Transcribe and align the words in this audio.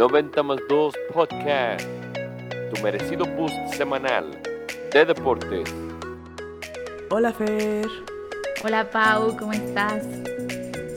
90 0.00 0.42
más 0.42 0.58
2 0.66 0.94
Podcast, 1.12 1.86
tu 2.72 2.82
merecido 2.82 3.26
boost 3.36 3.54
semanal 3.74 4.30
de 4.94 5.04
deportes. 5.04 5.68
Hola 7.10 7.34
Fer, 7.34 7.86
Hola 8.64 8.90
Pau, 8.90 9.36
¿cómo 9.36 9.52
estás? 9.52 10.06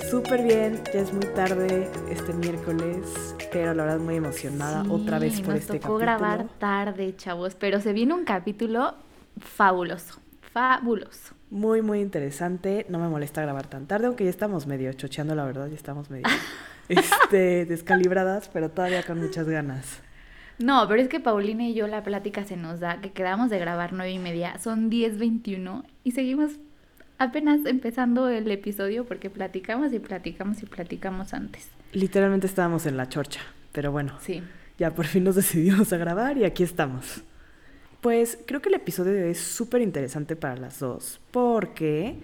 súper 0.09 0.43
bien, 0.43 0.81
ya 0.93 1.01
es 1.01 1.11
muy 1.11 1.25
tarde 1.35 1.91
este 2.09 2.31
miércoles, 2.31 3.35
pero 3.51 3.73
la 3.73 3.83
verdad 3.83 3.99
muy 3.99 4.15
emocionada 4.15 4.85
otra 4.89 5.19
vez 5.19 5.41
por 5.41 5.55
nos 5.55 5.59
este 5.59 5.79
tocó 5.79 5.97
capítulo. 5.97 5.97
grabar 5.97 6.47
tarde, 6.57 7.13
chavos, 7.17 7.55
pero 7.55 7.81
se 7.81 7.91
viene 7.91 8.13
un 8.13 8.23
capítulo 8.23 8.93
fabuloso, 9.37 10.21
fabuloso. 10.53 11.33
Muy, 11.49 11.81
muy 11.81 11.99
interesante, 11.99 12.85
no 12.87 12.99
me 12.99 13.09
molesta 13.09 13.41
grabar 13.41 13.67
tan 13.67 13.85
tarde, 13.85 14.07
aunque 14.07 14.23
ya 14.23 14.29
estamos 14.29 14.65
medio 14.65 14.93
chocheando, 14.93 15.35
la 15.35 15.43
verdad, 15.43 15.67
ya 15.67 15.75
estamos 15.75 16.09
medio 16.09 16.23
este, 16.89 17.65
descalibradas, 17.65 18.49
pero 18.49 18.69
todavía 18.69 19.03
con 19.03 19.19
muchas 19.19 19.47
ganas. 19.47 20.01
No, 20.59 20.87
pero 20.87 21.01
es 21.01 21.07
que 21.09 21.19
Paulina 21.19 21.67
y 21.67 21.73
yo 21.73 21.87
la 21.87 22.03
plática 22.03 22.43
se 22.45 22.57
nos 22.57 22.79
da 22.79 23.01
que 23.01 23.11
quedamos 23.11 23.49
de 23.49 23.57
grabar 23.59 23.91
nueve 23.93 24.11
y 24.11 24.19
media, 24.19 24.59
son 24.59 24.89
10.21 24.91 25.83
y 26.03 26.11
seguimos 26.11 26.51
apenas 27.17 27.65
empezando 27.65 28.29
el 28.29 28.49
episodio 28.51 29.05
porque 29.05 29.29
platicamos 29.29 29.93
y 29.93 29.99
platicamos 29.99 30.61
y 30.61 30.65
platicamos 30.65 31.33
antes. 31.33 31.69
Literalmente 31.91 32.47
estábamos 32.47 32.85
en 32.85 32.97
la 32.97 33.09
chorcha, 33.09 33.39
pero 33.71 33.91
bueno, 33.91 34.13
Sí. 34.21 34.43
ya 34.77 34.93
por 34.93 35.05
fin 35.05 35.23
nos 35.23 35.35
decidimos 35.41 35.91
a 35.91 35.97
grabar 35.97 36.37
y 36.37 36.43
aquí 36.45 36.63
estamos. 36.63 37.21
Pues 38.01 38.37
creo 38.45 38.61
que 38.61 38.69
el 38.69 38.75
episodio 38.75 39.13
de 39.13 39.23
hoy 39.23 39.31
es 39.31 39.39
súper 39.39 39.81
interesante 39.81 40.35
para 40.35 40.57
las 40.57 40.79
dos, 40.79 41.19
porque 41.31 42.17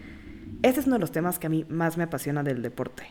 este 0.62 0.82
es 0.82 0.86
uno 0.88 0.96
de 0.98 1.00
los 1.02 1.12
temas 1.12 1.40
que 1.40 1.48
a 1.48 1.50
mí 1.50 1.66
más 1.70 1.98
me 1.98 2.04
apasiona 2.04 2.44
del 2.44 2.62
deporte. 2.62 3.04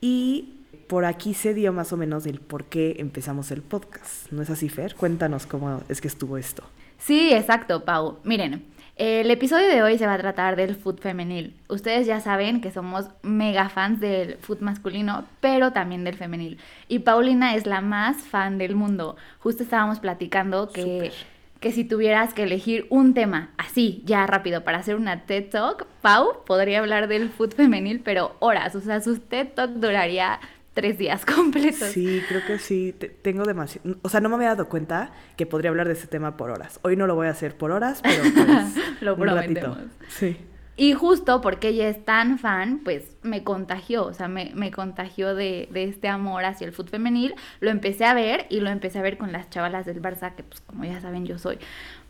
Y 0.00 0.54
por 0.86 1.04
aquí 1.04 1.34
se 1.34 1.54
dio 1.54 1.72
más 1.72 1.92
o 1.92 1.96
menos 1.96 2.26
el 2.26 2.40
por 2.40 2.64
qué 2.64 2.96
empezamos 2.98 3.50
el 3.50 3.62
podcast. 3.62 4.30
¿No 4.30 4.42
es 4.42 4.50
así, 4.50 4.68
Fer? 4.68 4.94
Cuéntanos 4.94 5.46
cómo 5.46 5.82
es 5.88 6.00
que 6.00 6.08
estuvo 6.08 6.36
esto. 6.36 6.62
Sí, 6.98 7.32
exacto, 7.32 7.84
Pau. 7.84 8.18
Miren, 8.24 8.64
el 8.96 9.28
episodio 9.30 9.66
de 9.66 9.82
hoy 9.82 9.98
se 9.98 10.06
va 10.06 10.14
a 10.14 10.18
tratar 10.18 10.54
del 10.54 10.76
foot 10.76 11.00
femenil. 11.00 11.56
Ustedes 11.68 12.06
ya 12.06 12.20
saben 12.20 12.60
que 12.60 12.70
somos 12.70 13.06
mega 13.22 13.68
fans 13.68 13.98
del 13.98 14.36
foot 14.36 14.60
masculino, 14.60 15.24
pero 15.40 15.72
también 15.72 16.04
del 16.04 16.16
femenil. 16.16 16.58
Y 16.86 17.00
Paulina 17.00 17.56
es 17.56 17.66
la 17.66 17.80
más 17.80 18.18
fan 18.18 18.56
del 18.56 18.76
mundo. 18.76 19.16
Justo 19.40 19.64
estábamos 19.64 19.98
platicando 19.98 20.70
que, 20.70 21.10
que 21.58 21.72
si 21.72 21.84
tuvieras 21.84 22.34
que 22.34 22.44
elegir 22.44 22.86
un 22.88 23.14
tema 23.14 23.50
así, 23.58 24.00
ya 24.04 24.26
rápido, 24.28 24.62
para 24.62 24.78
hacer 24.78 24.94
una 24.94 25.26
TED 25.26 25.50
Talk, 25.50 25.86
Pau 26.00 26.44
podría 26.46 26.78
hablar 26.78 27.08
del 27.08 27.30
foot 27.30 27.54
femenil, 27.54 28.00
pero 28.00 28.36
horas. 28.38 28.76
O 28.76 28.80
sea, 28.80 29.00
su 29.00 29.18
TED 29.18 29.48
Talk 29.54 29.72
duraría 29.72 30.38
tres 30.74 30.98
días 30.98 31.24
completos. 31.34 31.88
Sí, 31.88 32.22
creo 32.28 32.44
que 32.46 32.58
sí. 32.58 32.94
te- 32.98 33.08
tengo 33.08 33.44
demasiado... 33.44 33.96
O 34.02 34.08
sea, 34.08 34.20
no 34.20 34.28
me 34.28 34.34
había 34.36 34.48
dado 34.48 34.68
cuenta 34.68 35.12
que 35.36 35.46
podría 35.46 35.70
hablar 35.70 35.86
de 35.86 35.94
ese 35.94 36.06
tema 36.06 36.36
por 36.36 36.50
horas. 36.50 36.78
Hoy 36.82 36.96
no 36.96 37.06
lo 37.06 37.14
voy 37.14 37.28
a 37.28 37.30
hacer 37.30 37.56
por 37.56 37.70
horas, 37.70 38.00
pero 38.02 38.22
pues, 38.34 39.00
Lo 39.00 39.14
un 39.14 39.28
ratito. 39.28 39.76
Sí. 40.08 40.36
Y 40.76 40.92
justo 40.92 41.40
porque 41.40 41.68
ella 41.68 41.88
es 41.88 42.04
tan 42.04 42.36
fan, 42.40 42.80
pues 42.82 43.16
me 43.22 43.44
contagió, 43.44 44.06
o 44.06 44.12
sea, 44.12 44.26
me, 44.26 44.50
me 44.56 44.72
contagió 44.72 45.36
de, 45.36 45.68
de 45.70 45.84
este 45.84 46.08
amor 46.08 46.44
hacia 46.44 46.66
el 46.66 46.72
fútbol 46.72 46.90
femenil. 46.90 47.36
Lo 47.60 47.70
empecé 47.70 48.04
a 48.06 48.12
ver 48.12 48.46
y 48.50 48.58
lo 48.58 48.70
empecé 48.70 48.98
a 48.98 49.02
ver 49.02 49.16
con 49.16 49.30
las 49.30 49.48
chavalas 49.50 49.86
del 49.86 50.02
Barça, 50.02 50.34
que 50.34 50.42
pues 50.42 50.60
como 50.62 50.84
ya 50.84 51.00
saben 51.00 51.26
yo 51.26 51.38
soy 51.38 51.58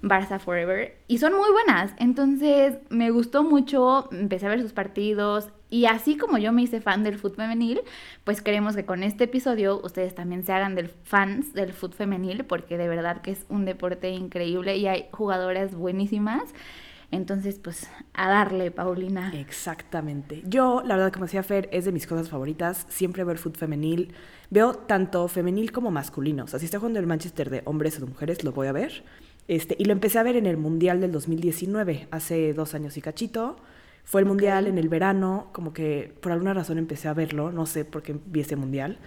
Barça 0.02 0.38
Forever. 0.38 0.96
Y 1.08 1.18
son 1.18 1.34
muy 1.34 1.50
buenas, 1.50 1.92
entonces 1.98 2.76
me 2.88 3.10
gustó 3.10 3.44
mucho, 3.44 4.08
empecé 4.12 4.46
a 4.46 4.48
ver 4.48 4.62
sus 4.62 4.72
partidos. 4.72 5.50
Y 5.74 5.86
así 5.86 6.16
como 6.16 6.38
yo 6.38 6.52
me 6.52 6.62
hice 6.62 6.80
fan 6.80 7.02
del 7.02 7.18
fútbol 7.18 7.48
femenil, 7.48 7.80
pues 8.22 8.40
queremos 8.40 8.76
que 8.76 8.84
con 8.84 9.02
este 9.02 9.24
episodio 9.24 9.80
ustedes 9.82 10.14
también 10.14 10.46
se 10.46 10.52
hagan 10.52 10.76
del 10.76 10.88
fans 10.88 11.52
del 11.52 11.72
fútbol 11.72 11.96
femenil, 11.96 12.44
porque 12.44 12.78
de 12.78 12.86
verdad 12.86 13.22
que 13.22 13.32
es 13.32 13.44
un 13.48 13.64
deporte 13.64 14.08
increíble 14.10 14.76
y 14.76 14.86
hay 14.86 15.08
jugadoras 15.10 15.74
buenísimas. 15.74 16.42
Entonces, 17.10 17.58
pues, 17.58 17.90
a 18.12 18.28
darle, 18.28 18.70
Paulina. 18.70 19.32
Exactamente. 19.34 20.44
Yo, 20.46 20.80
la 20.86 20.94
verdad, 20.94 21.12
como 21.12 21.24
decía 21.24 21.42
Fer, 21.42 21.68
es 21.72 21.86
de 21.86 21.90
mis 21.90 22.06
cosas 22.06 22.28
favoritas. 22.28 22.86
Siempre 22.88 23.24
el 23.24 23.38
fútbol 23.38 23.58
femenil. 23.58 24.14
Veo 24.50 24.74
tanto 24.74 25.26
femenil 25.26 25.72
como 25.72 25.90
masculino. 25.90 26.44
O 26.44 26.46
sea, 26.46 26.60
si 26.60 26.66
está 26.66 26.78
jugando 26.78 27.00
el 27.00 27.08
Manchester 27.08 27.50
de 27.50 27.62
hombres 27.64 27.98
o 27.98 28.02
de 28.02 28.06
mujeres, 28.06 28.44
lo 28.44 28.52
voy 28.52 28.68
a 28.68 28.72
ver. 28.72 29.02
Este, 29.48 29.74
y 29.76 29.86
lo 29.86 29.92
empecé 29.92 30.20
a 30.20 30.22
ver 30.22 30.36
en 30.36 30.46
el 30.46 30.56
Mundial 30.56 31.00
del 31.00 31.10
2019, 31.10 32.06
hace 32.12 32.54
dos 32.54 32.74
años 32.74 32.96
y 32.96 33.02
cachito. 33.02 33.56
Fue 34.04 34.20
el 34.20 34.26
Mundial 34.26 34.66
en 34.66 34.78
el 34.78 34.88
verano, 34.88 35.48
como 35.52 35.72
que 35.72 36.14
por 36.20 36.30
alguna 36.30 36.54
razón 36.54 36.78
empecé 36.78 37.08
a 37.08 37.14
verlo, 37.14 37.50
no 37.50 37.66
sé 37.66 37.84
por 37.84 38.02
qué 38.02 38.16
vi 38.26 38.40
ese 38.40 38.56
Mundial. 38.56 38.98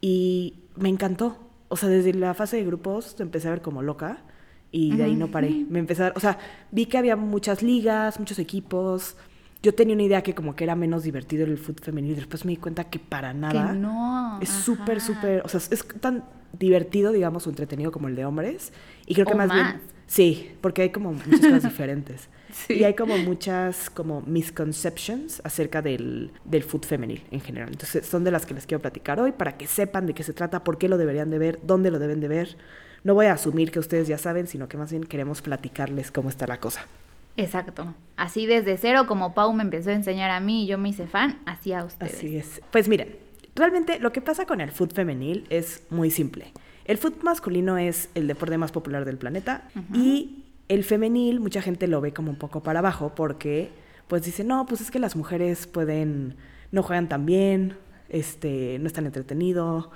Y 0.00 0.54
me 0.76 0.88
encantó. 0.88 1.38
O 1.68 1.76
sea, 1.76 1.88
desde 1.88 2.14
la 2.14 2.32
fase 2.32 2.56
de 2.56 2.64
grupos 2.64 3.16
empecé 3.20 3.48
a 3.48 3.50
ver 3.50 3.60
como 3.60 3.82
loca 3.82 4.22
y 4.70 4.96
de 4.96 5.04
ahí 5.04 5.14
no 5.16 5.30
paré. 5.30 5.66
Me 5.68 5.78
empecé 5.78 6.04
a, 6.04 6.12
o 6.16 6.20
sea, 6.20 6.38
vi 6.70 6.86
que 6.86 6.96
había 6.96 7.14
muchas 7.14 7.62
ligas, 7.62 8.18
muchos 8.18 8.38
equipos. 8.38 9.16
Yo 9.62 9.74
tenía 9.74 9.94
una 9.94 10.04
idea 10.04 10.22
que 10.22 10.34
como 10.34 10.56
que 10.56 10.64
era 10.64 10.74
menos 10.76 11.02
divertido 11.02 11.44
el 11.44 11.58
fútbol 11.58 11.84
femenil, 11.84 12.16
después 12.16 12.44
me 12.44 12.52
di 12.52 12.56
cuenta 12.56 12.84
que 12.84 12.98
para 12.98 13.34
nada. 13.34 13.72
Que 13.72 13.78
no. 13.78 14.38
Es 14.40 14.48
súper, 14.48 15.00
súper, 15.00 15.42
o 15.44 15.48
sea, 15.48 15.60
es 15.70 15.86
tan 16.00 16.24
divertido, 16.58 17.12
digamos, 17.12 17.46
o 17.46 17.50
entretenido 17.50 17.92
como 17.92 18.08
el 18.08 18.16
de 18.16 18.24
hombres. 18.24 18.72
Y 19.06 19.14
creo 19.14 19.26
que 19.26 19.34
O 19.34 19.36
más, 19.36 19.48
más. 19.48 19.56
bien, 19.74 19.80
sí, 20.06 20.50
porque 20.60 20.82
hay 20.82 20.90
como 20.90 21.12
muchas 21.12 21.40
cosas 21.40 21.62
diferentes. 21.70 22.28
Sí. 22.52 22.74
Y 22.74 22.84
hay 22.84 22.94
como 22.94 23.16
muchas 23.18 23.90
como 23.90 24.22
misconceptions 24.22 25.40
acerca 25.44 25.82
del, 25.82 26.32
del 26.44 26.62
foot 26.62 26.86
femenil 26.86 27.22
en 27.30 27.40
general. 27.40 27.68
Entonces, 27.70 28.06
son 28.06 28.24
de 28.24 28.30
las 28.30 28.46
que 28.46 28.54
les 28.54 28.66
quiero 28.66 28.80
platicar 28.80 29.20
hoy 29.20 29.32
para 29.32 29.56
que 29.56 29.66
sepan 29.66 30.06
de 30.06 30.14
qué 30.14 30.22
se 30.22 30.32
trata, 30.32 30.64
por 30.64 30.78
qué 30.78 30.88
lo 30.88 30.98
deberían 30.98 31.30
de 31.30 31.38
ver, 31.38 31.58
dónde 31.62 31.90
lo 31.90 31.98
deben 31.98 32.20
de 32.20 32.28
ver. 32.28 32.56
No 33.04 33.14
voy 33.14 33.26
a 33.26 33.34
asumir 33.34 33.70
que 33.70 33.78
ustedes 33.78 34.08
ya 34.08 34.18
saben, 34.18 34.46
sino 34.48 34.68
que 34.68 34.76
más 34.76 34.90
bien 34.90 35.04
queremos 35.04 35.42
platicarles 35.42 36.10
cómo 36.10 36.28
está 36.30 36.46
la 36.46 36.58
cosa. 36.58 36.86
Exacto. 37.36 37.94
Así 38.16 38.46
desde 38.46 38.76
cero, 38.78 39.04
como 39.06 39.34
Pau 39.34 39.52
me 39.52 39.62
empezó 39.62 39.90
a 39.90 39.92
enseñar 39.92 40.30
a 40.30 40.40
mí 40.40 40.64
y 40.64 40.66
yo 40.66 40.78
me 40.78 40.88
hice 40.88 41.06
fan, 41.06 41.38
así 41.46 41.72
a 41.72 41.84
ustedes. 41.84 42.14
Así 42.14 42.36
es. 42.36 42.60
Pues 42.72 42.88
miren, 42.88 43.14
realmente 43.58 43.98
lo 43.98 44.12
que 44.12 44.20
pasa 44.20 44.46
con 44.46 44.60
el 44.60 44.70
fútbol 44.70 44.94
femenil 44.94 45.46
es 45.50 45.82
muy 45.90 46.10
simple. 46.10 46.52
El 46.84 46.96
fútbol 46.98 47.24
masculino 47.24 47.76
es 47.76 48.08
el 48.14 48.26
deporte 48.26 48.56
más 48.56 48.72
popular 48.72 49.04
del 49.04 49.18
planeta 49.18 49.68
y 49.92 50.44
el 50.68 50.84
femenil 50.84 51.40
mucha 51.40 51.60
gente 51.60 51.86
lo 51.86 52.00
ve 52.00 52.12
como 52.12 52.30
un 52.30 52.38
poco 52.38 52.62
para 52.62 52.78
abajo 52.78 53.12
porque 53.14 53.70
pues 54.08 54.22
dice, 54.22 54.42
no, 54.42 54.64
pues 54.66 54.80
es 54.80 54.90
que 54.90 54.98
las 54.98 55.16
mujeres 55.16 55.66
pueden, 55.66 56.36
no 56.72 56.82
juegan 56.82 57.08
tan 57.08 57.26
bien, 57.26 57.76
este, 58.08 58.78
no 58.80 58.86
es 58.86 58.94
tan 58.94 59.04
entretenido, 59.04 59.90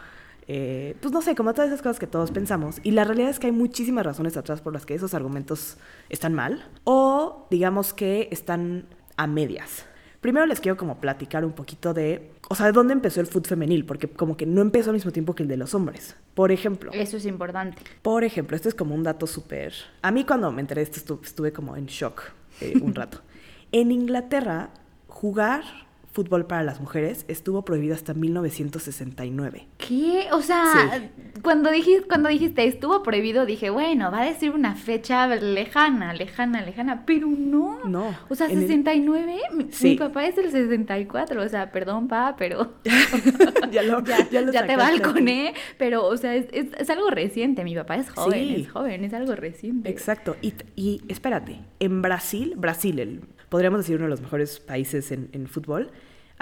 eh, 0.48 0.96
pues 1.00 1.12
no 1.12 1.22
sé, 1.22 1.34
como 1.34 1.54
todas 1.54 1.68
esas 1.68 1.80
cosas 1.80 1.98
que 1.98 2.06
todos 2.06 2.30
pensamos. 2.30 2.78
Y 2.82 2.90
la 2.90 3.04
realidad 3.04 3.30
es 3.30 3.38
que 3.38 3.46
hay 3.46 3.52
muchísimas 3.52 4.04
razones 4.04 4.36
atrás 4.36 4.60
por 4.60 4.72
las 4.72 4.84
que 4.84 4.94
esos 4.94 5.14
argumentos 5.14 5.78
están 6.10 6.34
mal 6.34 6.64
o 6.84 7.46
digamos 7.50 7.94
que 7.94 8.28
están 8.30 8.84
a 9.16 9.26
medias. 9.26 9.86
Primero 10.20 10.46
les 10.46 10.60
quiero 10.60 10.76
como 10.76 11.00
platicar 11.00 11.44
un 11.44 11.52
poquito 11.52 11.94
de, 11.94 12.30
o 12.52 12.54
sea, 12.54 12.66
de 12.66 12.72
dónde 12.72 12.92
empezó 12.92 13.20
el 13.20 13.26
fútbol 13.26 13.46
femenil, 13.48 13.84
porque 13.84 14.08
como 14.08 14.36
que 14.36 14.44
no 14.46 14.60
empezó 14.60 14.90
al 14.90 14.94
mismo 14.94 15.10
tiempo 15.10 15.34
que 15.34 15.42
el 15.42 15.48
de 15.48 15.56
los 15.56 15.74
hombres. 15.74 16.14
Por 16.34 16.52
ejemplo, 16.52 16.90
Eso 16.92 17.16
es 17.16 17.24
importante. 17.26 17.82
por 18.02 18.24
ejemplo, 18.24 18.54
esto 18.56 18.68
es 18.68 18.74
como 18.74 18.94
un 18.94 19.02
dato 19.02 19.26
súper... 19.26 19.72
A 20.02 20.10
mí 20.10 20.24
cuando 20.24 20.52
me 20.52 20.60
enteré 20.60 20.84
de 20.84 20.90
esto 20.90 21.00
estu- 21.16 21.24
estuve 21.24 21.52
como 21.52 21.76
en 21.76 21.86
shock 21.86 22.22
eh, 22.60 22.74
un 22.82 22.94
rato. 22.94 23.20
En 23.72 23.90
Inglaterra, 23.90 24.68
jugar 25.08 25.62
fútbol 26.12 26.46
para 26.46 26.62
las 26.62 26.78
mujeres 26.80 27.24
estuvo 27.28 27.64
prohibido 27.64 27.94
hasta 27.94 28.12
1969. 28.14 29.66
¿Qué? 29.78 30.26
O 30.32 30.42
sea, 30.42 31.08
cuando, 31.42 31.70
dijiste, 31.70 32.06
cuando 32.06 32.28
dijiste 32.28 32.66
estuvo 32.66 33.02
prohibido, 33.02 33.46
dije, 33.46 33.70
bueno, 33.70 34.10
va 34.10 34.20
a 34.20 34.24
decir 34.26 34.50
una 34.50 34.74
fecha 34.74 35.26
lejana, 35.36 36.12
lejana, 36.12 36.62
lejana, 36.62 37.04
pero 37.06 37.26
no. 37.28 37.80
No, 37.84 38.14
O 38.28 38.34
sea, 38.34 38.46
en 38.46 38.58
el- 38.58 38.66
69, 38.66 39.36
mi, 39.54 39.66
Sí. 39.72 39.88
mi 39.90 39.96
papá 39.96 40.26
es 40.26 40.36
del 40.36 40.50
64, 40.50 41.42
o 41.42 41.48
sea, 41.48 41.72
perdón, 41.72 42.08
pa, 42.08 42.36
pero 42.36 42.74
ya 43.72 43.82
lo, 43.82 44.00
ya, 44.04 44.28
ya 44.30 44.42
lo 44.42 44.52
ya 44.52 44.66
te 44.66 44.76
balconé, 44.76 45.54
pero, 45.78 46.04
o 46.06 46.16
sea, 46.16 46.34
es, 46.34 46.46
es, 46.52 46.66
es 46.78 46.90
algo 46.90 47.10
reciente, 47.10 47.64
mi 47.64 47.74
papá 47.74 47.96
es 47.96 48.10
joven, 48.10 48.32
Sí. 48.48 48.62
es 48.62 48.70
joven, 48.70 49.04
es 49.04 49.14
algo 49.14 49.34
reciente. 49.34 49.88
Exacto. 49.90 50.36
Y, 50.42 50.52
y 50.76 51.00
espérate, 51.08 51.60
en 51.80 52.02
Brasil, 52.02 52.54
Brasil, 52.56 52.98
el, 52.98 53.20
podríamos 53.48 53.80
decir 53.80 53.96
uno 53.96 54.04
de 54.04 54.10
los 54.10 54.20
mejores 54.20 54.60
países 54.60 55.10
en, 55.12 55.28
en 55.32 55.46
fútbol, 55.46 55.90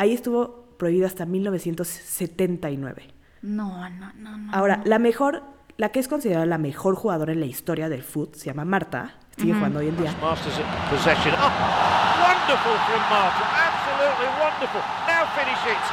ahí 0.01 0.15
estuvo 0.15 0.65
prohibido 0.79 1.07
hasta 1.07 1.27
1979. 1.27 3.13
No, 3.43 3.89
no, 3.91 4.13
no, 4.17 4.39
no. 4.39 4.53
Ahora, 4.53 4.79
no. 4.79 4.85
la 4.87 4.99
mejor, 4.99 5.43
la 5.77 5.91
que 5.91 6.01
es 6.01 6.09
considerada 6.09 6.47
la 6.47 6.57
mejor 6.57 6.95
jugadora 6.95 7.33
en 7.33 7.41
la 7.41 7.47
historia 7.47 7.91
del 7.91 8.03
fútbol, 8.03 8.35
se 8.35 8.47
llama 8.47 8.65
Marta, 8.65 9.13
sigue 9.37 9.53
jugando 9.53 9.81
hoy 9.81 9.89
en 9.89 9.97
día. 9.99 10.15
Masters 10.23 10.57
at 10.57 10.91
possession. 10.91 11.35
Oh, 11.37 11.53
wonderful 12.25 12.77
from 12.89 13.03
Martin. 13.13 13.45
Absolutely 13.45 14.31
wonderful. 14.41 14.81
Now 15.05 15.29
finish 15.37 15.63
it. 15.69 15.85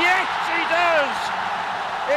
Yes, 0.00 0.28
he 0.48 0.62
does. 0.72 1.16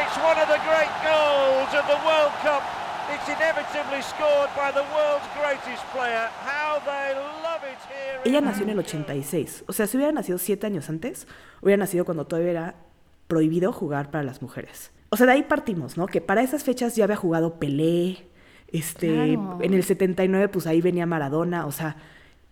It's 0.00 0.16
one 0.24 0.40
of 0.40 0.48
the 0.48 0.60
great 0.64 0.92
goals 1.04 1.68
of 1.76 1.84
the 1.84 2.00
World 2.08 2.32
Cup. 2.40 2.79
It's 3.14 3.28
inevitably 3.28 4.02
scored 4.02 4.50
by 4.56 4.70
the 4.72 4.84
world's 4.94 5.26
greatest 5.38 5.84
player. 5.92 6.28
How 6.44 6.78
they 6.84 7.14
love 7.42 7.62
it 7.64 7.78
here. 7.88 8.20
Ella 8.24 8.40
nació 8.40 8.64
en 8.64 8.70
el 8.70 8.78
86. 8.78 9.64
O 9.66 9.72
sea, 9.72 9.86
si 9.86 9.96
hubiera 9.96 10.12
nacido 10.12 10.38
siete 10.38 10.66
años 10.66 10.88
antes, 10.88 11.26
hubiera 11.60 11.78
nacido 11.78 12.04
cuando 12.04 12.26
todavía 12.26 12.50
era 12.50 12.74
prohibido 13.26 13.72
jugar 13.72 14.10
para 14.10 14.24
las 14.24 14.42
mujeres. 14.42 14.90
O 15.10 15.16
sea, 15.16 15.26
de 15.26 15.32
ahí 15.32 15.42
partimos, 15.42 15.96
¿no? 15.96 16.06
Que 16.06 16.20
para 16.20 16.42
esas 16.42 16.62
fechas 16.64 16.94
ya 16.96 17.04
había 17.04 17.16
jugado 17.16 17.58
Pelé, 17.58 18.26
este, 18.68 19.08
Claro. 19.12 19.58
en 19.60 19.74
el 19.74 19.82
79 19.82 20.48
pues 20.48 20.66
ahí 20.66 20.80
venía 20.80 21.04
Maradona, 21.06 21.66
o 21.66 21.72
sea, 21.72 21.96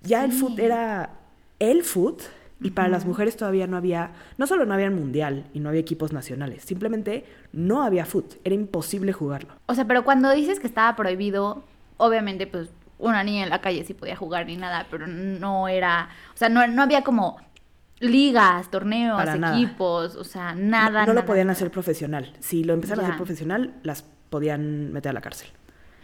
ya 0.02 0.24
el 0.24 0.32
foot 0.32 0.58
era 0.58 1.10
el 1.60 1.84
foot 1.84 2.22
y 2.60 2.70
para 2.70 2.88
las 2.88 3.06
mujeres 3.06 3.36
todavía 3.36 3.66
no 3.66 3.76
había, 3.76 4.12
no 4.36 4.46
solo 4.46 4.66
no 4.66 4.74
había 4.74 4.90
mundial 4.90 5.44
y 5.54 5.60
no 5.60 5.68
había 5.68 5.80
equipos 5.80 6.12
nacionales, 6.12 6.64
simplemente 6.64 7.24
no 7.52 7.82
había 7.82 8.04
foot, 8.04 8.34
era 8.44 8.54
imposible 8.54 9.12
jugarlo. 9.12 9.54
O 9.66 9.74
sea, 9.74 9.84
pero 9.86 10.04
cuando 10.04 10.30
dices 10.32 10.58
que 10.60 10.66
estaba 10.66 10.94
prohibido, 10.96 11.62
obviamente, 11.98 12.46
pues 12.46 12.68
una 12.98 13.22
niña 13.22 13.44
en 13.44 13.50
la 13.50 13.60
calle 13.60 13.84
sí 13.84 13.94
podía 13.94 14.16
jugar 14.16 14.46
ni 14.46 14.56
nada, 14.56 14.86
pero 14.90 15.06
no 15.06 15.68
era, 15.68 16.08
o 16.34 16.36
sea, 16.36 16.48
no, 16.48 16.66
no 16.66 16.82
había 16.82 17.02
como 17.04 17.36
ligas, 18.00 18.70
torneos, 18.70 19.16
Para 19.16 19.36
nada. 19.36 19.56
equipos, 19.56 20.16
o 20.16 20.24
sea, 20.24 20.54
nada. 20.54 21.00
no 21.02 21.08
lo 21.08 21.14
nada, 21.14 21.26
podían 21.26 21.46
nada. 21.46 21.56
hacer 21.56 21.70
profesional. 21.70 22.32
Si 22.40 22.64
lo 22.64 22.74
empezaron 22.74 23.04
a 23.04 23.08
hacer 23.08 23.16
profesional, 23.16 23.74
las 23.82 24.02
podían 24.30 24.92
meter 24.92 25.10
a 25.10 25.12
la 25.14 25.20
cárcel. 25.20 25.48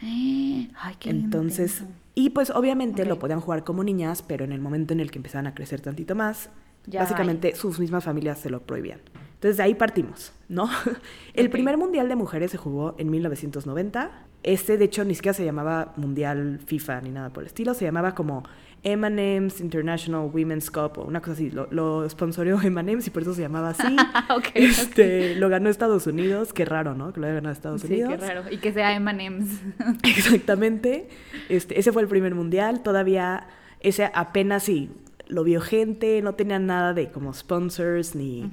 Eh, 0.03 0.69
Ay, 0.81 0.97
qué 0.99 1.11
Entonces. 1.11 1.83
Y 2.15 2.31
pues 2.31 2.51
obviamente 2.51 3.05
lo 3.05 3.19
podían 3.19 3.41
jugar 3.41 3.65
como 3.65 3.83
niñas, 3.83 4.23
pero 4.23 4.45
en 4.45 4.53
el 4.53 4.61
momento 4.61 4.93
en 4.93 5.01
el 5.01 5.11
que 5.11 5.19
empezaban 5.19 5.47
a 5.47 5.55
crecer 5.55 5.81
tantito 5.81 6.15
más, 6.15 6.51
Ya 6.87 7.01
básicamente 7.01 7.55
sus 7.55 7.79
mismas 7.79 8.05
familias 8.05 8.39
se 8.39 8.51
lo 8.51 8.63
prohibían. 8.63 9.01
Entonces 9.35 9.57
de 9.57 9.63
ahí 9.65 9.75
partimos, 9.75 10.33
¿no? 10.49 10.69
El 11.35 11.51
primer 11.51 11.77
mundial 11.77 12.09
de 12.09 12.17
mujeres 12.17 12.51
se 12.51 12.57
jugó 12.57 12.95
en 12.99 13.11
1990. 13.11 14.11
Este, 14.43 14.79
de 14.79 14.85
hecho, 14.85 15.05
ni 15.05 15.15
siquiera 15.15 15.35
se 15.35 15.45
llamaba 15.45 15.93
Mundial 15.97 16.61
FIFA 16.65 17.01
ni 17.03 17.11
nada 17.11 17.31
por 17.31 17.43
el 17.43 17.49
estilo, 17.49 17.75
se 17.75 17.85
llamaba 17.85 18.15
como 18.15 18.45
M&M's 18.85 19.61
International 19.61 20.31
Women's 20.33 20.71
Cup 20.71 20.99
o 20.99 21.05
una 21.05 21.21
cosa 21.21 21.33
así. 21.33 21.51
Lo, 21.51 21.67
lo 21.71 22.09
sponsoreó 22.09 22.61
M&M's 22.63 23.07
y 23.07 23.11
por 23.11 23.23
eso 23.23 23.35
se 23.35 23.43
llamaba 23.43 23.71
así. 23.71 23.97
Ok, 24.37 24.47
este, 24.55 25.35
Lo 25.37 25.49
ganó 25.49 25.69
Estados 25.71 26.07
Unidos, 26.07 26.53
qué 26.53 26.65
raro, 26.65 26.95
¿no? 26.95 27.13
Que 27.13 27.21
lo 27.21 27.27
haya 27.27 27.35
ganado 27.37 27.53
Estados 27.53 27.81
Sí, 27.83 27.89
Unidos. 27.89 28.11
qué 28.11 28.17
raro. 28.27 28.43
Y 28.51 28.59
que 28.59 28.73
sea 28.73 28.95
M&M's. 28.95 29.61
Exactamente. 30.05 31.09
Este, 31.49 31.79
ese 31.79 31.93
fue 31.93 32.03
el 32.03 32.09
primer 32.09 32.35
mundial. 32.35 32.83
Todavía 32.83 33.47
ese 33.81 34.11
apenas 34.15 34.63
sí 34.65 34.91
lo 35.27 35.43
vio 35.45 35.61
gente, 35.61 36.21
no 36.23 36.35
tenía 36.35 36.59
nada 36.59 36.93
de 36.95 37.11
como 37.11 37.33
sponsors 37.33 38.15
ni 38.15 38.51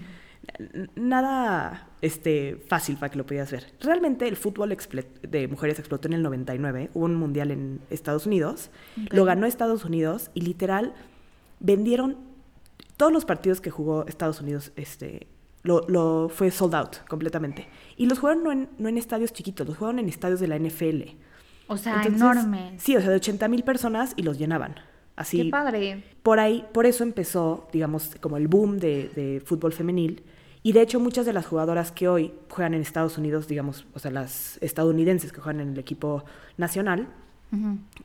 nada 0.96 1.88
este, 2.02 2.62
fácil 2.68 2.98
para 2.98 3.10
que 3.12 3.18
lo 3.18 3.26
pudieras 3.26 3.52
ver. 3.52 3.66
Realmente 3.80 4.28
el 4.28 4.36
fútbol 4.36 4.76
de 5.22 5.48
mujeres 5.48 5.80
explotó 5.80 6.08
en 6.08 6.14
el 6.14 6.24
99, 6.24 6.90
hubo 6.94 7.06
un 7.06 7.16
mundial 7.16 7.52
en 7.52 7.80
Estados 7.90 8.26
Unidos, 8.26 8.72
Ok. 9.06 9.14
lo 9.14 9.26
ganó 9.26 9.46
Estados 9.46 9.86
Unidos 9.86 10.32
y 10.34 10.42
literal 10.42 10.94
vendieron 11.60 12.18
todos 12.98 13.12
los 13.12 13.26
partidos 13.26 13.62
que 13.62 13.70
jugó 13.70 14.06
Estados 14.08 14.42
Unidos, 14.42 14.72
este, 14.76 15.28
lo, 15.64 15.88
lo 15.88 16.30
fue 16.30 16.52
sold 16.52 16.76
out 16.76 16.96
completamente. 17.08 17.68
Y 17.98 18.08
los 18.08 18.20
jugaron 18.20 18.44
no 18.44 18.52
en, 18.52 18.70
no 18.78 18.90
en 18.90 18.98
estadios 18.98 19.32
chiquitos, 19.34 19.68
los 19.68 19.78
jugaron 19.78 20.00
en 20.00 20.10
estadios 20.10 20.40
de 20.40 20.48
la 20.48 20.58
NFL. 20.58 21.04
O 21.68 21.78
sea, 21.78 21.98
Entonces, 22.04 22.22
enorme. 22.22 22.74
Sí, 22.78 22.96
o 22.96 23.00
sea, 23.00 23.10
de 23.12 23.16
80 23.16 23.48
mil 23.48 23.64
personas 23.64 24.14
y 24.18 24.24
los 24.24 24.38
llenaban. 24.38 24.76
Así. 25.16 25.38
Qué 25.44 25.50
padre. 25.50 26.04
Por 26.24 26.40
ahí, 26.40 26.66
por 26.74 26.86
eso 26.86 27.04
empezó, 27.04 27.68
digamos, 27.72 28.16
como 28.20 28.38
el 28.38 28.48
boom 28.48 28.78
de, 28.80 29.10
de 29.16 29.42
fútbol 29.46 29.72
femenil. 29.72 30.24
Y 30.64 30.74
de 30.74 30.82
hecho, 30.82 31.00
muchas 31.00 31.26
de 31.26 31.34
las 31.34 31.46
jugadoras 31.48 31.92
que 31.92 32.08
hoy 32.08 32.34
juegan 32.50 32.74
en 32.74 32.82
Estados 32.82 33.18
Unidos, 33.18 33.48
digamos, 33.48 33.88
o 33.94 34.00
sea, 34.00 34.12
las 34.12 34.58
estadounidenses 34.62 35.32
que 35.32 35.42
juegan 35.42 35.62
en 35.62 35.74
el 35.74 35.80
equipo 35.80 36.24
nacional, 36.58 37.08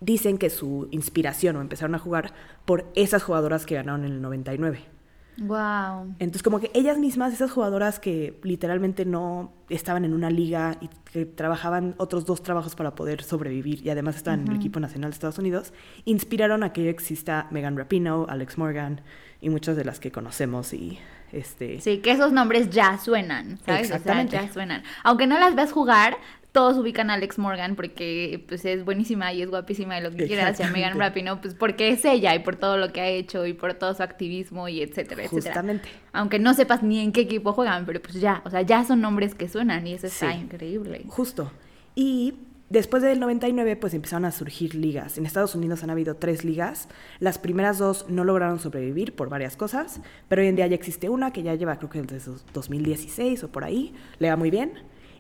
dicen 0.01 0.39
que 0.39 0.51
su 0.51 0.89
inspiración 0.91 1.55
o 1.57 1.61
empezaron 1.61 1.95
a 1.95 1.99
jugar 2.01 2.33
por 2.65 2.91
esas 2.97 3.23
jugadoras 3.23 3.65
que 3.65 3.77
ganaron 3.77 4.05
en 4.05 4.13
el 4.13 4.23
99. 4.23 4.97
Wow. 5.39 6.15
Entonces, 6.19 6.43
como 6.43 6.61
que 6.61 6.71
ellas 6.73 6.99
mismas, 6.99 7.33
esas 7.33 7.51
jugadoras 7.51 8.01
que 8.01 8.41
literalmente 8.43 9.05
no 9.05 9.53
estaban 9.69 10.05
en 10.05 10.15
una 10.15 10.31
liga 10.31 10.79
y 10.81 10.89
que 11.13 11.27
trabajaban 11.27 11.95
otros 11.99 12.25
dos 12.25 12.43
trabajos 12.43 12.75
para 12.75 12.95
poder 12.95 13.23
sobrevivir 13.23 13.87
y 13.87 13.91
además 13.91 14.17
estaban 14.17 14.41
en 14.41 14.49
el 14.49 14.57
equipo 14.57 14.81
nacional 14.81 15.11
de 15.11 15.15
Estados 15.15 15.39
Unidos, 15.39 15.75
inspiraron 16.07 16.63
a 16.63 16.73
que 16.73 16.89
exista 16.89 17.49
Megan 17.51 17.77
Rapinoe, 17.77 18.27
Alex 18.29 18.57
Morgan 18.57 19.03
y 19.41 19.51
muchas 19.51 19.77
de 19.77 19.85
las 19.85 20.01
que 20.01 20.11
conocemos 20.11 20.73
y 20.73 20.99
este 21.33 21.81
Sí, 21.81 21.99
que 21.99 22.11
esos 22.13 22.33
nombres 22.33 22.71
ya 22.71 22.99
suenan, 22.99 23.59
¿sabes? 23.65 23.87
O 23.87 23.89
sea, 23.89 23.97
Exactamente. 23.97 24.37
ya 24.37 24.53
suenan. 24.53 24.83
Aunque 25.05 25.27
no 25.27 25.39
las 25.39 25.55
veas 25.55 25.73
jugar, 25.73 26.17
todos 26.53 26.79
ubican 26.79 27.11
a 27.11 27.15
Alex 27.15 27.39
Morgan 27.39 27.77
porque 27.77 28.43
pues 28.49 28.65
es 28.65 28.83
buenísima 28.85 29.31
y 29.35 29.43
es 29.43 29.51
guapísima 29.51 29.99
y 29.99 30.03
lo 30.03 30.11
que 30.11 30.27
quieras, 30.27 30.59
y 30.59 30.63
a 30.63 30.71
Megan. 30.71 30.99
Rapinoe, 30.99 31.37
pues 31.37 31.55
porque 31.55 31.91
es 31.91 32.03
ella 32.07 32.35
y 32.35 32.39
por 32.39 32.57
todo 32.57 32.79
lo 32.79 32.93
que 32.95 33.03
ha 33.03 33.09
hecho 33.09 33.45
y 33.45 33.53
por 33.53 33.75
todo 33.75 33.93
su 33.93 34.03
activismo 34.03 34.67
y 34.67 34.81
etcétera, 34.81 35.25
etcétera. 35.25 35.31
justamente. 35.55 35.89
Aunque 36.15 36.39
no 36.39 36.55
sepas 36.55 36.83
ni 36.83 37.01
en 37.01 37.13
qué 37.13 37.21
equipo 37.23 37.53
juegan, 37.53 37.85
pero 37.85 38.01
pues 38.01 38.15
ya, 38.15 38.41
o 38.47 38.51
sea, 38.51 38.63
ya 38.63 38.85
son 38.85 39.03
nombres 39.03 39.35
que 39.35 39.49
suenan 39.51 39.87
y 39.87 39.93
eso 39.95 40.07
está 40.07 40.33
Sí. 40.33 40.39
increíble. 40.39 41.03
Justo. 41.09 41.53
Y 41.95 42.35
después 42.69 43.03
del 43.03 43.21
99, 43.21 43.77
pues 43.77 43.95
empezaron 43.95 44.25
a 44.25 44.33
surgir 44.33 44.75
ligas. 44.75 45.19
En 45.19 45.27
Estados 45.27 45.55
Unidos 45.55 45.83
han 45.83 45.91
habido 45.91 46.17
tres 46.17 46.45
ligas. 46.45 46.89
Las 47.21 47.39
primeras 47.39 47.79
dos 47.79 48.07
no 48.09 48.25
lograron 48.25 48.59
sobrevivir 48.59 49.15
por 49.15 49.29
varias 49.29 49.57
cosas, 49.57 50.01
pero 50.29 50.43
hoy 50.43 50.49
en 50.49 50.57
día 50.57 50.67
ya 50.67 50.75
existe 50.75 51.09
una 51.09 51.33
que 51.33 51.43
ya 51.43 51.55
lleva, 51.55 51.77
creo 51.79 51.91
que 51.91 52.03
desde 52.03 52.33
2016 52.53 53.45
o 53.45 53.49
por 53.49 53.65
ahí. 53.65 53.95
Le 54.19 54.31
va 54.31 54.37
muy 54.37 54.51
bien. 54.51 54.73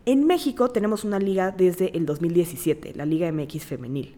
En 0.04 0.25
México 0.25 0.70
tenemos 0.70 1.02
una 1.04 1.19
liga 1.19 1.50
desde 1.50 1.96
el 1.96 2.06
2017, 2.06 2.94
la 2.94 3.04
Liga 3.04 3.31
MX 3.32 3.64
Femenil. 3.64 4.14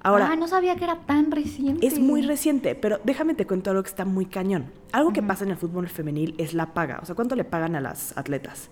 Ahora, 0.00 0.30
ah, 0.32 0.36
no 0.36 0.46
sabía 0.46 0.76
que 0.76 0.84
era 0.84 1.00
tan 1.06 1.30
reciente. 1.30 1.86
es 1.86 1.98
muy 1.98 2.22
reciente, 2.22 2.74
pero 2.74 3.00
déjame 3.04 3.34
te 3.34 3.46
cuento 3.46 3.70
algo 3.70 3.82
que 3.82 3.88
está 3.88 4.04
muy 4.04 4.26
cañón. 4.26 4.66
Algo 4.92 5.12
que 5.12 5.22
pasa 5.22 5.44
en 5.44 5.50
el 5.50 5.56
fútbol 5.56 5.88
femenil 5.88 6.34
es 6.38 6.54
la 6.54 6.72
paga. 6.72 7.00
O 7.02 7.06
sea, 7.06 7.14
¿cuánto 7.14 7.36
le 7.36 7.44
pagan 7.44 7.74
a 7.76 7.80
las 7.80 8.16
atletas? 8.16 8.70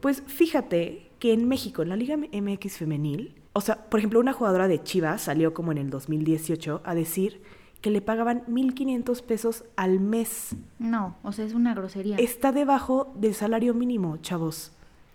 Pues 0.00 0.22
fíjate 0.26 1.10
que 1.18 1.32
en 1.32 1.46
México, 1.46 1.82
en 1.82 1.90
la 1.90 1.96
Liga 1.96 2.16
MX 2.16 2.78
femenil, 2.78 3.39
o 3.52 3.60
sea, 3.60 3.84
por 3.88 3.98
ejemplo, 3.98 4.20
una 4.20 4.32
jugadora 4.32 4.68
de 4.68 4.82
Chivas 4.82 5.22
salió 5.22 5.52
como 5.54 5.72
en 5.72 5.78
el 5.78 5.90
2018 5.90 6.82
a 6.84 6.94
decir 6.94 7.42
que 7.80 7.90
le 7.90 8.00
pagaban 8.02 8.44
1.500 8.46 9.22
pesos 9.22 9.64
al 9.76 10.00
mes. 10.00 10.54
No, 10.78 11.16
o 11.22 11.32
sea, 11.32 11.44
es 11.46 11.54
una 11.54 11.74
grosería. 11.74 12.16
Está 12.16 12.52
debajo 12.52 13.12
del 13.16 13.34
salario 13.34 13.72
mínimo, 13.74 14.18
chavos. 14.18 14.72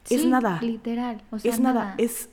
es 0.10 0.22
Sí, 0.22 0.28
nada. 0.28 0.60
Literal, 0.62 1.22
o 1.32 1.40
sea, 1.40 1.52
es 1.52 1.60
nada. 1.60 1.96
Es, 1.98 2.30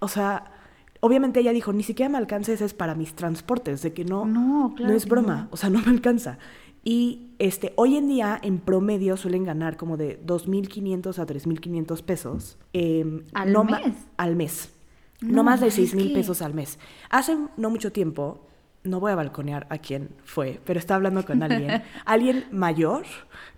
o 0.00 0.08
sea, 0.08 0.52
obviamente 1.00 1.40
ella 1.40 1.52
dijo, 1.52 1.72
ni 1.72 1.84
siquiera 1.84 2.08
me 2.08 2.18
alcanza, 2.18 2.52
ese 2.52 2.64
es 2.64 2.74
para 2.74 2.94
mis 2.94 3.14
transportes, 3.14 3.82
de 3.82 3.92
que 3.92 4.04
no, 4.04 4.24
No, 4.24 4.74
claro 4.76 4.90
no 4.90 4.96
es 4.96 5.06
broma, 5.06 5.42
no. 5.44 5.48
o 5.52 5.56
sea, 5.56 5.70
no 5.70 5.80
me 5.80 5.90
alcanza. 5.90 6.38
Y 6.82 7.30
este, 7.38 7.72
hoy 7.76 7.96
en 7.96 8.08
día, 8.08 8.38
en 8.42 8.58
promedio, 8.58 9.16
suelen 9.16 9.44
ganar 9.44 9.76
como 9.76 9.96
de 9.96 10.20
2.500 10.24 11.18
a 11.18 11.26
3.500 11.26 12.02
pesos. 12.02 12.58
eh, 12.72 13.22
¿Al 13.34 13.52
no 13.52 13.64
mes? 13.64 13.94
al 14.16 14.36
mes. 14.36 14.72
No, 15.20 15.36
No, 15.36 15.44
más 15.44 15.60
de 15.60 15.68
es 15.68 15.78
6.000 15.78 16.08
que- 16.08 16.14
pesos 16.14 16.42
al 16.42 16.54
mes. 16.54 16.78
Hace 17.10 17.36
no 17.56 17.70
mucho 17.70 17.90
tiempo, 17.92 18.40
no 18.84 19.00
voy 19.00 19.12
a 19.12 19.14
balconear 19.16 19.66
a 19.70 19.78
quién 19.78 20.10
fue, 20.24 20.60
pero 20.64 20.78
estaba 20.78 20.96
hablando 20.96 21.24
con 21.24 21.42
alguien, 21.42 21.82
alguien 22.04 22.44
mayor, 22.52 23.04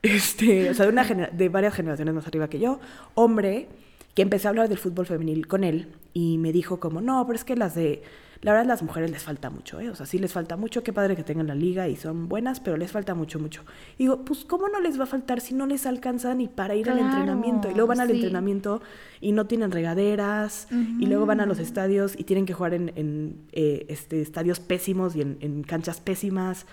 este, 0.02 0.70
o 0.70 0.74
sea, 0.74 0.86
de, 0.86 0.92
una 0.92 1.04
de 1.04 1.48
varias 1.48 1.74
generaciones 1.74 2.14
más 2.14 2.26
arriba 2.26 2.48
que 2.48 2.58
yo, 2.58 2.80
hombre, 3.14 3.68
que 4.14 4.22
empecé 4.22 4.48
a 4.48 4.50
hablar 4.50 4.68
del 4.68 4.78
fútbol 4.78 5.06
femenil 5.06 5.46
con 5.46 5.64
él 5.64 5.88
y 6.14 6.38
me 6.38 6.52
dijo 6.52 6.80
como, 6.80 7.00
no, 7.00 7.24
pero 7.26 7.36
es 7.36 7.44
que 7.44 7.56
las 7.56 7.74
de, 7.74 8.02
la 8.40 8.52
verdad 8.52 8.66
las 8.66 8.83
mujeres 8.83 9.11
les 9.11 9.23
falta 9.23 9.50
mucho, 9.50 9.80
¿eh? 9.80 9.90
O 9.90 9.95
sea, 9.95 10.07
sí 10.07 10.18
les 10.18 10.33
falta 10.33 10.57
mucho, 10.57 10.83
qué 10.85 10.92
padre 10.92 11.16
que 11.16 11.25
tengan 11.25 11.49
la 11.49 11.54
liga 11.54 11.88
y 11.88 11.97
son 11.97 12.28
buenas, 12.28 12.61
pero 12.61 12.76
les 12.76 12.92
falta 12.92 13.14
mucho, 13.14 13.40
mucho. 13.40 13.64
Y 13.97 14.04
digo, 14.04 14.25
pues, 14.25 14.45
¿cómo 14.45 14.68
no 14.68 14.80
les 14.80 14.99
va 14.99 15.04
a 15.04 15.07
faltar 15.07 15.40
si 15.40 15.54
no 15.54 15.66
les 15.66 15.87
alcanza 15.87 16.35
ni 16.35 16.47
para 16.47 16.76
ir 16.76 16.88
al 16.88 16.99
entrenamiento? 16.99 17.68
Y 17.71 17.75
luego 17.75 17.88
van 17.88 18.00
al 18.00 18.09
sí. 18.09 18.14
entrenamiento 18.14 18.80
y 19.21 19.33
no 19.33 19.47
tienen 19.47 19.73
regaderas 19.73 20.68
y 20.71 21.07
luego 21.07 21.26
van 21.26 21.40
a 21.40 21.47
los 21.47 21.59
estadios 21.59 22.14
y 22.16 22.25
tienen 22.25 22.47
que 22.47 22.54
jugar 22.54 22.75
en, 22.75 22.92
en, 22.95 23.40
eh, 23.52 23.87
este, 23.88 24.23
estadios 24.23 24.61
pésimos 24.61 25.16
y 25.16 25.23
en, 25.23 25.38
en 25.40 25.64
canchas 25.64 26.00
pésimas, 26.00 26.66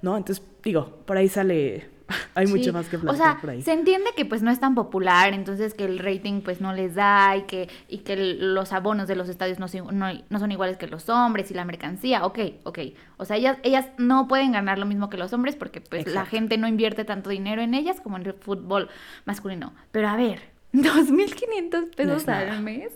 ¿no? 0.00 0.16
Entonces, 0.16 0.44
digo, 0.64 1.02
por 1.04 1.18
ahí 1.18 1.28
sale, 1.28 1.88
hay 2.34 2.46
Sí. 2.46 2.52
mucho 2.54 2.72
más 2.72 2.88
que 2.88 2.96
O 2.96 3.00
platicar 3.00 3.26
sea, 3.32 3.40
por 3.40 3.50
ahí. 3.50 3.62
se 3.62 3.72
entiende 3.72 4.10
que 4.16 4.24
pues 4.24 4.42
no 4.42 4.50
es 4.50 4.60
tan 4.60 4.74
popular, 4.74 5.32
entonces 5.34 5.74
que 5.74 5.84
el 5.84 5.98
rating 5.98 6.40
pues 6.42 6.60
no 6.60 6.72
les 6.72 6.94
da 6.94 7.36
y 7.36 7.42
que, 7.42 7.68
y 7.88 7.98
que 7.98 8.12
el- 8.14 8.54
los 8.54 8.72
abonos 8.72 9.08
de 9.08 9.16
los 9.16 9.28
estadios 9.28 9.58
no, 9.58 9.68
son- 9.68 9.98
no, 9.98 10.06
no 10.28 10.38
son 10.38 10.52
iguales 10.52 10.76
que 10.76 10.86
los 10.86 11.08
hombres 11.08 11.50
y 11.50 11.54
la 11.54 11.64
mercancía, 11.64 12.24
ok, 12.26 12.38
ok. 12.64 12.78
O 13.16 13.24
sea, 13.24 13.36
ellas, 13.36 13.58
ellas 13.62 13.86
no 13.98 14.28
pueden 14.28 14.52
ganar 14.52 14.78
lo 14.78 14.86
mismo 14.86 15.10
que 15.10 15.16
los 15.16 15.32
hombres 15.32 15.56
porque 15.56 15.80
pues 15.80 16.06
la 16.06 16.26
gente 16.26 16.58
no 16.58 16.66
invierte 16.68 17.04
tanto 17.04 17.30
dinero 17.30 17.62
en 17.62 17.74
ellas 17.74 18.00
como 18.00 18.16
en 18.16 18.26
el 18.26 18.34
fútbol 18.34 18.88
masculino. 19.24 19.72
Pero 19.92 20.08
a 20.08 20.16
ver, 20.16 20.40
2.500 20.72 21.94
pesos 21.94 22.28
al 22.28 22.62
mes, 22.62 22.92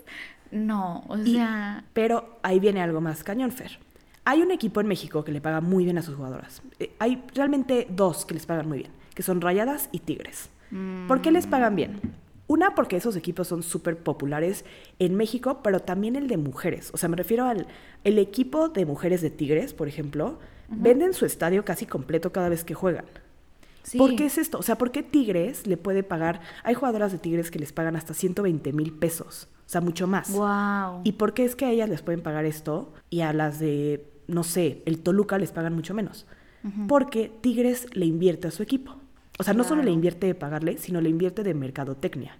no, 0.51 1.03
o 1.07 1.17
Y- 1.17 1.33
sea... 1.33 1.83
Pero 1.93 2.37
ahí 2.43 2.59
viene 2.59 2.81
algo 2.81 3.01
más 3.01 3.23
cañón, 3.23 3.51
Fer. 3.51 3.79
Hay 4.27 4.41
un 4.41 4.51
equipo 4.51 4.81
en 4.81 4.87
México 4.87 5.23
que 5.23 5.31
le 5.31 5.39
paga 5.41 5.61
muy 5.61 5.83
bien 5.83 5.97
a 5.97 6.01
sus 6.01 6.15
jugadoras. 6.15 6.61
Eh, 6.79 6.91
hay 6.99 7.21
realmente 7.35 7.85
dos 7.89 8.25
que 8.25 8.33
les 8.33 8.45
pagan 8.45 8.67
muy 8.67 8.79
bien, 8.79 8.91
que 9.15 9.23
son 9.23 9.41
Rayadas 9.41 9.89
y 9.91 9.99
Tigres. 9.99 10.49
¿Por 11.07 11.21
qué 11.21 11.31
les 11.31 11.47
pagan 11.47 11.75
bien? 11.75 11.99
Una, 12.47 12.75
porque 12.75 12.97
esos 12.97 13.15
equipos 13.15 13.47
son 13.47 13.63
súper 13.63 13.97
populares 13.97 14.65
en 14.99 15.15
México, 15.15 15.61
pero 15.63 15.79
también 15.79 16.15
el 16.15 16.27
de 16.27 16.37
mujeres. 16.37 16.91
O 16.93 16.97
sea, 16.97 17.09
me 17.09 17.15
refiero 17.15 17.45
al 17.45 17.65
el 18.03 18.19
equipo 18.19 18.69
de 18.69 18.85
mujeres 18.85 19.21
de 19.21 19.31
Tigres, 19.31 19.73
por 19.73 19.87
ejemplo, 19.87 20.37
venden 20.69 21.13
su 21.13 21.25
estadio 21.25 21.65
casi 21.65 21.85
completo 21.85 22.31
cada 22.31 22.49
vez 22.49 22.63
que 22.63 22.75
juegan. 22.75 23.05
Sí. 23.81 23.97
¿Por 23.97 24.15
qué 24.15 24.25
es 24.25 24.37
esto? 24.37 24.59
O 24.59 24.63
sea, 24.63 24.77
¿por 24.77 24.91
qué 24.91 25.01
Tigres 25.01 25.65
le 25.65 25.77
puede 25.77 26.03
pagar? 26.03 26.41
Hay 26.63 26.73
jugadoras 26.75 27.11
de 27.11 27.19
Tigres 27.19 27.51
que 27.51 27.59
les 27.59 27.71
pagan 27.71 27.95
hasta 27.95 28.13
120 28.13 28.73
mil 28.73 28.93
pesos, 28.93 29.47
o 29.65 29.69
sea, 29.69 29.81
mucho 29.81 30.07
más. 30.07 30.31
Wow. 30.31 31.01
¿Y 31.03 31.13
por 31.13 31.33
qué 31.33 31.45
es 31.45 31.55
que 31.55 31.65
a 31.65 31.71
ellas 31.71 31.89
les 31.89 32.01
pueden 32.01 32.21
pagar 32.21 32.45
esto 32.45 32.93
y 33.09 33.21
a 33.21 33.31
las 33.33 33.59
de, 33.59 34.07
no 34.27 34.43
sé, 34.43 34.81
el 34.85 34.99
Toluca 34.99 35.37
les 35.37 35.51
pagan 35.51 35.73
mucho 35.73 35.93
menos? 35.93 36.27
Porque 36.87 37.31
Tigres 37.41 37.87
le 37.93 38.07
invierte 38.07 38.47
a 38.47 38.51
su 38.51 38.63
equipo. 38.63 38.95
O 39.37 39.43
sea, 39.43 39.53
no 39.53 39.63
solo 39.63 39.83
le 39.83 39.91
invierte 39.91 40.27
de 40.27 40.35
pagarle, 40.35 40.77
sino 40.77 41.01
le 41.01 41.09
invierte 41.09 41.43
de 41.43 41.53
mercadotecnia. 41.53 42.37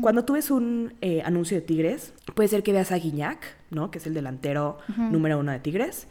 Cuando 0.00 0.24
tú 0.24 0.32
ves 0.32 0.50
un 0.50 0.94
eh, 1.02 1.20
anuncio 1.26 1.54
de 1.54 1.60
Tigres, 1.60 2.14
puede 2.34 2.48
ser 2.48 2.62
que 2.62 2.72
veas 2.72 2.90
a 2.90 2.96
Guiñac, 2.96 3.38
¿no? 3.70 3.90
Que 3.90 3.98
es 3.98 4.06
el 4.06 4.14
delantero 4.14 4.78
número 4.96 5.38
uno 5.38 5.52
de 5.52 5.58
Tigres. 5.58 6.08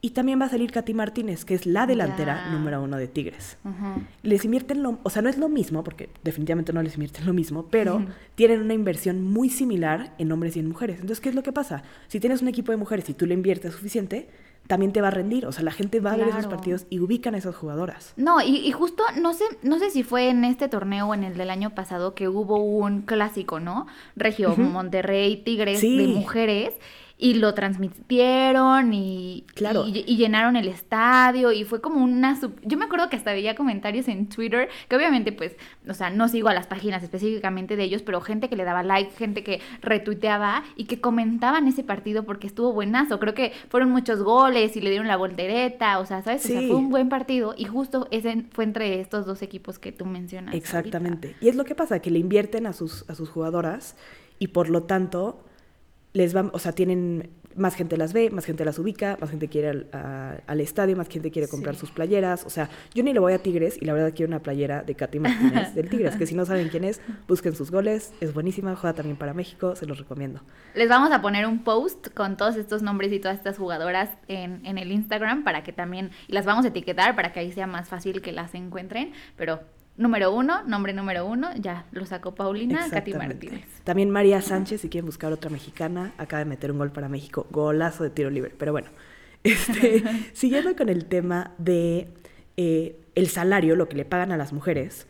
Y 0.00 0.10
también 0.10 0.40
va 0.40 0.44
a 0.44 0.48
salir 0.48 0.70
Katy 0.70 0.94
Martínez, 0.94 1.44
que 1.44 1.54
es 1.54 1.66
la 1.66 1.84
delantera 1.86 2.50
número 2.52 2.80
uno 2.80 2.96
de 2.96 3.08
Tigres. 3.08 3.56
Ujú. 3.64 4.02
Les 4.22 4.44
invierten 4.44 4.82
lo, 4.82 5.00
o 5.02 5.10
sea, 5.10 5.22
no 5.22 5.28
es 5.28 5.38
lo 5.38 5.48
mismo, 5.48 5.82
porque 5.82 6.08
definitivamente 6.22 6.72
no 6.72 6.82
les 6.82 6.94
invierten 6.94 7.26
lo 7.26 7.32
mismo, 7.32 7.66
pero 7.68 8.04
tienen 8.36 8.60
una 8.62 8.74
inversión 8.74 9.22
muy 9.22 9.50
similar 9.50 10.14
en 10.18 10.30
hombres 10.30 10.56
y 10.56 10.60
en 10.60 10.68
mujeres. 10.68 10.96
Entonces, 10.96 11.20
¿qué 11.20 11.28
es 11.30 11.34
lo 11.34 11.42
que 11.42 11.52
pasa? 11.52 11.82
Si 12.06 12.20
tienes 12.20 12.42
un 12.42 12.48
equipo 12.48 12.70
de 12.70 12.78
mujeres 12.78 13.08
y 13.08 13.14
tú 13.14 13.26
le 13.26 13.34
inviertes 13.34 13.74
suficiente, 13.74 14.28
también 14.68 14.92
te 14.92 15.00
va 15.00 15.08
a 15.08 15.10
rendir. 15.10 15.44
O 15.46 15.50
sea, 15.52 15.64
la 15.64 15.72
gente 15.72 15.98
va 15.98 16.12
a 16.12 16.16
ver 16.16 16.28
esos 16.28 16.46
partidos 16.46 16.86
y 16.90 17.00
ubican 17.00 17.34
a 17.34 17.38
esas 17.38 17.56
jugadoras. 17.56 18.12
No, 18.16 18.40
y, 18.40 18.58
y 18.58 18.70
justo, 18.70 19.02
no 19.20 19.34
sé, 19.34 19.44
no 19.62 19.80
sé 19.80 19.90
si 19.90 20.04
fue 20.04 20.28
en 20.28 20.44
este 20.44 20.68
torneo 20.68 21.08
o 21.08 21.14
en 21.14 21.24
el 21.24 21.36
del 21.36 21.50
año 21.50 21.74
pasado 21.74 22.14
que 22.14 22.28
hubo 22.28 22.58
un 22.62 23.02
clásico, 23.02 23.58
¿no? 23.58 23.86
Regio 24.14 24.54
Monterrey 24.56 25.38
Tigres 25.38 25.80
Sí. 25.80 25.98
de 25.98 26.06
mujeres. 26.06 26.74
Y 27.20 27.34
lo 27.34 27.52
transmitieron 27.52 28.94
y, 28.94 29.44
Claro. 29.54 29.84
y, 29.88 30.04
y 30.06 30.16
llenaron 30.16 30.54
el 30.54 30.68
estadio 30.68 31.50
y 31.50 31.64
fue 31.64 31.80
como 31.80 32.02
una... 32.02 32.40
sup- 32.40 32.60
Yo 32.62 32.78
me 32.78 32.84
acuerdo 32.84 33.08
que 33.10 33.16
hasta 33.16 33.32
veía 33.32 33.56
comentarios 33.56 34.06
en 34.06 34.28
Twitter, 34.28 34.68
que 34.88 34.94
obviamente 34.96 35.32
pues, 35.32 35.56
o 35.88 35.94
sea, 35.94 36.10
no 36.10 36.28
sigo 36.28 36.48
a 36.48 36.54
las 36.54 36.68
páginas 36.68 37.02
específicamente 37.02 37.74
de 37.74 37.82
ellos, 37.82 38.02
pero 38.02 38.20
gente 38.20 38.48
que 38.48 38.54
le 38.56 38.62
daba 38.64 38.84
like, 38.84 39.10
gente 39.16 39.42
que 39.42 39.60
retuiteaba 39.82 40.62
y 40.76 40.84
que 40.84 41.00
comentaban 41.00 41.66
ese 41.66 41.82
partido 41.82 42.24
porque 42.24 42.46
estuvo 42.46 42.72
buenazo. 42.72 43.18
Creo 43.18 43.34
que 43.34 43.52
fueron 43.68 43.90
muchos 43.90 44.22
goles 44.22 44.76
y 44.76 44.80
le 44.80 44.90
dieron 44.90 45.08
la 45.08 45.16
voltereta, 45.16 45.98
o 45.98 46.06
sea, 46.06 46.22
¿sabes? 46.22 46.44
O 46.44 46.48
sea, 46.48 46.60
Sí. 46.60 46.66
fue 46.68 46.76
un 46.76 46.88
buen 46.90 47.08
partido 47.08 47.54
y 47.56 47.64
justo 47.64 48.06
ese 48.10 48.44
fue 48.52 48.62
entre 48.64 49.00
estos 49.00 49.26
dos 49.26 49.42
equipos 49.42 49.78
que 49.78 49.90
tú 49.92 50.06
mencionas. 50.06 50.54
ahorita. 50.54 50.64
Exactamente. 50.64 51.34
Y 51.40 51.48
es 51.48 51.56
lo 51.56 51.64
que 51.64 51.74
pasa, 51.74 51.98
que 51.98 52.10
le 52.12 52.20
invierten 52.20 52.66
a 52.66 52.72
sus, 52.72 53.04
a 53.10 53.14
sus 53.16 53.28
jugadoras 53.28 53.96
y 54.38 54.48
por 54.48 54.68
lo 54.70 54.84
tanto 54.84 55.42
les 56.18 56.32
van, 56.34 56.50
o 56.52 56.58
sea, 56.58 56.72
tienen 56.72 57.30
más 57.56 57.74
gente 57.74 57.96
las 57.96 58.12
ve, 58.12 58.30
más 58.30 58.44
gente 58.44 58.64
las 58.64 58.78
ubica, 58.78 59.16
más 59.20 59.30
gente 59.30 59.48
quiere 59.48 59.68
al, 59.68 59.86
a- 59.92 60.36
al 60.46 60.60
estadio, 60.60 60.96
más 60.96 61.08
gente 61.08 61.30
quiere 61.32 61.48
comprar 61.48 61.74
Sí. 61.74 61.80
sus 61.80 61.90
playeras. 61.90 62.44
O 62.44 62.50
sea, 62.50 62.68
yo 62.94 63.02
ni 63.02 63.12
le 63.12 63.18
voy 63.18 63.32
a 63.32 63.38
Tigres 63.38 63.76
y 63.80 63.84
la 63.84 63.92
verdad 63.94 64.12
quiero 64.14 64.28
una 64.30 64.40
playera 64.40 64.82
de 64.82 64.94
Katy 64.94 65.18
Martínez 65.18 65.74
del 65.74 65.88
Tigres, 65.88 66.14
que 66.16 66.26
si 66.26 66.34
no 66.36 66.44
saben 66.46 66.68
quién 66.68 66.84
es, 66.84 67.00
busquen 67.26 67.54
sus 67.56 67.70
goles, 67.72 68.12
es 68.20 68.32
buenísima, 68.32 68.76
juega 68.76 68.94
también 68.94 69.16
para 69.16 69.34
México, 69.34 69.74
se 69.74 69.86
los 69.86 69.98
recomiendo. 69.98 70.40
Les 70.74 70.88
vamos 70.88 71.10
a 71.10 71.20
poner 71.20 71.46
un 71.46 71.64
post 71.64 72.08
con 72.14 72.36
todos 72.36 72.54
estos 72.56 72.82
nombres 72.82 73.12
y 73.12 73.18
todas 73.18 73.36
estas 73.36 73.56
jugadoras 73.58 74.10
en, 74.28 74.64
en 74.64 74.78
el 74.78 74.92
Instagram 74.92 75.42
para 75.42 75.64
que 75.64 75.72
también, 75.72 76.10
y 76.28 76.32
las 76.34 76.44
vamos 76.44 76.64
a 76.64 76.68
etiquetar 76.68 77.16
para 77.16 77.32
que 77.32 77.40
ahí 77.40 77.50
sea 77.52 77.66
más 77.66 77.88
fácil 77.88 78.22
que 78.22 78.30
las 78.32 78.54
encuentren, 78.54 79.12
pero 79.36 79.60
número 79.98 80.32
uno, 80.32 80.62
nombre 80.64 80.94
número 80.94 81.26
uno, 81.26 81.50
ya 81.56 81.84
lo 81.90 82.06
sacó 82.06 82.34
Paulina, 82.34 82.88
Katy. 82.88 83.12
Martínez. 83.14 83.66
También 83.84 84.10
María 84.10 84.40
Sánchez, 84.40 84.80
si 84.80 84.88
quieren 84.88 85.06
buscar 85.06 85.32
otra 85.32 85.50
mexicana, 85.50 86.14
acaba 86.16 86.38
de 86.38 86.44
meter 86.46 86.72
un 86.72 86.78
gol 86.78 86.92
para 86.92 87.08
México, 87.08 87.46
golazo 87.50 88.04
de 88.04 88.10
tiro 88.10 88.30
libre. 88.30 88.54
Pero 88.56 88.72
bueno, 88.72 88.88
este, 89.44 90.02
siguiendo 90.32 90.74
con 90.76 90.88
el 90.88 91.04
tema 91.04 91.52
de 91.58 92.08
eh, 92.56 93.00
el 93.14 93.28
salario, 93.28 93.76
lo 93.76 93.88
que 93.88 93.96
le 93.96 94.04
pagan 94.04 94.32
a 94.32 94.36
las 94.36 94.52
mujeres, 94.52 95.06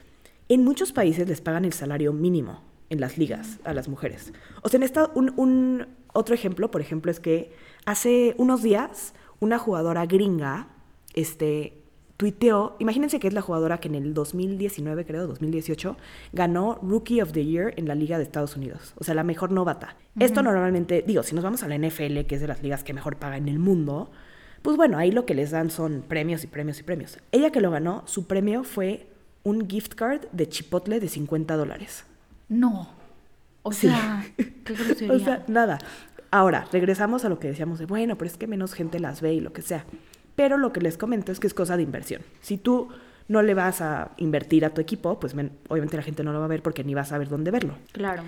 en 0.49 0.64
muchos 0.64 0.92
países 0.92 1.28
les 1.28 1.40
pagan 1.40 1.64
el 1.64 1.75
salario 1.75 2.12
mínimo 2.12 2.62
en 2.90 3.00
las 3.00 3.18
ligas 3.18 3.59
a 3.64 3.75
las 3.75 3.88
mujeres. 3.88 4.33
O 4.62 4.71
sea, 4.71 4.78
en 4.78 4.83
esta, 4.83 5.11
un, 5.14 5.35
un 5.37 5.87
otro 6.14 6.35
ejemplo, 6.35 6.71
por 6.71 6.80
ejemplo, 6.80 7.11
es 7.11 7.21
que 7.21 7.52
hace 7.85 8.35
unos 8.38 8.62
días 8.62 9.14
una 9.40 9.59
jugadora 9.59 10.07
gringa, 10.07 10.68
este, 11.14 11.77
tuiteó, 12.18 12.76
imagínense 12.80 13.18
que 13.20 13.28
es 13.28 13.32
la 13.32 13.40
jugadora 13.40 13.78
que 13.78 13.88
en 13.88 13.94
el 13.94 14.12
2019, 14.12 15.06
creo, 15.06 15.26
2018, 15.26 15.96
ganó 16.34 16.78
Rookie 16.82 17.22
of 17.22 17.32
the 17.32 17.46
Year 17.46 17.72
en 17.76 17.88
la 17.88 17.94
Liga 17.94 18.18
de 18.18 18.25
Estados 18.25 18.56
Unidos, 18.56 18.92
o 18.98 19.04
sea, 19.04 19.14
la 19.14 19.25
mejor 19.25 19.50
novata. 19.52 19.96
Esto 20.18 20.42
normalmente, 20.42 21.02
digo, 21.06 21.22
si 21.22 21.34
nos 21.34 21.44
vamos 21.44 21.62
a 21.62 21.68
la 21.68 21.76
NFL, 21.78 22.26
que 22.26 22.34
es 22.34 22.40
de 22.42 22.48
las 22.48 22.62
ligas 22.62 22.84
que 22.84 22.92
mejor 22.92 23.16
paga 23.16 23.37
en 23.38 23.48
el 23.48 23.58
mundo, 23.60 24.10
pues 24.62 24.76
bueno, 24.76 24.98
ahí 24.98 25.12
lo 25.12 25.25
que 25.25 25.34
les 25.34 25.52
dan 25.52 25.70
son 25.70 26.02
premios 26.06 26.42
y 26.42 26.48
premios 26.48 26.80
y 26.80 26.82
premios. 26.82 27.18
Ella 27.32 27.50
que 27.52 27.60
lo 27.60 27.70
ganó, 27.70 28.02
su 28.06 28.26
premio 28.26 28.64
fue 28.64 29.06
un 29.44 29.68
gift 29.70 29.94
card 29.94 30.22
de 30.32 30.48
Chipotle 30.48 30.98
de 30.98 31.08
50 31.08 31.56
dólares. 31.56 32.04
No. 32.48 32.90
O 33.62 33.70
Sí. 33.72 33.87
sea, 33.88 34.26
qué 34.37 34.75
grosería. 34.75 35.12
O 35.14 35.18
sea, 35.20 35.44
nada. 35.46 35.78
Ahora, 36.32 36.66
regresamos 36.72 37.25
a 37.25 37.28
lo 37.28 37.38
que 37.38 37.46
decíamos 37.48 37.78
de, 37.78 37.87
bueno, 37.87 38.18
pero 38.18 38.28
es 38.28 38.37
que 38.37 38.48
menos 38.48 38.75
gente 38.75 38.98
las 38.98 39.20
ve 39.20 39.34
y 39.34 39.40
lo 39.40 39.52
que 39.52 39.62
sea. 39.62 39.84
Pero 40.38 40.57
lo 40.57 40.73
que 40.73 40.80
les 40.80 40.97
comento 40.97 41.33
es 41.33 41.40
que 41.40 41.49
es 41.49 41.52
cosa 41.54 41.76
de 41.76 41.83
inversión. 41.83 42.23
Si 42.42 42.59
tú 42.59 42.88
no 43.26 43.42
le 43.42 43.54
vas 43.54 43.80
a 43.80 44.12
invertir 44.18 44.64
a 44.64 44.71
tu 44.71 44.80
equipo, 44.80 45.18
pues 45.18 45.35
men- 45.35 45.50
obviamente 45.68 45.97
la 45.97 46.02
gente 46.04 46.23
no 46.23 46.33
lo 46.33 46.38
va 46.38 46.45
a 46.45 46.49
ver 46.49 46.62
porque 46.62 46.85
ni 46.85 46.95
va 46.95 47.00
a 47.00 47.04
saber 47.04 47.28
dónde 47.28 47.50
verlo. 47.50 47.75
claro. 47.92 48.23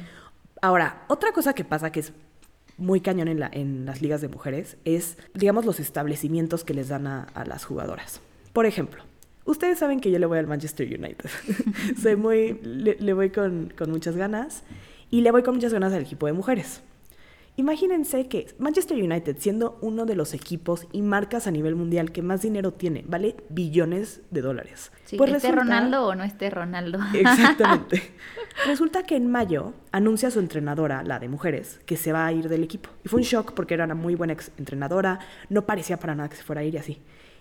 Ahora, 0.61 1.05
otra 1.09 1.31
cosa 1.33 1.55
que 1.55 1.65
pasa 1.65 1.91
que 1.93 2.01
es 2.01 2.13
muy 2.77 3.01
cañón 3.01 3.29
en, 3.29 3.39
la- 3.41 3.49
en 3.53 3.87
las 3.87 4.03
ligas 4.03 4.21
de 4.23 4.29
mujeres 4.29 4.77
es, 4.85 5.17
digamos, 5.35 5.65
los 5.65 5.79
establecimientos 5.81 6.65
que 6.65 6.75
les 6.75 6.89
dan 6.89 7.07
a, 7.07 7.23
a 7.35 7.45
las 7.45 7.65
jugadoras. 7.65 8.21
Por 8.53 8.67
ejemplo, 8.67 9.03
ustedes 9.45 9.79
saben 9.79 10.01
que 10.01 10.11
yo 10.11 10.19
le 10.19 10.27
voy 10.27 10.39
al 10.39 10.47
Manchester 10.49 10.87
United. 10.87 11.31
Soy 12.03 12.17
muy, 12.17 12.59
le, 12.63 12.97
le 12.99 13.13
voy 13.13 13.31
con, 13.31 13.73
con 13.79 13.91
muchas 13.91 14.17
ganas 14.17 14.65
y 15.11 15.21
le 15.23 15.31
voy 15.31 15.43
con 15.45 15.55
muchas 15.55 15.73
ganas 15.73 15.93
al 15.93 16.03
equipo 16.03 16.27
de 16.27 16.33
mujeres. 16.33 16.83
Imagínense 17.57 18.27
que 18.27 18.47
Manchester 18.59 18.97
United, 18.97 19.37
siendo 19.39 19.77
uno 19.83 20.07
de 20.07 20.15
los 20.15 20.33
equipos 20.33 20.87
y 20.93 21.03
marcas 21.03 21.47
a 21.47 21.51
nivel 21.51 21.75
mundial 21.77 22.11
que 22.11 22.23
más 22.23 22.41
dinero 22.41 22.73
tiene, 22.73 23.05
vale 23.07 23.37
billones 23.51 24.23
de 24.31 24.41
dólares. 24.41 24.93
Sí, 25.05 25.19
Pues 25.19 25.31
¿Esté 25.31 25.49
resulta- 25.49 25.65
Ronaldo 25.65 26.07
o 26.07 26.15
no 26.15 26.25
esté 26.25 26.49
Ronaldo? 26.49 26.99
Exactamente. 27.15 28.03
Resulta 28.67 29.03
que 29.03 29.17
en 29.17 29.31
mayo 29.31 29.75
anuncia 29.93 30.29
a 30.29 30.31
su 30.31 30.39
entrenadora, 30.41 31.03
la 31.03 31.19
de 31.19 31.29
mujeres, 31.29 31.81
que 31.85 31.97
se 31.99 32.13
va 32.13 32.25
a 32.27 32.33
ir 32.33 32.49
del 32.49 32.63
equipo. 32.63 32.89
Y 33.05 33.09
fue 33.09 33.19
un 33.21 33.25
shock 33.27 33.53
porque 33.53 33.75
era 33.75 33.85
una 33.85 33.95
muy 33.95 34.15
buena 34.15 34.33
ex- 34.33 34.53
entrenadora, 34.57 35.19
no 35.51 35.67
parecía 35.67 35.99
para 35.99 36.15
nada 36.15 36.31
que 36.31 36.37
se 36.37 36.43
fuera 36.43 36.63
a 36.63 36.65
ir 36.65 36.75
y 36.75 36.79
así. 36.79 36.99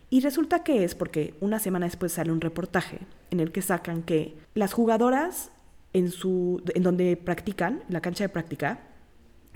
Y 0.10 0.20
resulta 0.22 0.64
que 0.64 0.84
es 0.84 0.96
porque 0.96 1.36
una 1.40 1.60
semana 1.60 1.86
después 1.86 2.12
sale 2.12 2.32
un 2.32 2.42
reportaje 2.42 3.00
en 3.32 3.40
el 3.40 3.52
que 3.52 3.62
sacan 3.62 4.02
que 4.04 4.36
las 4.56 4.74
jugadoras 4.74 5.52
en, 5.94 6.10
su, 6.12 6.62
en 6.76 6.84
donde 6.84 7.16
practican, 7.16 7.84
en 7.88 7.94
la 7.94 8.02
cancha 8.02 8.24
de 8.26 8.30
práctica, 8.30 8.80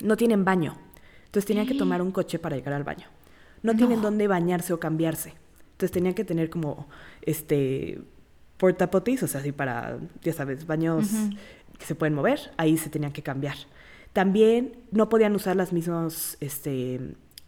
no 0.02 0.16
tienen 0.16 0.44
baño. 0.44 0.76
Entonces 1.26 1.46
tenían 1.46 1.66
que 1.66 1.74
tomar 1.74 2.00
un 2.02 2.12
coche 2.12 2.38
para 2.38 2.56
llegar 2.56 2.74
al 2.74 2.84
baño. 2.84 3.06
No, 3.62 3.74
tienen 3.74 4.02
dónde 4.02 4.26
bañarse 4.28 4.72
o 4.72 4.78
cambiarse. 4.80 5.34
Entonces 5.72 5.90
tenían 5.90 6.14
que 6.14 6.24
tener 6.24 6.50
como 6.50 6.86
este 7.22 8.00
portapotis, 8.58 9.22
o 9.22 9.26
sea, 9.26 9.40
así 9.40 9.50
para, 9.52 9.98
ya 10.22 10.32
sabes, 10.32 10.66
baños 10.66 11.08
que 11.78 11.84
se 11.84 11.94
pueden 11.94 12.14
mover, 12.14 12.52
ahí 12.56 12.76
se 12.76 12.88
tenían 12.88 13.12
que 13.12 13.22
cambiar. 13.22 13.56
También 14.12 14.76
no 14.92 15.08
podían 15.08 15.34
usar 15.34 15.56
las 15.56 15.72
mismos, 15.72 16.36
este, 16.40 17.00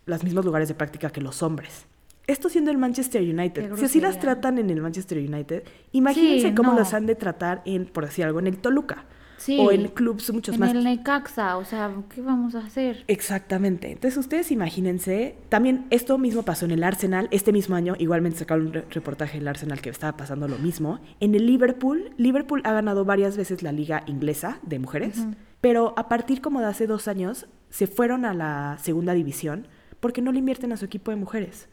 los 0.05 0.25
mismos 0.25 0.45
lugares 0.45 0.67
de 0.69 0.75
práctica 0.75 1.11
que 1.11 1.21
los 1.21 1.43
hombres. 1.45 1.87
Esto 2.27 2.49
siendo 2.49 2.73
el 2.73 2.79
Manchester 2.79 3.23
United. 3.23 3.77
Si 3.77 3.85
así 3.85 4.01
las 4.01 4.19
tratan 4.19 4.59
en 4.59 4.69
el 4.71 4.81
Manchester 4.81 5.19
United, 5.19 5.63
imagínense 5.93 6.49
Sí, 6.49 6.55
cómo 6.57 6.73
no. 6.73 6.81
los 6.81 6.93
han 6.93 7.07
de 7.07 7.15
tratar 7.15 7.63
en, 7.67 7.87
por 7.87 8.05
decir 8.05 8.25
algo, 8.25 8.41
en 8.41 8.49
el 8.49 8.57
Toluca. 8.59 9.05
Sí. 9.39 9.59
O 9.61 9.71
en 9.71 9.89
clubs 9.89 10.33
muchos 10.33 10.55
en 10.55 10.61
más 10.61 10.73
el 10.73 10.83
Necaxa, 10.83 11.57
o 11.59 11.65
sea, 11.65 11.93
¿qué 12.15 12.23
vamos 12.23 12.55
a 12.55 12.61
hacer? 12.61 13.05
Exactamente. 13.07 13.93
Entonces 13.93 14.17
ustedes 14.19 14.51
imagínense, 14.51 15.37
también 15.51 15.87
esto 15.91 16.17
mismo 16.19 16.43
pasó 16.43 16.65
en 16.65 16.71
el 16.71 16.83
Arsenal, 16.83 17.29
este 17.31 17.53
mismo 17.53 17.77
año 17.77 17.95
igualmente 17.99 18.39
sacaron 18.39 18.69
un 18.69 18.73
re- 18.73 18.85
reportaje 18.91 19.39
del 19.39 19.47
Arsenal 19.49 19.81
que 19.83 19.91
estaba 19.91 20.17
pasando 20.17 20.49
lo 20.49 20.59
mismo. 20.59 21.01
En 21.21 21.35
el 21.35 21.47
Liverpool, 21.47 22.13
Liverpool 22.17 22.63
ha 22.65 22.73
ganado 22.73 23.05
varias 23.05 23.37
veces 23.37 23.63
la 23.63 23.73
liga 23.73 24.03
inglesa 24.07 24.59
de 24.63 24.79
mujeres, 24.79 25.27
pero 25.61 25.95
a 25.97 26.09
partir 26.09 26.41
como 26.41 26.61
de 26.61 26.67
hace 26.67 26.87
dos 26.87 27.07
años 27.07 27.47
se 27.69 27.87
fueron 27.87 28.25
a 28.25 28.33
la 28.35 28.79
segunda 28.81 29.13
división 29.13 29.69
porque 30.01 30.23
no 30.23 30.33
le 30.33 30.39
invierten 30.39 30.73
a 30.73 30.77
su 30.77 30.85
equipo 30.87 31.11
de 31.11 31.17
mujeres. 31.19 31.69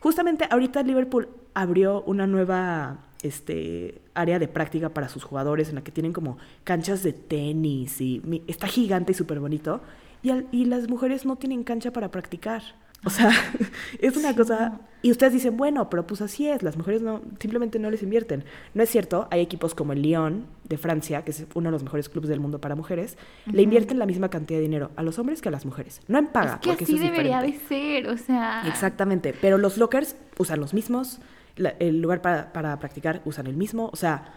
Justamente 0.00 0.46
ahorita 0.50 0.82
Liverpool 0.82 1.28
abrió 1.54 2.02
una 2.02 2.26
nueva 2.26 3.06
este, 3.22 4.02
área 4.14 4.38
de 4.38 4.48
práctica 4.48 4.88
para 4.90 5.08
sus 5.08 5.24
jugadores 5.24 5.68
en 5.68 5.76
la 5.76 5.82
que 5.84 5.92
tienen 5.92 6.12
como 6.12 6.38
canchas 6.64 7.02
de 7.02 7.12
tenis 7.12 8.00
y 8.00 8.22
está 8.46 8.66
gigante 8.66 9.12
y 9.12 9.14
súper 9.14 9.40
bonito. 9.40 9.80
Y, 10.22 10.30
al- 10.30 10.46
y 10.52 10.64
las 10.66 10.88
mujeres 10.88 11.26
no 11.26 11.36
tienen 11.36 11.64
cancha 11.64 11.92
para 11.92 12.10
practicar. 12.10 12.62
O 13.06 13.10
sea, 13.10 13.30
es 13.98 14.16
una 14.16 14.34
cosa... 14.34 14.80
Y 15.02 15.10
ustedes 15.10 15.34
dicen, 15.34 15.58
bueno, 15.58 15.90
pero 15.90 16.06
pues 16.06 16.22
así 16.22 16.48
es, 16.48 16.62
las 16.62 16.78
mujeres 16.78 17.02
no, 17.02 17.20
simplemente 17.38 17.78
no 17.78 17.90
les 17.90 18.02
invierten. 18.02 18.42
No 18.72 18.82
es 18.82 18.88
cierto, 18.88 19.28
hay 19.30 19.42
equipos 19.42 19.74
como 19.74 19.92
el 19.92 20.00
Lyon 20.00 20.46
de 20.66 20.78
Francia, 20.78 21.22
que 21.22 21.32
es 21.32 21.44
uno 21.52 21.68
de 21.68 21.72
los 21.72 21.82
mejores 21.82 22.08
clubes 22.08 22.30
del 22.30 22.40
mundo 22.40 22.58
para 22.62 22.74
mujeres, 22.74 23.18
le 23.44 23.60
invierten 23.60 23.98
la 23.98 24.06
misma 24.06 24.30
cantidad 24.30 24.56
de 24.58 24.62
dinero 24.62 24.90
a 24.96 25.02
los 25.02 25.18
hombres 25.18 25.42
que 25.42 25.50
a 25.50 25.52
las 25.52 25.66
mujeres. 25.66 26.00
No 26.08 26.16
en 26.18 26.28
paga, 26.28 26.54
es 26.54 26.60
que 26.60 26.68
porque 26.70 26.84
así 26.84 26.94
eso 26.94 27.04
es 27.04 27.10
debería 27.10 27.42
diferente. 27.42 27.74
de 27.74 28.02
ser, 28.02 28.08
o 28.08 28.16
sea. 28.16 28.62
Exactamente, 28.66 29.34
pero 29.38 29.58
los 29.58 29.76
lockers 29.76 30.16
usan 30.38 30.58
los 30.60 30.72
mismos, 30.72 31.20
la- 31.56 31.74
el 31.78 32.00
lugar 32.00 32.20
para, 32.22 32.52
para 32.52 32.78
practicar 32.78 33.22
usan 33.24 33.46
el 33.46 33.56
mismo, 33.56 33.90
o 33.92 33.96
sea, 33.96 34.34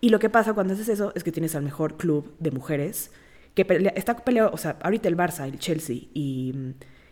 y 0.00 0.08
lo 0.10 0.18
que 0.18 0.30
pasa 0.30 0.52
cuando 0.54 0.74
haces 0.74 0.88
eso 0.88 1.12
es 1.14 1.24
que 1.24 1.32
tienes 1.32 1.54
al 1.54 1.62
mejor 1.62 1.96
club 1.96 2.34
de 2.38 2.50
mujeres 2.50 3.10
que 3.54 3.66
pelea- 3.66 3.92
está 3.96 4.16
peleado, 4.16 4.50
o 4.52 4.56
sea, 4.56 4.76
ahorita 4.82 5.08
el 5.08 5.16
Barça, 5.16 5.44
el 5.44 5.58
Chelsea 5.58 5.96
y, 6.14 6.54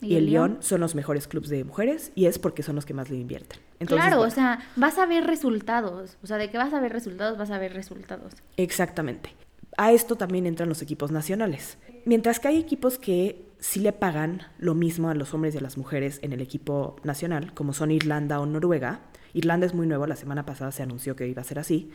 ¿Y 0.00 0.14
y 0.14 0.16
el 0.16 0.26
Lyon 0.26 0.50
Lyon? 0.52 0.62
son 0.62 0.80
los 0.80 0.94
mejores 0.94 1.26
clubes 1.26 1.50
de 1.50 1.64
mujeres 1.64 2.12
y 2.14 2.26
es 2.26 2.38
porque 2.38 2.62
son 2.62 2.76
los 2.76 2.86
que 2.86 2.94
más 2.94 3.10
le 3.10 3.16
invierten. 3.16 3.58
Entonces, 3.80 4.04
claro, 4.06 4.18
bueno, 4.18 4.32
o 4.32 4.34
sea, 4.34 4.60
vas 4.76 4.96
a 4.98 5.06
ver 5.06 5.24
resultados. 5.24 6.16
O 6.22 6.26
sea, 6.28 6.36
de 6.36 6.50
que 6.50 6.56
vas 6.56 6.72
a 6.72 6.80
ver 6.80 6.92
resultados, 6.92 7.36
vas 7.36 7.50
a 7.50 7.58
ver 7.58 7.72
resultados. 7.74 8.34
Exactamente. 8.56 9.34
A 9.76 9.92
esto 9.92 10.16
también 10.16 10.46
entran 10.46 10.68
los 10.68 10.82
equipos 10.82 11.10
nacionales. 11.10 11.78
Mientras 12.04 12.38
que 12.40 12.48
hay 12.48 12.58
equipos 12.58 12.98
que 12.98 13.44
sí 13.58 13.80
le 13.80 13.92
pagan 13.92 14.42
lo 14.58 14.74
mismo 14.74 15.10
a 15.10 15.14
los 15.14 15.34
hombres 15.34 15.54
y 15.54 15.58
a 15.58 15.60
las 15.60 15.76
mujeres 15.76 16.20
en 16.22 16.32
el 16.32 16.40
equipo 16.40 16.96
nacional, 17.04 17.52
como 17.54 17.72
son 17.72 17.90
Irlanda 17.90 18.40
o 18.40 18.46
Noruega. 18.46 19.00
Irlanda 19.34 19.66
es 19.66 19.74
muy 19.74 19.86
nuevo, 19.86 20.06
la 20.06 20.16
semana 20.16 20.44
pasada 20.46 20.72
se 20.72 20.82
anunció 20.82 21.16
que 21.16 21.26
iba 21.28 21.40
a 21.42 21.44
ser 21.44 21.58
así. 21.58 21.90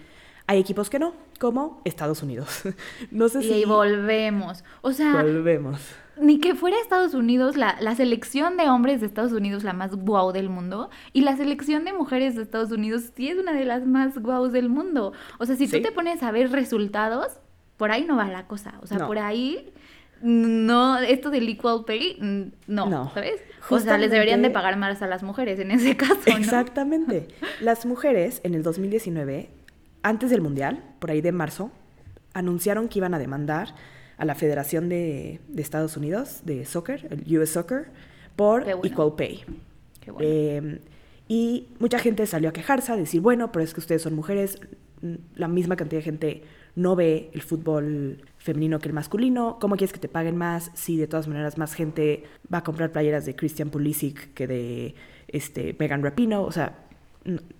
Hay 0.46 0.60
equipos 0.60 0.90
que 0.90 1.00
no, 1.00 1.13
como 1.40 1.82
Estados 1.86 2.22
Unidos. 2.22 2.63
No 3.12 3.30
sé 3.30 3.40
Y 3.40 3.44
si 3.44 3.54
ahí 3.54 3.66
volvemos. 3.66 4.63
O 4.82 4.92
sea, 4.92 5.13
volvemos. 5.22 5.80
ni 6.20 6.40
que 6.40 6.54
fuera 6.54 6.78
Estados 6.82 7.13
Unidos, 7.13 7.56
la, 7.56 7.78
la 7.80 7.96
selección 7.96 8.58
de 8.58 8.70
hombres 8.70 9.00
de 9.00 9.08
Estados 9.08 9.32
Unidos 9.32 9.63
la 9.63 9.72
más 9.74 9.96
guau 9.96 10.34
del 10.34 10.50
mundo, 10.50 10.90
y 11.13 11.22
la 11.22 11.38
selección 11.38 11.86
de 11.86 11.94
mujeres 11.94 12.36
de 12.36 12.42
Estados 12.44 12.72
Unidos 12.72 13.12
sí 13.16 13.30
es 13.30 13.38
una 13.38 13.54
de 13.54 13.63
las 13.66 13.86
más 13.86 14.18
guau 14.18 14.50
del 14.50 14.68
mundo. 14.70 15.13
O 15.40 15.46
sea, 15.46 15.56
si 15.56 15.68
Sí. 15.68 15.78
tú 15.78 15.82
te 15.84 15.92
pones 15.94 16.22
a 16.24 16.32
ver 16.32 16.52
resultados, 16.52 17.40
por 17.78 17.92
ahí 17.92 18.04
no 18.06 18.18
va 18.18 18.28
la 18.28 18.46
cosa. 18.48 18.74
O 18.82 18.88
sea, 18.88 18.98
No. 19.00 19.08
por 19.08 19.20
ahí 19.20 19.72
no, 20.24 21.00
esto 21.00 21.30
del 21.30 21.50
equal 21.50 21.84
pay, 21.86 22.18
mm, 22.20 22.74
no, 22.74 22.89
No. 22.89 23.12
¿sabes? 23.13 23.42
O 23.70 23.77
sea, 23.80 23.98
les 23.98 24.10
deberían 24.10 24.42
de 24.42 24.50
pagar 24.50 24.77
más 24.77 25.01
a 25.01 25.08
las 25.08 25.22
mujeres 25.22 25.60
en 25.60 25.72
ese 25.72 25.98
caso, 25.98 26.22
¿no? 26.27 26.38
Exactamente. 26.38 27.27
Las 27.62 27.86
mujeres 27.86 28.39
en 28.44 28.56
el 28.56 28.63
2019, 28.63 29.50
antes 30.01 30.30
del 30.30 30.42
Mundial, 30.42 30.84
por 31.00 31.12
ahí 31.12 31.22
de 31.22 31.32
marzo, 31.32 31.72
anunciaron 32.34 32.88
que 32.88 33.00
iban 33.00 33.13
a 33.13 33.20
demandar 33.20 33.75
a 34.18 34.25
la 34.25 34.36
Federación 34.36 34.89
de, 34.89 35.42
de 35.48 35.62
Estados 35.62 35.98
Unidos 35.98 36.42
de 36.46 36.65
Soccer, 36.65 37.08
el 37.10 37.38
US 37.38 37.51
Soccer, 37.51 37.92
por 38.36 38.63
bueno. 38.63 38.82
Equal 38.84 39.13
Pay. 39.15 39.44
Qué 40.00 40.12
bueno. 40.12 40.30
Eh, 40.30 40.80
y 41.27 41.68
mucha 41.80 42.00
gente 42.00 42.25
salió 42.27 42.50
a 42.50 42.53
quejarse, 42.53 42.92
a 42.92 42.96
decir, 42.96 43.22
bueno, 43.22 43.51
pero 43.51 43.63
es 43.63 43.74
que 43.74 43.80
ustedes 43.80 44.01
son 44.01 44.13
mujeres, 44.13 44.60
mm, 45.01 45.15
la 45.36 45.48
misma 45.48 45.75
cantidad 45.75 46.00
de 46.00 46.03
gente 46.03 46.44
no 46.75 46.96
ve 46.96 47.30
el 47.34 47.42
fútbol 47.42 48.22
femenino 48.38 48.80
que 48.80 48.89
el 48.89 48.94
masculino, 48.94 49.58
¿cómo 49.60 49.75
quieres 49.75 49.94
que 49.94 50.00
te 50.00 50.10
paguen 50.10 50.36
más 50.36 50.72
si 50.74 50.98
de 50.98 51.08
todas 51.08 51.27
maneras 51.27 51.58
más 51.58 51.74
gente 51.74 52.24
va 52.53 52.60
a 52.60 52.63
comprar 52.63 52.92
playeras 52.92 53.25
de 53.25 53.36
Christian 53.36 53.70
Pulisic 53.70 54.34
que 54.34 54.48
de 54.48 54.96
este, 55.27 55.75
Megan 55.80 56.03
Rapino? 56.03 56.44
O 56.44 56.51
sea, 56.51 56.86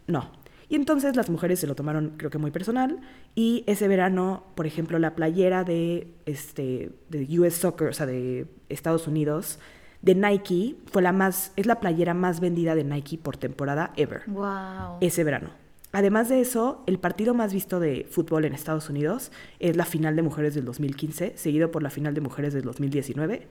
no. 0.08 0.32
Y 0.70 0.75
entonces 0.75 1.15
las 1.15 1.29
mujeres 1.29 1.60
se 1.60 1.67
lo 1.67 1.75
tomaron 1.75 2.13
creo 2.17 2.32
que 2.32 2.39
muy 2.39 2.50
personal 2.50 3.00
y 3.36 3.63
ese 3.67 3.88
verano, 3.88 4.43
por 4.55 4.65
ejemplo, 4.65 4.98
la 4.98 5.13
playera 5.15 5.63
de, 5.63 6.08
este, 6.25 6.91
de 7.10 7.39
US 7.39 7.53
Soccer, 7.53 7.89
o 7.89 7.93
sea, 7.93 8.08
de 8.08 8.48
Estados 8.70 9.08
Unidos, 9.08 9.60
de 10.01 10.15
Nike, 10.15 10.75
fue 10.91 11.01
la 11.01 11.13
más, 11.13 11.53
es 11.55 11.65
la 11.65 11.79
playera 11.79 12.13
más 12.13 12.39
vendida 12.39 12.75
de 12.75 12.84
Nike 12.84 13.17
por 13.17 13.38
temporada 13.38 13.93
ever 13.96 14.24
Wow. 14.27 14.98
ese 15.00 15.24
verano. 15.24 15.62
Además 15.94 16.28
de 16.28 16.42
eso, 16.42 16.84
el 16.88 16.98
partido 17.00 17.34
más 17.34 17.54
visto 17.54 17.80
de 17.80 18.06
fútbol 18.10 18.46
en 18.46 18.54
Estados 18.54 18.90
Unidos 18.90 19.32
es 19.60 19.78
la 19.78 19.86
final 19.86 20.16
de 20.16 20.24
mujeres 20.24 20.56
del 20.56 20.66
2015, 20.66 21.34
seguido 21.38 21.70
por 21.72 21.84
la 21.84 21.92
final 21.92 22.14
de 22.16 22.22
mujeres 22.22 22.54
del 22.54 22.64
2019. 22.64 23.48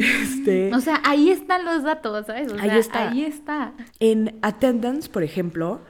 Este, 0.00 0.70
Mm. 0.70 0.74
O 0.74 0.80
sea, 0.80 1.00
ahí 1.04 1.30
están 1.30 1.64
los 1.64 1.82
datos, 1.84 2.26
¿sabes? 2.26 2.52
O 2.52 2.56
Ahí 2.56 2.70
sea, 2.70 2.78
está. 2.78 3.10
Ahí 3.10 3.22
está. 3.24 3.72
en 4.00 4.36
attendance, 4.42 5.08
por 5.08 5.22
ejemplo, 5.22 5.80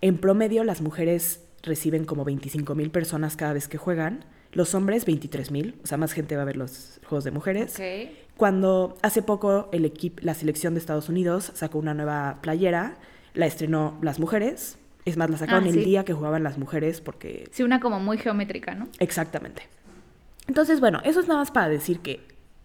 en 0.00 0.18
promedio 0.18 0.64
las 0.64 0.80
mujeres 0.80 1.44
reciben 1.62 2.04
como 2.04 2.24
25 2.24 2.74
mil 2.74 2.90
personas 2.90 3.36
cada 3.36 3.52
vez 3.52 3.68
que 3.68 3.76
juegan, 3.78 4.24
los 4.52 4.74
hombres 4.74 5.04
23 5.04 5.50
mil, 5.50 5.74
o 5.82 5.86
sea, 5.86 5.98
más 5.98 6.12
gente 6.12 6.34
va 6.36 6.42
a 6.42 6.44
ver 6.46 6.56
los 6.56 6.98
juegos 7.04 7.24
de 7.24 7.30
mujeres. 7.30 7.72
Cuando 8.36 8.96
hace 9.02 9.20
poco 9.22 9.68
el 9.72 9.84
equipo, 9.84 10.20
la 10.22 10.34
selección 10.34 10.74
de 10.74 10.80
Estados 10.80 11.08
Unidos 11.08 11.50
sacó 11.54 11.78
una 11.78 11.92
nueva 11.92 12.38
playera, 12.40 12.96
la 13.34 13.46
estrenó 13.46 13.98
las 14.02 14.18
mujeres. 14.18 14.78
Es 15.06 15.16
más, 15.16 15.30
la 15.30 15.38
sacaron 15.38 15.64
Ah, 15.64 15.68
el 15.68 15.72
sí. 15.74 15.84
día 15.84 16.04
que 16.04 16.12
jugaban 16.12 16.42
las 16.42 16.58
mujeres 16.58 17.00
porque 17.00 17.48
Sí, 17.52 17.62
una 17.62 17.80
como 17.80 17.98
muy 18.00 18.18
geométrica, 18.18 18.74
¿no? 18.74 18.88
Exactamente. 18.98 19.62
Entonces, 20.48 20.80
bueno, 20.80 21.00
eso 21.04 21.20
es 21.20 21.28
nada 21.28 21.40
más 21.40 21.50
para 21.50 21.68
decir 21.68 22.00
que 22.00 22.20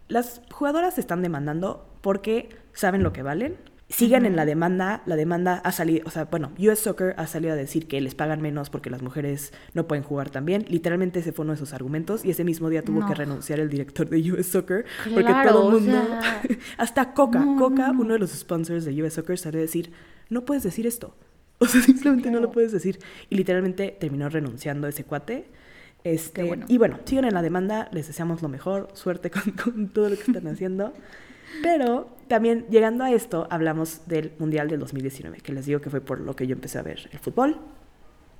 las 0.08 0.42
jugadoras 0.52 0.98
están 0.98 1.22
demandando 1.22 1.88
porque 2.02 2.50
saben 2.74 3.02
lo 3.02 3.12
que 3.12 3.22
valen. 3.22 3.56
Siguen 3.88 4.24
en 4.24 4.36
la 4.36 4.46
demanda, 4.46 5.02
la 5.04 5.16
demanda 5.16 5.60
ha 5.64 5.70
salido, 5.70 6.06
o 6.06 6.10
sea, 6.10 6.24
bueno, 6.24 6.50
US 6.58 6.78
Soccer 6.78 7.14
ha 7.18 7.26
salido 7.26 7.52
a 7.52 7.56
decir 7.56 7.86
que 7.86 8.00
les 8.00 8.14
pagan 8.14 8.40
menos 8.40 8.70
porque 8.70 8.88
las 8.88 9.02
mujeres 9.02 9.52
no 9.74 9.86
pueden 9.86 10.02
jugar 10.02 10.30
tan 10.30 10.46
bien. 10.46 10.64
Literalmente 10.68 11.20
ese 11.20 11.32
fue 11.32 11.42
uno 11.44 11.52
de 11.52 11.58
sus 11.58 11.74
argumentos 11.74 12.24
y 12.24 12.30
ese 12.30 12.42
mismo 12.42 12.70
día 12.70 12.82
tuvo 12.82 13.00
No. 13.00 13.06
que 13.06 13.14
renunciar 13.14 13.60
el 13.60 13.68
director 13.68 14.08
de 14.08 14.32
US 14.32 14.46
Soccer 14.46 14.86
porque 15.04 15.24
Claro, 15.24 15.50
todo 15.52 15.68
el 15.68 15.74
o 15.76 15.80
mundo, 15.80 15.92
sea, 15.92 16.42
hasta 16.78 17.12
Coca, 17.12 17.40
no, 17.44 17.56
Coca, 17.58 17.88
no, 17.88 17.92
no. 17.92 18.00
uno 18.00 18.12
de 18.14 18.18
los 18.20 18.30
sponsors 18.30 18.86
de 18.86 19.02
US 19.02 19.12
Soccer 19.12 19.36
salió 19.38 19.58
a 19.60 19.62
decir, 19.62 19.92
no 20.30 20.46
puedes 20.46 20.62
decir 20.62 20.86
esto. 20.86 21.14
O 21.62 21.66
sea, 21.66 21.80
simplemente 21.80 22.28
no 22.28 22.40
lo 22.40 22.50
puedes 22.50 22.72
decir. 22.72 22.98
Y 23.30 23.36
literalmente 23.36 23.96
terminó 23.98 24.28
renunciando 24.28 24.88
ese 24.88 25.04
cuate. 25.04 25.46
Este, 26.02 26.42
bueno. 26.42 26.66
Y 26.68 26.76
bueno, 26.76 26.98
siguen 27.04 27.26
en 27.26 27.34
la 27.34 27.42
demanda, 27.42 27.88
les 27.92 28.08
deseamos 28.08 28.42
lo 28.42 28.48
mejor, 28.48 28.88
suerte 28.94 29.30
con, 29.30 29.42
con 29.62 29.88
todo 29.90 30.08
lo 30.08 30.16
que 30.16 30.22
están 30.22 30.48
haciendo. 30.48 30.92
Pero 31.62 32.16
también 32.26 32.66
llegando 32.68 33.04
a 33.04 33.12
esto, 33.12 33.46
hablamos 33.48 34.08
del 34.08 34.32
Mundial 34.40 34.68
del 34.68 34.80
2019, 34.80 35.38
que 35.38 35.52
les 35.52 35.66
digo 35.66 35.80
que 35.80 35.88
fue 35.88 36.00
por 36.00 36.20
lo 36.20 36.34
que 36.34 36.48
yo 36.48 36.54
empecé 36.54 36.78
a 36.78 36.82
ver 36.82 37.08
el 37.12 37.18
fútbol. 37.20 37.58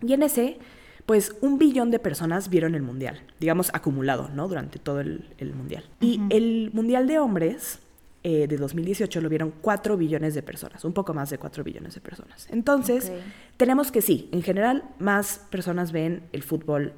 Y 0.00 0.14
en 0.14 0.24
ese, 0.24 0.58
pues 1.06 1.37
un 1.42 1.58
billón 1.58 1.92
de 1.92 2.00
personas 2.00 2.48
vieron 2.48 2.74
el 2.74 2.82
Mundial, 2.82 3.20
digamos 3.38 3.70
acumulado, 3.72 4.30
¿no? 4.35 4.48
Durante 4.48 4.80
todo 4.80 5.00
el, 5.00 5.28
el 5.38 5.54
Mundial. 5.54 5.85
Y 6.00 6.20
el 6.30 6.70
Mundial 6.72 7.06
de 7.06 7.20
hombres 7.20 7.82
eh, 8.24 8.46
de 8.46 8.56
2018 8.56 9.20
lo 9.20 9.28
vieron 9.28 9.52
4 9.61 9.96
billones 9.96 10.35
de 10.35 10.42
personas, 10.42 10.85
un 10.85 10.92
poco 10.92 11.12
más 11.14 11.30
de 11.30 11.38
4 11.38 11.64
billones 11.64 11.94
de 11.94 12.00
personas. 12.00 12.46
Entonces, 12.50 13.11
tenemos 13.56 13.90
que 13.90 14.00
sí, 14.02 14.28
en 14.32 14.42
general, 14.42 14.85
más 14.98 15.44
personas 15.50 15.90
ven 15.92 16.22
el 16.32 16.42
fútbol 16.42 16.92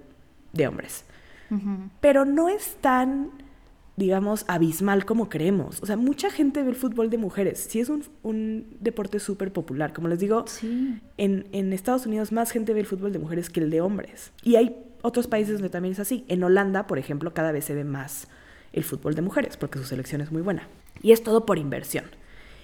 de 0.52 0.68
hombres. 0.68 1.04
Pero 2.00 2.24
no 2.24 2.48
es 2.48 2.76
tan, 2.80 3.30
digamos, 3.96 4.44
abismal 4.48 5.04
como 5.04 5.28
creemos. 5.28 5.80
O 5.82 5.86
sea, 5.86 5.96
mucha 5.96 6.28
gente 6.30 6.62
ve 6.62 6.70
el 6.70 6.74
fútbol 6.76 7.10
de 7.10 7.16
mujeres. 7.18 7.66
Sí 7.70 7.78
es 7.80 7.88
un, 7.88 8.02
un 8.22 8.76
deporte 8.80 9.20
súper 9.20 9.52
popular. 9.52 9.92
Como 9.92 10.08
les 10.08 10.18
digo, 10.18 10.44
Sí. 10.48 11.00
en, 11.16 11.46
en 11.52 11.72
Estados 11.72 12.06
Unidos 12.06 12.32
más 12.32 12.50
gente 12.50 12.74
ve 12.74 12.80
el 12.80 12.86
fútbol 12.86 13.12
de 13.12 13.18
mujeres 13.20 13.50
que 13.50 13.60
el 13.60 13.70
de 13.70 13.80
hombres. 13.80 14.32
Y 14.42 14.56
hay 14.56 14.76
otros 15.02 15.26
países 15.28 15.54
donde 15.54 15.70
también 15.70 15.92
es 15.92 16.00
así. 16.00 16.24
En 16.28 16.42
Holanda, 16.42 16.86
por 16.88 16.98
ejemplo, 16.98 17.32
cada 17.34 17.52
vez 17.52 17.64
se 17.66 17.74
ve 17.74 17.84
más 17.84 18.26
el 18.74 18.84
fútbol 18.84 19.14
de 19.14 19.22
mujeres 19.22 19.56
porque 19.56 19.78
su 19.78 19.84
selección 19.84 20.20
es 20.20 20.30
muy 20.30 20.42
buena. 20.42 20.68
Y 21.02 21.12
es 21.12 21.22
todo 21.22 21.46
por 21.46 21.58
inversión. 21.58 22.04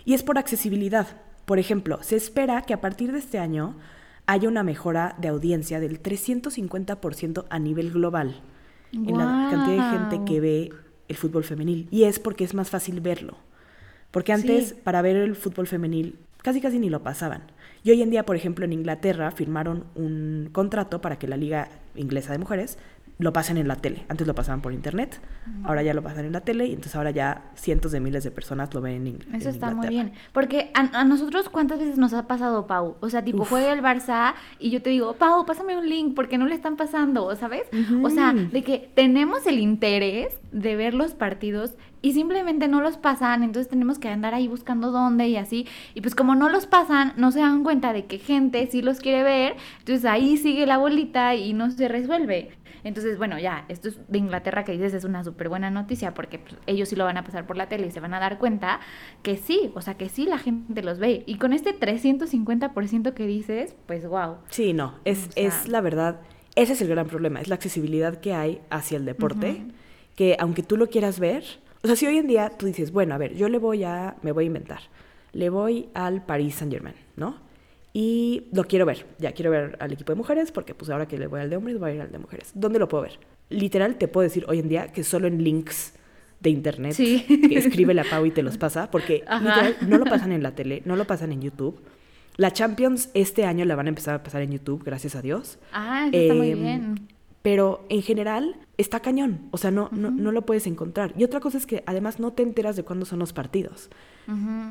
Y 0.04 0.14
es 0.14 0.22
por 0.22 0.38
accesibilidad. 0.38 1.06
Por 1.46 1.58
ejemplo, 1.58 2.02
se 2.02 2.16
espera 2.16 2.62
que 2.62 2.74
a 2.74 2.80
partir 2.80 3.12
de 3.12 3.18
este 3.18 3.38
año 3.38 3.76
haya 4.26 4.48
una 4.48 4.62
mejora 4.62 5.16
de 5.18 5.28
audiencia 5.28 5.80
del 5.80 6.00
350% 6.02 7.46
a 7.48 7.58
nivel 7.58 7.90
global 7.90 8.40
en 8.92 9.16
la 9.16 9.48
cantidad 9.50 9.76
de 9.92 9.98
gente 9.98 10.24
que 10.24 10.40
ve 10.40 10.72
el 11.08 11.16
fútbol 11.16 11.44
femenil. 11.44 11.88
Y 11.90 12.04
es 12.04 12.18
porque 12.18 12.44
es 12.44 12.54
más 12.54 12.70
fácil 12.70 13.00
verlo. 13.00 13.36
Porque 14.10 14.32
antes, 14.32 14.68
Sí. 14.70 14.74
para 14.82 15.02
ver 15.02 15.16
el 15.16 15.36
fútbol 15.36 15.66
femenil, 15.66 16.18
casi 16.38 16.60
casi 16.60 16.78
ni 16.78 16.90
lo 16.90 17.02
pasaban. 17.02 17.42
Y 17.82 17.90
hoy 17.90 18.02
en 18.02 18.10
día, 18.10 18.26
por 18.26 18.36
ejemplo, 18.36 18.64
en 18.64 18.72
Inglaterra 18.72 19.30
firmaron 19.30 19.84
un 19.94 20.48
contrato 20.52 21.00
para 21.00 21.18
que 21.18 21.28
la 21.28 21.36
Liga 21.36 21.68
Inglesa 21.94 22.32
de 22.32 22.38
Mujeres 22.38 22.78
lo 23.20 23.32
pasen 23.32 23.56
en 23.58 23.68
la 23.68 23.76
tele. 23.76 24.04
Antes 24.08 24.26
lo 24.26 24.34
pasaban 24.34 24.60
por 24.62 24.72
internet, 24.72 25.20
ahora 25.64 25.82
ya 25.82 25.94
lo 25.94 26.02
pasan 26.02 26.24
en 26.24 26.32
la 26.32 26.40
tele 26.40 26.66
y 26.66 26.70
entonces 26.70 26.96
ahora 26.96 27.10
ya 27.10 27.50
cientos 27.54 27.92
de 27.92 28.00
miles 28.00 28.24
de 28.24 28.30
personas 28.30 28.72
lo 28.74 28.80
ven 28.80 29.06
en, 29.06 29.06
Ing- 29.18 29.26
en 29.28 29.34
Eso 29.36 29.50
está 29.50 29.72
muy 29.74 29.88
bien. 29.88 30.12
Porque 30.32 30.70
a, 30.74 31.00
a 31.00 31.04
nosotros, 31.04 31.48
¿cuántas 31.48 31.78
veces 31.78 31.98
nos 31.98 32.12
ha 32.14 32.26
pasado, 32.26 32.66
Pau? 32.66 32.96
O 33.00 33.08
sea, 33.10 33.22
tipo, 33.22 33.42
Uf. 33.42 33.48
juega 33.50 33.72
el 33.72 33.82
Barça 33.82 34.34
y 34.58 34.70
yo 34.70 34.82
te 34.82 34.90
digo, 34.90 35.14
Pau, 35.14 35.44
pásame 35.46 35.76
un 35.76 35.88
link 35.88 36.14
porque 36.14 36.38
no 36.38 36.46
le 36.46 36.54
están 36.54 36.76
pasando, 36.76 37.34
¿sabes? 37.36 37.64
O 38.02 38.10
sea, 38.10 38.32
de 38.32 38.62
que 38.62 38.90
tenemos 38.94 39.46
el 39.46 39.58
interés 39.58 40.38
de 40.52 40.76
ver 40.76 40.94
los 40.94 41.12
partidos 41.14 41.74
y 42.02 42.12
simplemente 42.14 42.66
no 42.66 42.80
los 42.80 42.96
pasan, 42.96 43.42
entonces 43.42 43.68
tenemos 43.68 43.98
que 43.98 44.08
andar 44.08 44.32
ahí 44.32 44.48
buscando 44.48 44.90
dónde 44.90 45.28
y 45.28 45.36
así. 45.36 45.66
Y 45.94 46.00
pues 46.00 46.14
como 46.14 46.34
no 46.34 46.48
los 46.48 46.66
pasan, 46.66 47.12
no 47.18 47.30
se 47.30 47.40
dan 47.40 47.62
cuenta 47.62 47.92
de 47.92 48.06
que 48.06 48.18
gente 48.18 48.66
sí 48.70 48.80
los 48.80 49.00
quiere 49.00 49.22
ver, 49.22 49.56
entonces 49.80 50.06
ahí 50.06 50.38
sigue 50.38 50.64
la 50.66 50.78
bolita 50.78 51.34
y 51.34 51.52
no 51.52 51.70
se 51.70 51.88
resuelve. 51.88 52.52
Entonces, 52.84 53.18
bueno, 53.18 53.38
ya, 53.38 53.64
esto 53.68 53.88
es 53.88 53.98
de 54.08 54.18
Inglaterra 54.18 54.64
que 54.64 54.72
dices 54.72 54.94
es 54.94 55.04
una 55.04 55.22
súper 55.24 55.48
buena 55.48 55.70
noticia 55.70 56.14
porque 56.14 56.38
pues, 56.38 56.54
ellos 56.66 56.88
sí 56.88 56.96
lo 56.96 57.04
van 57.04 57.16
a 57.16 57.24
pasar 57.24 57.46
por 57.46 57.56
la 57.56 57.68
tele 57.68 57.86
y 57.86 57.90
se 57.90 58.00
van 58.00 58.14
a 58.14 58.20
dar 58.20 58.38
cuenta 58.38 58.80
que 59.22 59.36
sí, 59.36 59.70
o 59.74 59.80
sea, 59.82 59.94
que 59.94 60.08
sí 60.08 60.26
la 60.26 60.38
gente 60.38 60.82
los 60.82 60.98
ve. 60.98 61.22
Y 61.26 61.36
con 61.38 61.52
este 61.52 61.72
350% 61.78 63.14
que 63.14 63.26
dices, 63.26 63.74
pues 63.86 64.06
wow. 64.06 64.36
Sí, 64.48 64.72
no, 64.72 64.94
es, 65.04 65.28
O 65.28 65.32
sea- 65.32 65.46
es 65.48 65.68
la 65.68 65.80
verdad, 65.80 66.20
ese 66.54 66.72
es 66.72 66.82
el 66.82 66.88
gran 66.88 67.06
problema, 67.06 67.40
es 67.40 67.48
la 67.48 67.54
accesibilidad 67.54 68.16
que 68.20 68.34
hay 68.34 68.60
hacia 68.70 68.96
el 68.96 69.04
deporte, 69.04 69.64
que 70.16 70.36
aunque 70.38 70.62
tú 70.62 70.76
lo 70.76 70.88
quieras 70.88 71.20
ver, 71.20 71.44
o 71.82 71.86
sea, 71.86 71.96
si 71.96 72.06
hoy 72.06 72.18
en 72.18 72.26
día 72.26 72.50
tú 72.50 72.66
dices, 72.66 72.92
bueno, 72.92 73.14
a 73.14 73.18
ver, 73.18 73.34
yo 73.34 73.48
le 73.48 73.58
voy 73.58 73.84
a, 73.84 74.16
me 74.22 74.32
voy 74.32 74.44
a 74.44 74.46
inventar, 74.48 74.80
le 75.32 75.48
voy 75.48 75.88
al 75.94 76.24
Paris 76.24 76.56
Saint 76.56 76.72
Germain, 76.72 76.96
¿no? 77.16 77.36
Y 77.92 78.44
lo 78.52 78.64
quiero 78.64 78.86
ver. 78.86 79.06
Ya 79.18 79.32
quiero 79.32 79.50
ver 79.50 79.76
al 79.80 79.92
equipo 79.92 80.12
de 80.12 80.16
mujeres 80.16 80.52
porque 80.52 80.74
pues 80.74 80.90
ahora 80.90 81.06
que 81.08 81.18
le 81.18 81.26
voy 81.26 81.40
al 81.40 81.50
de 81.50 81.56
hombres 81.56 81.78
voy 81.78 81.90
a 81.90 81.94
ir 81.94 82.00
al 82.02 82.12
de 82.12 82.18
mujeres. 82.18 82.52
¿Dónde 82.54 82.78
lo 82.78 82.88
puedo 82.88 83.02
ver? 83.02 83.18
Literal 83.48 83.96
te 83.96 84.06
puedo 84.08 84.22
decir 84.22 84.44
hoy 84.48 84.60
en 84.60 84.68
día 84.68 84.88
que 84.92 85.02
solo 85.02 85.26
en 85.26 85.42
links 85.42 85.94
de 86.38 86.50
internet 86.50 86.92
Sí. 86.92 87.24
que 87.48 87.58
escribe 87.58 87.92
la 87.92 88.04
Pau 88.04 88.24
y 88.26 88.30
te 88.30 88.42
los 88.42 88.56
pasa 88.58 88.90
porque 88.90 89.24
literal 89.40 89.76
no 89.88 89.98
lo 89.98 90.04
pasan 90.04 90.32
en 90.32 90.42
la 90.42 90.54
tele, 90.54 90.82
no 90.84 90.94
lo 90.96 91.04
pasan 91.06 91.32
en 91.32 91.42
YouTube. 91.42 91.80
La 92.36 92.52
Champions 92.52 93.10
este 93.12 93.44
año 93.44 93.64
la 93.64 93.74
van 93.74 93.86
a 93.86 93.88
empezar 93.90 94.14
a 94.14 94.22
pasar 94.22 94.40
en 94.42 94.52
YouTube, 94.52 94.82
gracias 94.84 95.16
a 95.16 95.20
Dios. 95.22 95.58
Ah, 95.72 96.06
eso 96.10 96.16
está 96.22 96.34
muy 96.34 96.50
Em, 96.52 96.62
bien. 96.62 97.08
Pero 97.42 97.86
en 97.88 98.02
general 98.02 98.56
está 98.76 99.00
cañón, 99.00 99.48
o 99.50 99.56
sea, 99.56 99.70
no, 99.70 99.88
no, 99.92 100.10
no 100.10 100.30
lo 100.30 100.44
puedes 100.44 100.66
encontrar. 100.66 101.14
Y 101.16 101.24
otra 101.24 101.40
cosa 101.40 101.56
es 101.56 101.66
que 101.66 101.82
además 101.86 102.20
no 102.20 102.32
te 102.32 102.42
enteras 102.42 102.76
de 102.76 102.82
cuándo 102.82 103.06
son 103.06 103.18
los 103.18 103.32
partidos. 103.32 103.90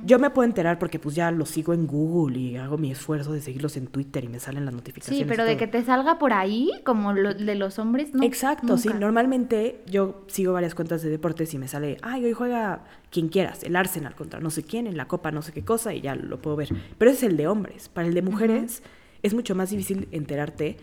Yo 0.06 0.20
me 0.20 0.30
puedo 0.30 0.48
enterar 0.48 0.80
porque 0.80 1.00
pues 1.00 1.16
ya 1.16 1.32
los 1.32 1.50
sigo 1.50 1.74
en 1.74 1.86
Google 1.86 2.40
y 2.40 2.56
hago 2.56 2.78
mi 2.78 2.92
esfuerzo 2.92 3.34
de 3.34 3.42
seguirlos 3.42 3.76
en 3.76 3.88
Twitter 3.88 4.24
y 4.24 4.30
me 4.30 4.40
salen 4.40 4.64
las 4.64 4.74
notificaciones. 4.74 5.20
Sí, 5.20 5.26
pero 5.28 5.44
de 5.44 5.58
que 5.58 5.68
te 5.68 5.84
salga 5.84 6.18
por 6.18 6.32
ahí, 6.32 6.72
como 6.86 7.12
lo 7.12 7.34
de 7.34 7.56
los 7.56 7.78
hombres, 7.78 8.14
no. 8.14 8.24
Exacto, 8.24 8.78
sí. 8.78 8.88
Normalmente 8.98 9.84
yo 9.86 10.24
sigo 10.28 10.54
varias 10.54 10.76
cuentas 10.76 11.02
de 11.02 11.10
deportes 11.10 11.54
y 11.54 11.58
me 11.58 11.68
sale, 11.68 11.98
ay, 12.02 12.24
hoy 12.24 12.32
juega 12.32 12.86
quien 13.12 13.28
quieras, 13.28 13.64
el 13.64 13.76
Arsenal 13.76 14.16
contra 14.16 14.40
no 14.40 14.50
sé 14.50 14.64
quién, 14.64 14.88
en 14.88 14.96
la 14.96 15.10
copa 15.10 15.30
no 15.32 15.42
sé 15.42 15.52
qué 15.52 15.66
cosa 15.66 15.94
y 15.94 16.00
ya 16.00 16.16
lo 16.16 16.42
puedo 16.42 16.56
ver. 16.56 16.70
Pero 16.98 17.12
ese 17.12 17.26
es 17.26 17.32
el 17.32 17.38
de 17.38 17.48
hombres. 17.48 17.90
Para 17.90 18.08
el 18.08 18.14
de 18.14 18.22
mujeres 18.22 18.82
es 19.24 19.34
mucho 19.34 19.56
más 19.56 19.72
difícil 19.72 20.08
enterarte 20.12 20.78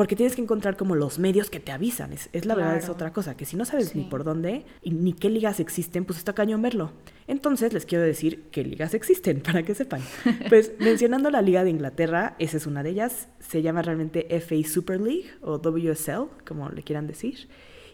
porque 0.00 0.16
tienes 0.16 0.34
que 0.34 0.40
encontrar 0.40 0.78
como 0.78 0.94
los 0.94 1.18
medios 1.18 1.50
que 1.50 1.60
te 1.60 1.72
avisan. 1.72 2.14
Es, 2.14 2.30
es 2.32 2.46
la 2.46 2.54
verdad, 2.54 2.74
es 2.76 2.84
Claro. 2.84 2.94
otra 2.94 3.12
cosa, 3.12 3.36
que 3.36 3.44
si 3.44 3.58
no 3.58 3.66
sabes 3.66 3.94
ni 3.94 4.04
Sí. 4.04 4.08
por 4.08 4.24
dónde 4.24 4.64
y 4.82 4.92
ni 4.92 5.12
qué 5.12 5.28
ligas 5.28 5.60
existen, 5.60 6.06
pues 6.06 6.18
está 6.18 6.32
cañón 6.32 6.62
verlo. 6.62 6.90
Entonces 7.26 7.74
les 7.74 7.84
quiero 7.84 8.02
decir 8.02 8.44
qué 8.50 8.64
ligas 8.64 8.94
existen, 8.94 9.42
para 9.42 9.62
que 9.62 9.74
sepan. 9.74 10.00
Pues 10.48 10.72
mencionando 10.78 11.30
la 11.30 11.42
Liga 11.42 11.64
de 11.64 11.68
Inglaterra, 11.70 12.34
esa 12.38 12.56
es 12.56 12.66
una 12.66 12.82
de 12.82 12.88
ellas. 12.88 13.28
Se 13.40 13.60
llama 13.60 13.82
realmente 13.82 14.26
FA 14.40 14.66
Super 14.66 15.02
League 15.02 15.26
o 15.42 15.58
WSL, 15.58 16.28
como 16.48 16.70
le 16.70 16.82
quieran 16.82 17.06
decir. 17.06 17.50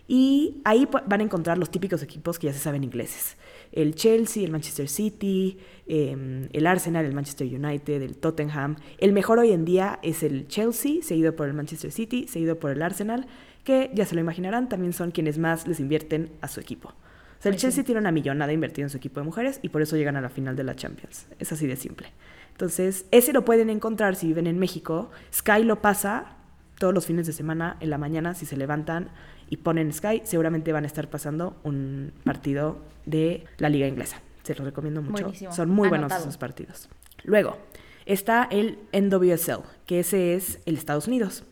Y 0.06 0.60
ahí 0.64 0.86
van 1.08 1.20
a 1.20 1.24
encontrar 1.24 1.58
los 1.58 1.70
típicos 1.72 2.04
equipos 2.04 2.38
que 2.38 2.46
ya 2.46 2.52
se 2.52 2.60
saben 2.60 2.84
ingleses. 2.84 3.36
El 3.72 3.94
Chelsea, 3.94 4.44
el 4.44 4.50
Manchester 4.50 4.88
City, 4.88 5.58
eh, 5.86 6.48
el 6.52 6.66
Arsenal, 6.66 7.04
el 7.04 7.14
Manchester 7.14 7.46
United, 7.46 8.02
el 8.02 8.16
Tottenham. 8.16 8.76
El 8.98 9.12
mejor 9.12 9.38
hoy 9.38 9.52
en 9.52 9.64
día 9.64 9.98
es 10.02 10.22
el 10.22 10.48
Chelsea, 10.48 11.02
seguido 11.02 11.36
por 11.36 11.48
el 11.48 11.54
Manchester 11.54 11.92
City, 11.92 12.26
seguido 12.28 12.58
por 12.58 12.70
el 12.70 12.82
Arsenal, 12.82 13.26
que 13.64 13.90
ya 13.94 14.06
se 14.06 14.14
lo 14.14 14.20
imaginarán, 14.20 14.68
también 14.68 14.92
son 14.92 15.10
quienes 15.10 15.38
más 15.38 15.66
les 15.66 15.80
invierten 15.80 16.30
a 16.40 16.48
su 16.48 16.60
equipo. 16.60 16.90
O 16.90 17.42
sea, 17.42 17.52
el 17.52 17.58
Chelsea 17.58 17.84
tiene 17.84 18.00
una 18.00 18.12
millonada 18.12 18.52
invertida 18.52 18.84
en 18.86 18.90
su 18.90 18.96
equipo 18.96 19.20
de 19.20 19.24
mujeres 19.24 19.60
y 19.62 19.68
por 19.68 19.82
eso 19.82 19.96
llegan 19.96 20.16
a 20.16 20.20
la 20.20 20.30
final 20.30 20.56
de 20.56 20.64
la 20.64 20.74
Champions. 20.74 21.26
Es 21.38 21.52
así 21.52 21.66
de 21.66 21.76
simple. 21.76 22.12
Entonces, 22.52 23.04
ese 23.10 23.32
lo 23.32 23.44
pueden 23.44 23.68
encontrar 23.68 24.16
si 24.16 24.28
viven 24.28 24.46
en 24.46 24.58
México. 24.58 25.10
Sky 25.32 25.62
lo 25.62 25.82
pasa 25.82 26.36
todos 26.78 26.94
los 26.94 27.06
fines 27.06 27.26
de 27.26 27.32
semana 27.32 27.76
en 27.80 27.90
la 27.90 27.98
mañana 27.98 28.34
si 28.34 28.46
se 28.46 28.56
levantan 28.56 29.10
y 29.48 29.58
ponen 29.58 29.92
Sky, 29.92 30.22
seguramente 30.24 30.72
van 30.72 30.84
a 30.84 30.86
estar 30.86 31.08
pasando 31.08 31.56
un 31.62 32.12
partido 32.24 32.78
de 33.04 33.44
la 33.58 33.68
liga 33.68 33.86
inglesa. 33.86 34.20
Se 34.42 34.54
los 34.54 34.64
recomiendo 34.64 35.02
mucho. 35.02 35.24
Buenísimo. 35.24 35.52
Son 35.52 35.70
muy 35.70 35.88
buenos 35.88 36.12
esos 36.12 36.36
partidos. 36.36 36.88
Luego 37.24 37.56
está 38.04 38.48
el 38.50 38.78
NWSL, 38.92 39.62
que 39.86 40.00
ese 40.00 40.34
es 40.34 40.60
el 40.66 40.76
Estados 40.76 41.08
Unidos. 41.08 41.44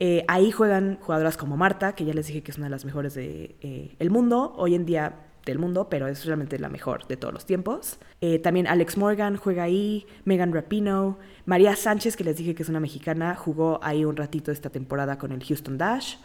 Eh, 0.00 0.24
ahí 0.28 0.50
juegan 0.50 0.98
jugadoras 1.00 1.36
como 1.36 1.56
Marta, 1.56 1.94
que 1.94 2.04
ya 2.04 2.12
les 2.12 2.26
dije 2.26 2.42
que 2.42 2.50
es 2.50 2.58
una 2.58 2.66
de 2.66 2.70
las 2.70 2.84
mejores 2.84 3.14
del 3.14 3.54
de, 3.60 3.96
el 3.98 4.10
mundo, 4.10 4.52
hoy 4.56 4.74
en 4.74 4.84
día 4.84 5.14
del 5.46 5.58
mundo, 5.58 5.88
pero 5.88 6.08
es 6.08 6.24
realmente 6.24 6.58
la 6.58 6.68
mejor 6.68 7.06
de 7.06 7.16
todos 7.16 7.32
los 7.32 7.46
tiempos. 7.46 7.98
Eh, 8.20 8.38
también 8.38 8.66
Alex 8.66 8.96
Morgan 8.96 9.36
juega 9.36 9.62
ahí, 9.62 10.06
Megan 10.24 10.52
Rapino, 10.52 11.18
María 11.46 11.76
Sánchez, 11.76 12.16
que 12.16 12.24
les 12.24 12.36
dije 12.36 12.54
que 12.54 12.62
es 12.62 12.68
una 12.68 12.80
mexicana, 12.80 13.34
jugó 13.34 13.78
ahí 13.82 14.04
un 14.04 14.16
ratito 14.16 14.50
esta 14.50 14.70
temporada 14.70 15.18
con 15.18 15.32
el 15.32 15.44
Houston 15.44 15.78
Dash. 15.78 16.16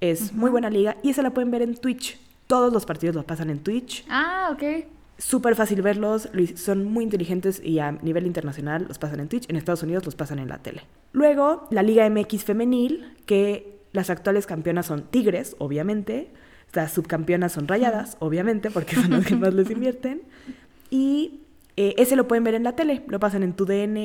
Es 0.00 0.32
muy 0.32 0.50
buena 0.50 0.70
liga 0.70 0.96
y 1.02 1.10
esa 1.10 1.22
la 1.22 1.30
pueden 1.30 1.50
ver 1.50 1.62
en 1.62 1.74
Twitch. 1.76 2.18
Todos 2.46 2.72
los 2.72 2.86
partidos 2.86 3.14
los 3.16 3.24
pasan 3.24 3.50
en 3.50 3.58
Twitch. 3.58 4.04
Ah, 4.08 4.50
ok. 4.52 4.86
Súper 5.18 5.56
fácil 5.56 5.82
verlos, 5.82 6.28
son 6.54 6.84
muy 6.84 7.02
inteligentes 7.02 7.60
y 7.64 7.80
a 7.80 7.90
nivel 7.90 8.24
internacional 8.26 8.84
los 8.86 8.98
pasan 8.98 9.18
en 9.18 9.28
Twitch, 9.28 9.50
en 9.50 9.56
Estados 9.56 9.82
Unidos 9.82 10.04
los 10.06 10.14
pasan 10.14 10.38
en 10.38 10.48
la 10.48 10.58
tele. 10.58 10.82
Luego, 11.12 11.66
la 11.70 11.82
Liga 11.82 12.08
MX 12.08 12.44
femenil, 12.44 13.16
que 13.26 13.80
las 13.92 14.10
actuales 14.10 14.46
campeonas 14.46 14.86
son 14.86 15.02
Tigres, 15.10 15.56
obviamente, 15.58 16.30
las 16.72 16.92
subcampeonas 16.92 17.50
son 17.50 17.66
Rayadas, 17.66 18.16
obviamente, 18.20 18.70
porque 18.70 18.94
son 18.94 19.10
las 19.10 19.26
que 19.26 19.34
más 19.34 19.52
les 19.54 19.68
invierten, 19.72 20.22
y 20.88 21.40
eh, 21.76 21.94
ese 21.98 22.14
lo 22.14 22.28
pueden 22.28 22.44
ver 22.44 22.54
en 22.54 22.62
la 22.62 22.76
tele, 22.76 23.02
lo 23.08 23.18
pasan 23.18 23.42
en 23.42 23.54
TUDN, 23.54 23.96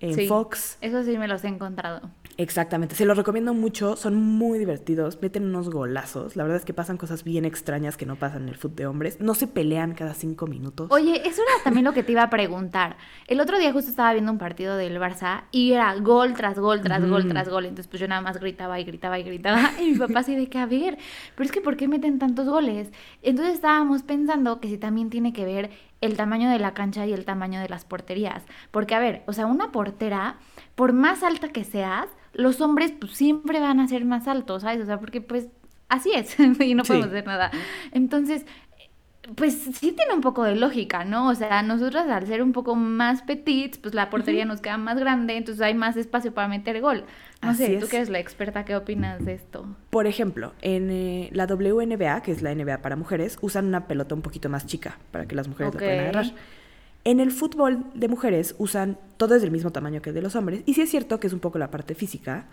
en 0.00 0.14
Sí. 0.14 0.28
Fox. 0.28 0.78
Eso 0.80 1.02
sí 1.02 1.18
me 1.18 1.26
los 1.26 1.42
he 1.44 1.48
encontrado. 1.48 2.10
Exactamente, 2.36 2.94
se 2.94 3.04
los 3.04 3.16
recomiendo 3.16 3.52
mucho, 3.52 3.96
son 3.96 4.14
muy 4.14 4.58
divertidos, 4.58 5.20
meten 5.20 5.44
unos 5.44 5.68
golazos, 5.68 6.36
la 6.36 6.42
verdad 6.44 6.58
es 6.58 6.64
que 6.64 6.72
pasan 6.72 6.96
cosas 6.96 7.22
bien 7.22 7.44
extrañas 7.44 7.96
que 7.96 8.06
no 8.06 8.16
pasan 8.16 8.44
en 8.44 8.48
el 8.48 8.56
fútbol 8.56 8.76
de 8.76 8.86
hombres, 8.86 9.20
no 9.20 9.34
se 9.34 9.46
pelean 9.46 9.94
cada 9.94 10.14
cinco 10.14 10.46
minutos. 10.46 10.88
Oye, 10.90 11.26
eso 11.28 11.42
era 11.42 11.64
también 11.64 11.84
lo 11.84 11.92
que 11.92 12.02
te 12.02 12.12
iba 12.12 12.22
a 12.22 12.30
preguntar. 12.30 12.96
El 13.26 13.40
otro 13.40 13.58
día 13.58 13.72
justo 13.72 13.90
estaba 13.90 14.12
viendo 14.12 14.32
un 14.32 14.38
partido 14.38 14.76
del 14.76 14.98
Barça 14.98 15.42
y 15.50 15.72
era 15.72 15.94
gol 15.96 16.34
tras 16.34 16.58
gol, 16.58 16.80
tras 16.80 17.06
gol, 17.06 17.22
Ujú. 17.22 17.30
tras 17.30 17.48
gol. 17.48 17.66
Entonces, 17.66 17.88
pues 17.88 18.00
yo 18.00 18.08
nada 18.08 18.20
más 18.22 18.38
gritaba 18.38 18.80
y 18.80 18.84
gritaba 18.84 19.18
y 19.18 19.22
gritaba. 19.22 19.60
Y 19.80 19.92
mi 19.92 19.98
papá 19.98 20.20
así 20.20 20.34
de 20.34 20.48
que, 20.48 20.58
a 20.58 20.66
ver, 20.66 20.98
pero 21.34 21.44
es 21.44 21.52
que 21.52 21.60
¿por 21.60 21.76
qué 21.76 21.88
meten 21.88 22.18
tantos 22.18 22.48
goles? 22.48 22.90
Entonces 23.22 23.54
estábamos 23.54 24.02
pensando 24.02 24.60
que 24.60 24.68
si 24.68 24.78
también 24.78 25.10
tiene 25.10 25.32
que 25.32 25.44
ver 25.44 25.70
el 26.00 26.16
tamaño 26.16 26.48
de 26.48 26.58
la 26.58 26.72
cancha 26.74 27.06
y 27.06 27.12
el 27.12 27.24
tamaño 27.24 27.60
de 27.60 27.68
las 27.68 27.84
porterías. 27.84 28.42
Porque, 28.70 28.94
a 28.94 29.00
ver, 29.00 29.22
o 29.26 29.32
sea, 29.32 29.46
una 29.46 29.72
portera, 29.72 30.36
por 30.74 30.92
más 30.92 31.22
alta 31.22 31.48
que 31.48 31.64
seas, 31.64 32.06
los 32.32 32.60
hombres 32.60 32.92
pues 32.98 33.12
siempre 33.12 33.60
van 33.60 33.80
a 33.80 33.88
ser 33.88 34.04
más 34.04 34.28
altos, 34.28 34.62
¿sabes? 34.62 34.82
O 34.82 34.86
sea, 34.86 34.98
porque 35.00 35.20
pues 35.20 35.48
así 35.88 36.12
es 36.14 36.36
y 36.60 36.74
no 36.74 36.84
Sí. 36.84 36.88
podemos 36.88 37.08
hacer 37.08 37.26
nada. 37.26 37.50
Entonces, 37.92 38.46
pues 39.36 39.54
sí 39.74 39.92
tiene 39.92 40.14
un 40.14 40.20
poco 40.22 40.44
de 40.44 40.56
lógica, 40.56 41.04
¿no? 41.04 41.28
O 41.28 41.34
sea, 41.34 41.62
nosotros 41.62 42.06
al 42.08 42.26
ser 42.26 42.42
un 42.42 42.52
poco 42.52 42.74
más 42.74 43.22
petits, 43.22 43.78
pues 43.78 43.94
la 43.94 44.10
portería 44.10 44.44
nos 44.44 44.60
queda 44.60 44.78
más 44.78 44.98
grande, 44.98 45.36
entonces 45.36 45.62
hay 45.62 45.74
más 45.74 45.96
espacio 45.96 46.32
para 46.34 46.48
meter 46.48 46.80
gol. 46.80 47.04
No 47.42 47.50
Así 47.50 47.66
sé, 47.66 47.76
tú 47.78 47.86
es. 47.86 47.88
que 47.88 47.96
eres 47.96 48.08
la 48.10 48.18
experta, 48.18 48.64
¿qué 48.64 48.76
opinas 48.76 49.24
de 49.24 49.34
esto? 49.34 49.76
Por 49.90 50.06
ejemplo, 50.06 50.54
en 50.62 50.90
eh, 50.90 51.30
la 51.32 51.46
WNBA, 51.46 52.22
que 52.22 52.30
es 52.32 52.42
la 52.42 52.52
NBA 52.54 52.80
para 52.80 52.94
mujeres, 52.96 53.38
usan 53.40 53.66
una 53.66 53.88
pelota 53.88 54.14
un 54.14 54.22
poquito 54.22 54.48
más 54.48 54.66
chica 54.66 54.98
para 55.10 55.26
que 55.26 55.34
las 55.34 55.48
mujeres 55.48 55.74
la 55.74 55.82
puedan 55.82 55.98
agarrar. 56.00 56.32
En 57.04 57.18
el 57.20 57.30
fútbol 57.30 57.84
de 57.94 58.08
mujeres 58.08 58.54
usan 58.58 58.98
todo 59.16 59.34
es 59.34 59.42
del 59.42 59.50
mismo 59.50 59.70
tamaño 59.72 60.02
que 60.02 60.10
el 60.10 60.14
de 60.14 60.22
los 60.22 60.36
hombres. 60.36 60.62
Y 60.66 60.74
sí 60.74 60.82
es 60.82 60.90
cierto 60.90 61.18
que 61.20 61.26
es 61.28 61.32
un 61.32 61.40
poco 61.40 61.58
la 61.58 61.70
parte 61.70 61.94
física. 61.94 62.46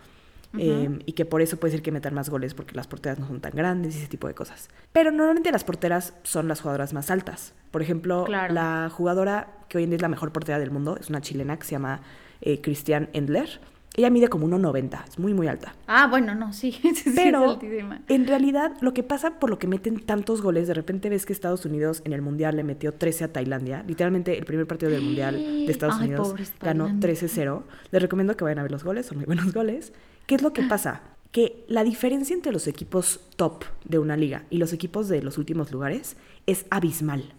eh, 0.58 1.00
y 1.06 1.12
que 1.12 1.26
por 1.26 1.42
eso 1.42 1.58
puede 1.58 1.74
ser 1.74 1.82
que 1.82 1.92
metan 1.92 2.14
más 2.14 2.30
goles 2.30 2.54
porque 2.54 2.74
las 2.74 2.88
porteras 2.88 3.20
no 3.20 3.28
son 3.28 3.42
tan 3.42 3.52
grandes 3.52 3.96
y 3.96 4.00
ese 4.00 4.08
tipo 4.08 4.28
de 4.30 4.34
cosas. 4.34 4.70
Pero 4.94 5.12
normalmente 5.12 5.52
las 5.52 5.66
porteras 5.66 6.14
son 6.24 6.48
las 6.48 6.62
jugadoras 6.62 6.94
más 6.94 7.12
altas. 7.12 7.54
Por 7.70 7.82
ejemplo, 7.82 8.24
Claro. 8.24 8.54
la 8.54 8.90
jugadora 8.90 9.50
que 9.68 9.78
hoy 9.78 9.84
en 9.84 9.90
día 9.90 9.98
es 9.98 10.02
la 10.02 10.08
mejor 10.08 10.32
portera 10.32 10.58
del 10.58 10.72
mundo 10.72 10.98
es 10.98 11.10
una 11.10 11.20
chilena 11.20 11.58
que 11.60 11.66
se 11.66 11.72
llama 11.72 12.00
eh, 12.40 12.62
Christian 12.62 13.10
Endler. 13.12 13.60
Ella 13.98 14.12
mide 14.12 14.28
como 14.28 14.48
1,90, 14.48 15.06
es 15.10 15.18
muy, 15.18 15.34
muy 15.34 15.48
alta. 15.48 15.74
Ah, 15.88 16.06
bueno, 16.08 16.36
no, 16.36 16.54
sí, 16.54 16.72
sí, 16.82 16.94
sí, 16.94 17.10
es 17.10 17.16
Pero 17.16 17.60
en 18.08 18.28
realidad 18.28 18.74
lo 18.80 18.94
que 18.94 19.02
pasa 19.02 19.40
por 19.40 19.50
lo 19.50 19.58
que 19.58 19.68
meten 19.68 20.00
tantos 20.00 20.44
goles, 20.44 20.68
de 20.68 20.76
repente 20.76 21.10
ves 21.10 21.26
que 21.26 21.34
Estados 21.34 21.66
Unidos 21.66 22.04
en 22.06 22.14
el 22.14 22.22
Mundial 22.22 22.56
le 22.56 22.64
metió 22.64 22.94
13 22.94 23.24
a 23.24 23.34
Tailandia. 23.34 23.84
Literalmente 23.88 24.38
el 24.38 24.46
primer 24.46 24.68
partido 24.68 24.92
del 24.92 25.02
Mundial 25.02 25.36
de 25.36 25.72
Estados 25.72 25.96
Ay, 26.00 26.10
Unidos 26.10 26.36
ganó 26.62 26.86
Tailandia. 26.86 27.16
13-0. 27.16 27.64
Les 27.90 28.02
recomiendo 28.02 28.38
que 28.38 28.44
vayan 28.44 28.60
a 28.60 28.62
ver 28.62 28.72
los 28.72 28.84
goles, 28.84 29.08
son 29.08 29.18
muy 29.18 29.26
buenos 29.26 29.52
goles. 29.52 29.94
¿Qué 30.28 30.36
es 30.36 30.44
lo 30.44 30.54
que 30.54 30.62
pasa? 30.62 31.02
Que 31.32 31.66
la 31.68 31.84
diferencia 31.84 32.36
entre 32.36 32.52
los 32.52 32.68
equipos 32.68 33.22
top 33.36 33.64
de 33.84 33.98
una 33.98 34.16
liga 34.16 34.44
y 34.52 34.58
los 34.58 34.74
equipos 34.74 35.08
de 35.08 35.24
los 35.24 35.40
últimos 35.40 35.72
lugares 35.72 36.18
es 36.46 36.68
abismal. 36.70 37.34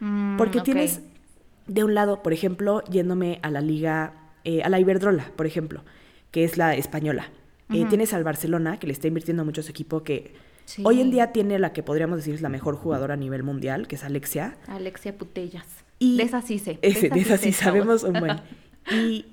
Mm, 0.00 0.36
Porque 0.36 0.60
tienes 0.60 1.00
de 1.66 1.82
un 1.82 1.94
lado, 1.94 2.22
por 2.22 2.34
ejemplo, 2.34 2.84
yéndome 2.84 3.38
a 3.42 3.50
la 3.50 3.62
liga, 3.62 4.23
eh, 4.44 4.62
a 4.62 4.68
la 4.68 4.78
Iberdrola, 4.80 5.30
por 5.36 5.46
ejemplo, 5.46 5.82
que 6.30 6.44
es 6.44 6.56
la 6.56 6.74
española. 6.74 7.28
Eh, 7.70 7.86
tienes 7.88 8.12
al 8.12 8.24
Barcelona, 8.24 8.78
que 8.78 8.86
le 8.86 8.92
está 8.92 9.08
invirtiendo 9.08 9.44
mucho 9.44 9.62
a 9.62 9.64
su 9.64 9.70
equipo, 9.70 10.02
que 10.02 10.34
Sí. 10.66 10.82
hoy 10.84 11.00
en 11.00 11.10
día 11.10 11.32
tiene 11.32 11.58
la 11.58 11.72
que 11.72 11.82
podríamos 11.82 12.16
decir 12.18 12.34
es 12.34 12.40
la 12.40 12.48
mejor 12.48 12.76
jugadora 12.76 13.14
a 13.14 13.16
nivel 13.16 13.42
mundial, 13.42 13.86
que 13.86 13.96
es 13.96 14.04
Alexia. 14.04 14.56
Alexia 14.66 15.16
Putellas. 15.16 15.66
Y 15.98 16.16
de 16.16 16.22
esa 16.22 16.40
sí 16.42 16.58
sé. 16.58 16.78
De 16.82 17.20
esa 17.20 17.36
sí 17.36 17.52
sabemos 17.52 18.02
un 18.02 18.14
buen. 18.14 18.40
Y 18.90 19.24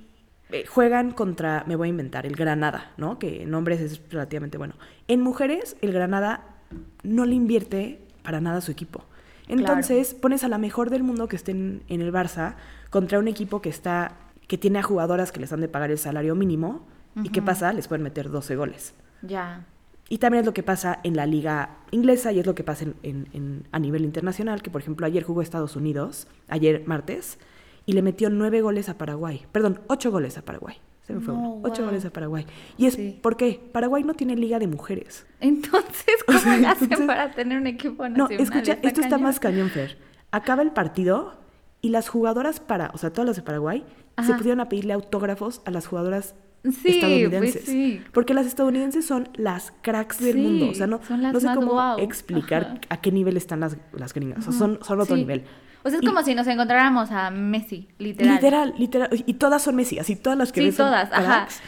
eh, 0.52 0.66
juegan 0.66 1.12
contra, 1.12 1.64
me 1.68 1.76
voy 1.76 1.88
a 1.88 1.90
inventar, 1.90 2.26
el 2.26 2.36
Granada, 2.36 2.92
¿no? 2.98 3.20
Que 3.20 3.44
en 3.44 3.54
hombres 3.54 3.82
es 3.82 4.02
relativamente 4.10 4.58
bueno. 4.58 4.76
En 5.10 5.22
mujeres, 5.22 5.76
el 5.82 5.92
Granada 5.92 6.56
no 7.04 7.26
le 7.26 7.36
invierte 7.36 8.00
para 8.24 8.40
nada 8.40 8.58
a 8.58 8.62
su 8.62 8.72
equipo. 8.72 9.04
Entonces, 9.50 10.14
pones 10.14 10.44
a 10.46 10.48
la 10.48 10.58
mejor 10.58 10.90
del 10.90 11.04
mundo 11.04 11.28
que 11.28 11.36
esté 11.36 11.52
en, 11.52 11.84
en 11.90 12.02
el 12.02 12.14
Barça 12.14 12.56
contra 12.90 13.20
un 13.20 13.28
equipo 13.28 13.62
que 13.62 13.70
está 13.70 14.16
que 14.52 14.58
tiene 14.58 14.80
a 14.80 14.84
jugadoras 14.84 15.32
que 15.32 15.40
les 15.40 15.54
han 15.54 15.62
de 15.62 15.70
pagar 15.70 15.92
el 15.92 15.98
salario 15.98 16.36
mínimo 16.36 16.86
y 17.24 17.30
qué 17.30 17.42
pasa, 17.42 17.72
les 17.72 17.88
pueden 17.88 18.04
meter 18.04 18.30
12 18.30 18.58
goles. 18.58 18.94
Ya. 19.22 19.66
Y 20.10 20.18
también 20.18 20.42
es 20.42 20.46
lo 20.46 20.54
que 20.54 20.62
pasa 20.62 21.00
en 21.04 21.16
la 21.16 21.26
liga 21.26 21.78
inglesa 21.92 22.34
y 22.34 22.40
es 22.42 22.46
lo 22.46 22.54
que 22.54 22.66
pasa 22.66 22.84
en, 22.84 22.96
en- 23.02 23.28
en- 23.32 23.64
a 23.72 23.80
nivel 23.80 24.04
internacional, 24.04 24.62
que 24.62 24.70
por 24.70 24.82
ejemplo 24.82 25.06
ayer 25.06 25.24
jugó 25.24 25.42
Estados 25.42 25.78
Unidos, 25.78 26.28
ayer 26.50 26.84
martes, 26.86 27.40
y 27.86 27.94
le 27.94 28.02
metió 28.02 28.30
nueve 28.30 28.60
goles 28.60 28.90
a 28.90 28.98
Paraguay. 28.98 29.46
Perdón, 29.54 29.80
ocho 29.88 30.12
goles 30.12 30.38
a 30.38 30.42
Paraguay. 30.42 30.76
Se 31.08 31.14
me 31.14 31.22
fue 31.22 31.34
No, 31.34 31.40
uno. 31.54 31.70
Ocho 31.70 31.86
goles 31.86 32.04
a 32.04 32.10
Paraguay. 32.10 32.46
Y 32.78 32.88
es, 32.88 32.96
Sí. 32.96 33.18
¿por 33.24 33.38
qué? 33.38 33.58
Paraguay 33.72 34.04
no 34.04 34.16
tiene 34.16 34.36
liga 34.36 34.60
de 34.60 34.68
mujeres. 34.68 35.26
Entonces, 35.40 36.16
¿cómo 36.28 36.40
sea, 36.40 36.58
le 36.58 36.68
hacen 36.68 36.84
entonces- 36.92 37.08
para 37.08 37.32
tener 37.32 37.58
un 37.58 37.68
equipo 37.68 38.04
No, 38.10 38.18
nacional? 38.28 38.42
escucha, 38.44 38.78
esto 38.82 39.00
está 39.00 39.18
más 39.18 39.40
cañón, 39.40 39.70
Fer. 39.70 39.98
Acaba 40.32 40.62
el 40.62 40.72
partido 40.72 41.40
y 41.82 41.90
las 41.90 42.10
jugadoras 42.10 42.60
para, 42.60 42.92
o 42.94 42.98
sea, 42.98 43.12
todas 43.14 43.28
las 43.28 43.36
de 43.38 43.44
Paraguay, 43.44 43.84
se 44.18 44.22
Ajá. 44.32 44.38
pusieron 44.38 44.60
a 44.60 44.70
pedirle 44.70 44.94
autógrafos 44.94 45.62
a 45.66 45.72
las 45.72 45.88
jugadoras 45.88 46.36
Sí, 46.64 46.90
estadounidenses. 46.90 47.54
pues 47.54 47.66
sí. 47.66 48.02
Porque 48.14 48.34
las 48.36 48.46
estadounidenses 48.46 49.06
son 49.06 49.30
las 49.36 49.74
cracks 49.82 50.20
del 50.20 50.34
Sí, 50.36 50.42
mundo. 50.42 50.70
O 50.70 50.74
sea, 50.76 50.86
no, 50.86 51.00
son 51.08 51.22
no 51.22 51.40
sé 51.40 51.48
cómo 51.56 51.72
guau. 51.72 52.00
explicar 52.00 52.64
Ajá. 52.64 52.80
a 52.90 52.98
qué 53.02 53.12
nivel 53.12 53.36
están 53.38 53.62
las, 53.62 53.78
las 53.94 54.14
gringas. 54.14 54.40
O 54.48 54.52
sea, 54.52 54.60
son, 54.60 54.80
son 54.84 55.02
otro 55.02 55.16
nivel. 55.16 55.44
O 55.84 55.90
sea, 55.90 55.98
es 55.98 56.04
Y- 56.04 56.08
como 56.08 56.22
si 56.22 56.36
nos 56.36 56.46
encontráramos 56.46 57.10
a 57.10 57.32
Messi, 57.32 57.88
literal. 57.98 58.36
Literal, 58.36 58.74
literal. 58.78 59.10
Y 59.26 59.34
todas 59.34 59.64
son 59.64 59.76
Messi, 59.76 59.98
así 59.98 60.16
todas 60.16 60.38
las 60.38 60.52
que 60.52 60.60
Sí, 60.62 60.66
ves 60.68 60.76
son 60.76 60.88
todas, 60.90 61.12
ajá. 61.12 61.24
cracks. 61.24 61.62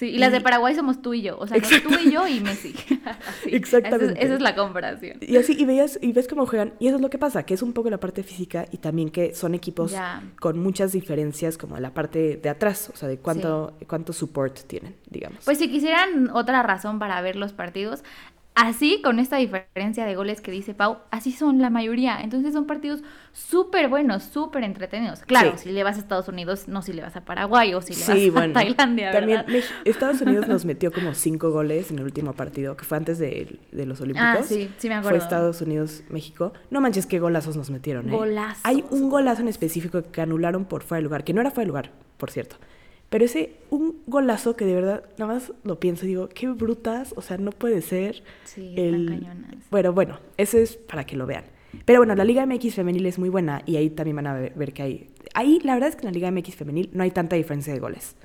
Sí, 0.00 0.06
y 0.06 0.16
las 0.16 0.32
de 0.32 0.40
Paraguay 0.40 0.74
somos 0.74 1.02
tú 1.02 1.12
y 1.12 1.20
yo. 1.20 1.36
O 1.38 1.46
sea, 1.46 1.58
no, 1.58 1.62
tú 1.82 1.94
y 2.02 2.10
yo 2.10 2.26
y 2.26 2.40
Messi. 2.40 2.74
Así. 3.04 3.54
Exactamente. 3.54 4.14
Esa 4.14 4.18
es, 4.18 4.24
esa 4.24 4.34
es 4.36 4.40
la 4.40 4.54
comparación. 4.54 5.18
Y 5.20 5.36
así, 5.36 5.54
y 5.58 5.66
veías, 5.66 5.98
y 6.00 6.12
ves 6.12 6.26
cómo 6.26 6.46
juegan, 6.46 6.72
y 6.78 6.86
eso 6.86 6.96
es 6.96 7.02
lo 7.02 7.10
que 7.10 7.18
pasa, 7.18 7.42
que 7.42 7.52
es 7.52 7.60
un 7.60 7.74
poco 7.74 7.90
la 7.90 8.00
parte 8.00 8.22
física 8.22 8.64
y 8.72 8.78
también 8.78 9.10
que 9.10 9.34
son 9.34 9.54
equipos 9.54 9.92
Ya. 9.92 10.22
con 10.40 10.58
muchas 10.58 10.92
diferencias 10.92 11.58
como 11.58 11.78
la 11.78 11.92
parte 11.92 12.38
de 12.42 12.48
atrás, 12.48 12.90
o 12.94 12.96
sea, 12.96 13.10
de 13.10 13.18
cuánto, 13.18 13.74
cuánto 13.86 14.14
support 14.14 14.58
tienen, 14.66 14.96
digamos. 15.10 15.44
Pues 15.44 15.58
si 15.58 15.68
quisieran 15.70 16.30
otra 16.32 16.62
razón 16.62 16.98
para 16.98 17.20
ver 17.20 17.36
los 17.36 17.52
partidos, 17.52 18.02
así, 18.54 19.00
con 19.02 19.18
esta 19.18 19.36
diferencia 19.36 20.04
de 20.04 20.14
goles 20.16 20.40
que 20.40 20.50
dice 20.50 20.74
Pau, 20.74 20.98
así 21.10 21.32
son 21.32 21.60
la 21.60 21.70
mayoría. 21.70 22.20
Entonces 22.20 22.52
son 22.52 22.66
partidos 22.66 23.02
súper 23.32 23.88
buenos, 23.88 24.22
súper 24.24 24.64
entretenidos. 24.64 25.20
Claro, 25.22 25.52
Sí. 25.56 25.64
si 25.68 25.72
le 25.72 25.82
vas 25.84 25.96
a 25.96 26.00
Estados 26.00 26.28
Unidos, 26.28 26.68
no 26.68 26.82
si 26.82 26.92
le 26.92 27.02
vas 27.02 27.16
a 27.16 27.24
Paraguay 27.24 27.72
o 27.74 27.80
si 27.80 27.94
le 27.94 28.00
sí, 28.00 28.30
vas 28.30 28.44
bueno. 28.44 28.50
a 28.58 28.62
Tailandia, 28.62 29.12
También 29.12 29.44
Estados 29.84 30.20
Unidos 30.20 30.48
nos 30.48 30.64
metió 30.64 30.92
como 30.92 31.14
cinco 31.14 31.50
goles 31.50 31.90
en 31.90 31.98
el 32.00 32.04
último 32.04 32.32
partido, 32.34 32.76
que 32.76 32.84
fue 32.84 32.98
antes 32.98 33.18
de, 33.18 33.58
de 33.72 33.86
los 33.86 34.00
Olímpicos. 34.00 34.28
Ah, 34.40 34.42
sí, 34.42 34.70
sí 34.78 34.88
me 34.88 34.94
acuerdo. 34.96 35.16
Fue 35.18 35.24
Estados 35.24 35.60
Unidos, 35.62 36.02
México. 36.10 36.52
No 36.70 36.80
manches, 36.80 37.06
qué 37.06 37.18
golazos 37.18 37.56
nos 37.56 37.70
metieron, 37.70 38.08
¿eh? 38.08 38.12
Golazos. 38.12 38.60
Hay 38.64 38.84
un 38.90 39.08
golazo 39.08 39.42
en 39.42 39.48
específico 39.48 40.02
que 40.10 40.20
anularon 40.20 40.64
por 40.64 40.82
fuera 40.82 40.98
de 40.98 41.04
lugar, 41.04 41.24
que 41.24 41.32
no 41.32 41.40
era 41.40 41.50
fuera 41.50 41.64
de 41.64 41.68
lugar, 41.68 41.90
por 42.18 42.30
cierto. 42.30 42.56
Pero 43.10 43.24
ese, 43.24 43.52
un 43.70 43.98
golazo 44.06 44.56
que 44.56 44.64
de 44.64 44.74
verdad, 44.74 45.04
nada 45.18 45.34
más 45.34 45.52
lo 45.64 45.78
pienso 45.80 46.04
y 46.06 46.08
digo, 46.10 46.28
qué 46.28 46.48
brutas, 46.48 47.12
o 47.16 47.22
sea, 47.22 47.36
no 47.38 47.50
puede 47.50 47.82
ser. 47.82 48.22
Sí, 48.44 48.72
el... 48.76 49.06
cañonas. 49.08 49.56
Bueno, 49.70 49.92
bueno, 49.92 50.18
eso 50.36 50.56
es 50.58 50.76
para 50.76 51.04
que 51.04 51.16
lo 51.16 51.26
vean. 51.26 51.44
Pero 51.84 52.00
bueno, 52.00 52.14
la 52.14 52.24
Liga 52.24 52.46
MX 52.46 52.74
femenil 52.74 53.04
es 53.06 53.18
muy 53.18 53.28
buena 53.28 53.62
y 53.66 53.76
ahí 53.76 53.90
también 53.90 54.16
van 54.16 54.26
a 54.28 54.34
ver, 54.34 54.72
que 54.72 54.82
hay... 54.82 55.10
Ahí 55.34 55.60
la 55.64 55.74
verdad 55.74 55.88
es 55.90 55.96
que 55.96 56.02
en 56.02 56.06
la 56.06 56.12
Liga 56.12 56.30
MX 56.30 56.54
femenil 56.54 56.90
no 56.92 57.02
hay 57.02 57.10
tanta 57.10 57.36
diferencia 57.36 57.72
de 57.72 57.80
goles. 57.80 58.16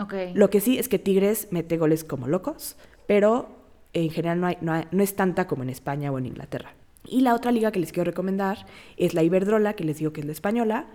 Ok. 0.00 0.14
Lo 0.34 0.50
que 0.50 0.60
sí 0.60 0.78
es 0.78 0.88
que 0.88 0.98
Tigres 0.98 1.48
mete 1.50 1.76
goles 1.76 2.02
como 2.04 2.26
locos, 2.28 2.76
pero 3.06 3.48
en 3.92 4.10
general 4.10 4.40
no, 4.40 4.46
hay, 4.46 4.56
no, 4.60 4.72
hay- 4.72 4.86
no 4.90 5.02
es 5.02 5.14
tanta 5.16 5.46
como 5.46 5.62
en 5.64 5.68
España 5.70 6.10
o 6.12 6.18
en 6.18 6.26
Inglaterra. 6.26 6.74
Y 7.04 7.20
la 7.22 7.34
otra 7.34 7.50
liga 7.52 7.72
que 7.72 7.80
les 7.80 7.90
quiero 7.92 8.08
recomendar 8.10 8.66
es 8.96 9.14
la 9.14 9.22
Iberdrola, 9.24 9.74
que 9.74 9.84
les 9.84 9.98
digo 9.98 10.12
que 10.12 10.20
es 10.20 10.26
la 10.26 10.32
española. 10.32 10.86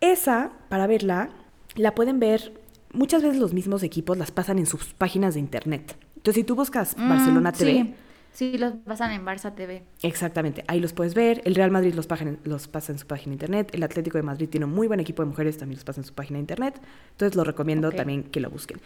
Esa, 0.00 0.52
para 0.68 0.86
verla, 0.86 1.30
la 1.76 1.94
pueden 1.94 2.20
ver, 2.20 2.52
muchas 2.92 3.22
veces 3.22 3.38
los 3.38 3.52
mismos 3.54 3.82
equipos 3.82 4.18
las 4.18 4.30
pasan 4.30 4.58
en 4.58 4.66
sus 4.66 4.92
páginas 4.94 5.34
de 5.34 5.40
internet. 5.40 5.96
Entonces, 6.16 6.40
si 6.40 6.44
tú 6.44 6.54
buscas 6.54 6.96
Mm, 6.96 7.08
Barcelona 7.08 7.52
TV, 7.52 7.94
Sí, 8.32 8.52
sí, 8.52 8.58
los 8.58 8.74
pasan 8.84 9.12
en 9.12 9.24
Barça 9.24 9.54
TV. 9.54 9.82
Exactamente, 10.02 10.64
ahí 10.68 10.80
los 10.80 10.92
puedes 10.92 11.14
ver. 11.14 11.40
El 11.44 11.54
Real 11.54 11.70
Madrid 11.70 11.94
los, 11.94 12.06
los 12.44 12.68
pasa 12.68 12.92
en 12.92 12.98
su 12.98 13.06
página 13.06 13.30
de 13.30 13.34
internet. 13.34 13.70
El 13.72 13.82
Atlético 13.82 14.18
de 14.18 14.22
Madrid 14.22 14.48
tiene 14.48 14.66
un 14.66 14.72
muy 14.72 14.86
buen 14.86 15.00
equipo 15.00 15.22
de 15.22 15.28
mujeres, 15.28 15.56
también 15.58 15.76
los 15.76 15.84
pasa 15.84 16.00
en 16.00 16.04
su 16.06 16.14
página 16.14 16.36
de 16.36 16.40
internet. 16.42 16.80
Entonces 17.12 17.34
lo 17.36 17.44
recomiendo 17.44 17.90
también 17.90 18.24
que 18.24 18.40
lo 18.40 18.50
busquen. 18.50 18.80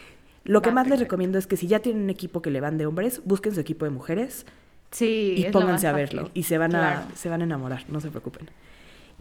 Lo 0.45 0.61
que 0.63 0.71
más 0.71 0.87
les 0.89 1.01
recomiendo 1.01 1.39
es 1.39 1.47
que 1.47 1.57
si 1.57 1.67
ya 1.67 1.81
tienen 1.81 2.03
un 2.05 2.11
equipo 2.11 2.43
que 2.43 2.51
le 2.51 2.61
van 2.61 2.77
de 2.79 2.87
hombres, 2.87 3.23
busquen 3.25 3.55
su 3.55 3.61
equipo 3.61 3.85
de 3.87 3.91
mujeres 3.91 4.45
Sí, 4.91 5.35
y 5.39 5.51
pónganse 5.51 5.89
a 5.89 5.93
verlo. 5.93 6.31
Y 6.35 6.45
se 6.45 6.57
van, 6.59 6.71
Claro. 6.71 7.01
a, 7.13 7.17
se 7.17 7.29
van 7.29 7.41
a 7.41 7.45
enamorar, 7.45 7.85
no 7.89 8.01
se 8.01 8.11
preocupen. 8.11 8.49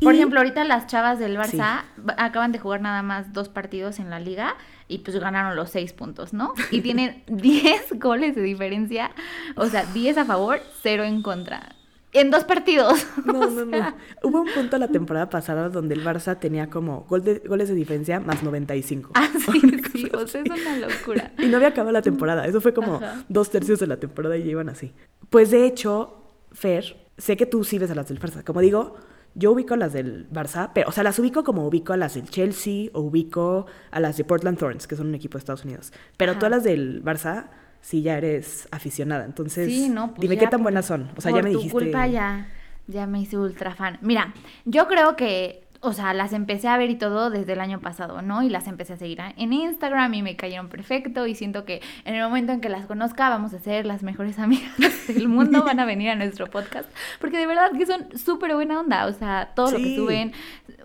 Por 0.04 0.14
ejemplo, 0.16 0.40
ahorita 0.40 0.64
las 0.64 0.88
chavas 0.88 1.20
del 1.20 1.38
Barça 1.38 1.82
Sí. 1.96 2.02
acaban 2.18 2.52
de 2.52 2.60
jugar 2.60 2.82
nada 2.82 3.02
más 3.02 3.34
dos 3.34 3.50
partidos 3.50 4.00
en 4.00 4.10
la 4.10 4.20
liga 4.20 4.56
y 4.88 5.00
pues 5.00 5.18
ganaron 5.20 5.56
los 5.56 5.70
seis 5.70 5.94
puntos, 5.94 6.34
¿no? 6.34 6.54
Y 6.72 6.82
tienen 6.82 7.24
10 7.28 8.00
goles 8.00 8.36
de 8.36 8.42
diferencia, 8.42 9.12
o 9.56 9.66
sea, 9.68 9.86
10 9.86 10.18
a 10.18 10.26
favor, 10.26 10.60
0 10.82 11.04
en 11.04 11.22
contra. 11.22 11.76
En 12.16 12.30
dos 12.30 12.44
partidos. 12.44 13.08
No, 13.26 13.40
O 13.40 13.50
no, 13.50 13.66
no. 13.66 13.96
Hubo 14.22 14.42
un 14.42 14.50
punto 14.54 14.78
la 14.78 14.88
temporada 14.90 15.30
pasada 15.32 15.70
donde 15.70 15.96
el 15.96 16.06
Barça 16.06 16.38
tenía 16.40 16.70
como 16.70 17.06
gol 17.10 17.24
de- 17.24 17.40
goles 17.40 17.70
de 17.70 17.74
diferencia 17.76 18.20
más 18.20 18.44
95. 18.44 19.12
Ah, 19.16 19.28
sí, 19.52 19.62
sí, 19.94 20.10
o 20.14 20.28
sea, 20.28 20.42
es 20.44 20.50
una 20.52 20.78
locura. 20.88 21.32
Y 21.40 21.48
no 21.48 21.58
había 21.58 21.70
acabado 21.70 21.92
la 21.92 22.04
temporada. 22.04 22.46
Eso 22.46 22.62
fue 22.62 22.72
como 22.74 22.98
Ajá. 22.98 23.24
dos 23.30 23.50
tercios 23.50 23.80
de 23.80 23.88
la 23.88 23.98
temporada 23.98 24.38
y 24.38 24.44
ya 24.44 24.52
iban 24.52 24.70
así. 24.70 24.94
Pues 25.32 25.50
de 25.50 25.66
hecho, 25.66 26.22
Fer, 26.52 26.96
sé 27.18 27.36
que 27.36 27.48
tú 27.48 27.64
sí 27.64 27.80
ves 27.80 27.90
a 27.90 27.96
las 27.96 28.08
del 28.10 28.20
Barça. 28.20 28.44
Como 28.44 28.62
digo, 28.62 28.96
yo 29.36 29.52
ubico 29.52 29.76
las 29.76 29.94
del 29.94 30.30
Barça, 30.32 30.72
pero, 30.74 30.90
o 30.90 30.92
sea, 30.92 31.04
las 31.04 31.18
ubico 31.20 31.44
como 31.44 31.66
ubico 31.68 31.94
a 31.94 31.98
las 31.98 32.14
del 32.16 32.30
Chelsea 32.30 32.90
o 32.94 33.02
ubico 33.02 33.66
a 33.92 34.00
las 34.00 34.18
de 34.18 34.24
Portland 34.24 34.58
Thorns, 34.58 34.86
que 34.88 34.96
son 34.96 35.08
un 35.08 35.16
equipo 35.16 35.38
de 35.38 35.40
Estados 35.40 35.66
Unidos. 35.66 35.92
Pero 36.18 36.32
Ajá. 36.34 36.40
todas 36.40 36.52
las 36.52 36.64
del 36.64 37.04
Barça, 37.04 37.48
sí 37.82 38.02
ya 38.02 38.18
eres 38.18 38.68
aficionada. 38.72 39.26
Entonces, 39.26 39.68
Sí, 39.68 39.90
no, 39.90 40.10
pues 40.10 40.22
dime 40.22 40.36
ya 40.36 40.42
qué 40.42 40.48
tan 40.48 40.62
buenas 40.64 40.86
son. 40.86 41.10
O 41.18 41.22
sea, 41.22 41.32
por 41.32 41.40
ya 41.40 41.44
me 41.44 41.52
tu 41.52 41.58
dijiste. 41.58 41.80
culpa 41.86 42.08
ya, 42.08 42.48
ya 42.88 43.08
me 43.08 43.22
hice 43.22 43.38
ultra 43.38 43.74
fan. 43.76 43.98
Mira, 44.02 44.34
yo 44.66 44.88
creo 44.88 45.16
que, 45.16 45.64
o 45.86 45.92
sea, 45.92 46.14
las 46.14 46.32
empecé 46.32 46.70
a 46.70 46.78
ver 46.78 46.90
y 46.90 46.96
todo 46.96 47.30
desde 47.30 47.54
el 47.54 47.60
año 47.60 47.82
pasado, 47.82 48.22
¿no? 48.22 48.42
Y 48.42 48.50
las 48.50 48.68
empecé 48.68 48.94
a 48.94 48.98
seguir 48.98 49.20
en 49.36 49.52
Instagram 49.52 50.14
y 50.14 50.22
me 50.22 50.38
cayeron 50.38 50.70
perfecto 50.70 51.28
y 51.28 51.36
siento 51.36 51.66
que 51.66 51.82
en 52.06 52.16
el 52.16 52.24
momento 52.24 52.54
en 52.54 52.62
que 52.62 52.70
las 52.70 52.86
conozca 52.86 53.28
vamos 53.28 53.54
a 53.54 53.60
ser 53.60 53.86
las 53.86 54.02
mejores 54.02 54.40
amigas 54.40 55.08
del 55.08 55.28
mundo, 55.28 55.62
van 55.66 55.82
a 55.82 55.86
venir 55.86 56.10
a 56.10 56.16
nuestro 56.16 56.50
podcast, 56.50 56.90
porque 57.20 57.38
de 57.38 57.48
verdad 57.48 57.72
que 57.78 57.86
son 57.86 58.18
súper 58.18 58.56
buena 58.56 58.80
onda, 58.80 59.06
o 59.08 59.12
sea, 59.12 59.52
todo 59.56 59.72
lo 59.72 59.78
que 59.78 59.96
suben, 59.98 60.32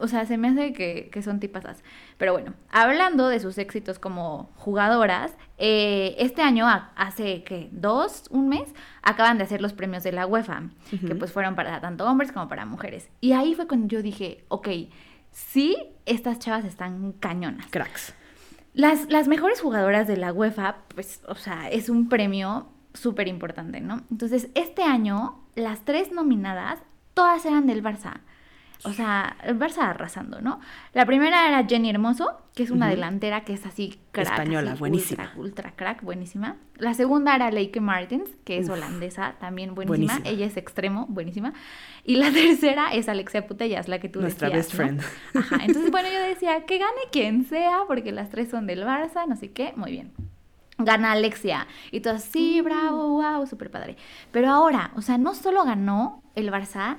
o 0.00 0.08
sea, 0.08 0.26
se 0.26 0.36
me 0.36 0.48
hace 0.48 0.72
que, 0.72 1.10
que 1.12 1.22
son 1.22 1.38
tipasas. 1.38 1.84
Pero 2.18 2.32
bueno, 2.32 2.52
hablando 2.70 3.28
de 3.28 3.38
sus 3.38 3.58
éxitos 3.58 4.00
como 4.00 4.50
jugadoras, 4.56 5.32
eh, 5.56 6.16
este 6.18 6.42
año, 6.42 6.66
hace 6.96 7.44
que 7.44 7.68
dos, 7.70 8.24
un 8.30 8.48
mes, 8.48 8.74
acaban 9.02 9.38
de 9.38 9.44
hacer 9.44 9.62
los 9.62 9.72
premios 9.72 10.02
de 10.02 10.10
la 10.10 10.26
UEFA, 10.26 10.64
que 10.90 11.14
pues 11.14 11.32
fueron 11.32 11.54
para 11.54 11.80
tanto 11.80 12.04
hombres 12.06 12.32
como 12.32 12.48
para 12.48 12.66
mujeres. 12.66 13.08
Y 13.20 13.32
ahí 13.32 13.54
fue 13.54 13.68
cuando 13.68 13.86
yo 13.86 14.02
dije, 14.02 14.44
ok, 14.48 14.68
sí, 15.30 15.76
estas 16.06 16.40
chavas 16.40 16.64
están 16.64 17.12
cañonas. 17.12 17.66
Cracks. 17.70 18.14
Las, 18.74 19.08
las 19.08 19.28
mejores 19.28 19.60
jugadoras 19.60 20.08
de 20.08 20.16
la 20.16 20.32
UEFA, 20.32 20.78
pues, 20.94 21.22
o 21.28 21.36
sea, 21.36 21.70
es 21.70 21.88
un 21.88 22.08
premio 22.08 22.68
súper 22.94 23.28
importante, 23.28 23.80
¿no? 23.80 24.02
Entonces, 24.10 24.48
este 24.54 24.82
año, 24.82 25.40
las 25.54 25.84
tres 25.84 26.10
nominadas, 26.10 26.80
todas 27.14 27.46
eran 27.46 27.66
del 27.66 27.82
Barça. 27.82 28.20
O 28.84 28.92
sea, 28.92 29.36
el 29.42 29.58
Barça 29.58 29.78
arrasando, 29.82 30.40
¿no? 30.40 30.60
La 30.92 31.04
primera 31.04 31.48
era 31.48 31.66
Jenny 31.66 31.90
Hermoso, 31.90 32.40
que 32.54 32.62
es 32.62 32.70
una 32.70 32.86
Ujú. 32.86 32.94
delantera 32.94 33.44
que 33.44 33.52
es 33.52 33.66
así 33.66 33.98
crack. 34.12 34.28
Española, 34.28 34.70
así, 34.72 34.78
buenísima. 34.78 35.24
Ultra, 35.24 35.40
ultra 35.40 35.72
crack, 35.76 36.02
buenísima. 36.02 36.56
La 36.76 36.94
segunda 36.94 37.34
era 37.34 37.50
Leike 37.50 37.80
Martins, 37.80 38.30
que 38.44 38.58
es 38.58 38.66
Uf. 38.68 38.74
holandesa, 38.74 39.34
también 39.40 39.74
buenísima. 39.74 40.12
Buenísima. 40.14 40.28
Ella 40.30 40.46
es 40.46 40.56
extremo, 40.56 41.06
buenísima. 41.08 41.54
Y 42.04 42.16
la 42.16 42.30
tercera 42.32 42.92
es 42.92 43.08
Alexia 43.08 43.46
Putellas, 43.48 43.88
la 43.88 43.98
que 43.98 44.08
tú 44.08 44.20
Nuestra 44.20 44.48
decías, 44.48 44.66
best 44.68 44.78
¿no? 44.78 45.02
friend. 45.02 45.02
Ajá, 45.34 45.56
entonces 45.64 45.90
bueno, 45.90 46.08
yo 46.12 46.20
decía, 46.20 46.64
que 46.64 46.78
gane 46.78 47.00
quien 47.10 47.46
sea, 47.46 47.80
porque 47.88 48.12
las 48.12 48.30
tres 48.30 48.48
son 48.48 48.66
del 48.68 48.84
Barça, 48.84 49.26
no 49.26 49.34
sé 49.34 49.50
qué, 49.50 49.72
muy 49.74 49.90
bien. 49.90 50.12
Gana 50.80 51.10
Alexia. 51.10 51.66
Y 51.90 51.98
todos, 52.00 52.24
Mm. 52.24 52.30
sí, 52.30 52.60
bravo, 52.60 53.08
wow, 53.20 53.44
súper 53.48 53.68
padre. 53.72 53.96
Pero 54.30 54.48
ahora, 54.50 54.92
o 54.94 55.02
sea, 55.02 55.18
no 55.18 55.34
solo 55.34 55.64
ganó 55.64 56.22
el 56.36 56.52
Barça 56.52 56.98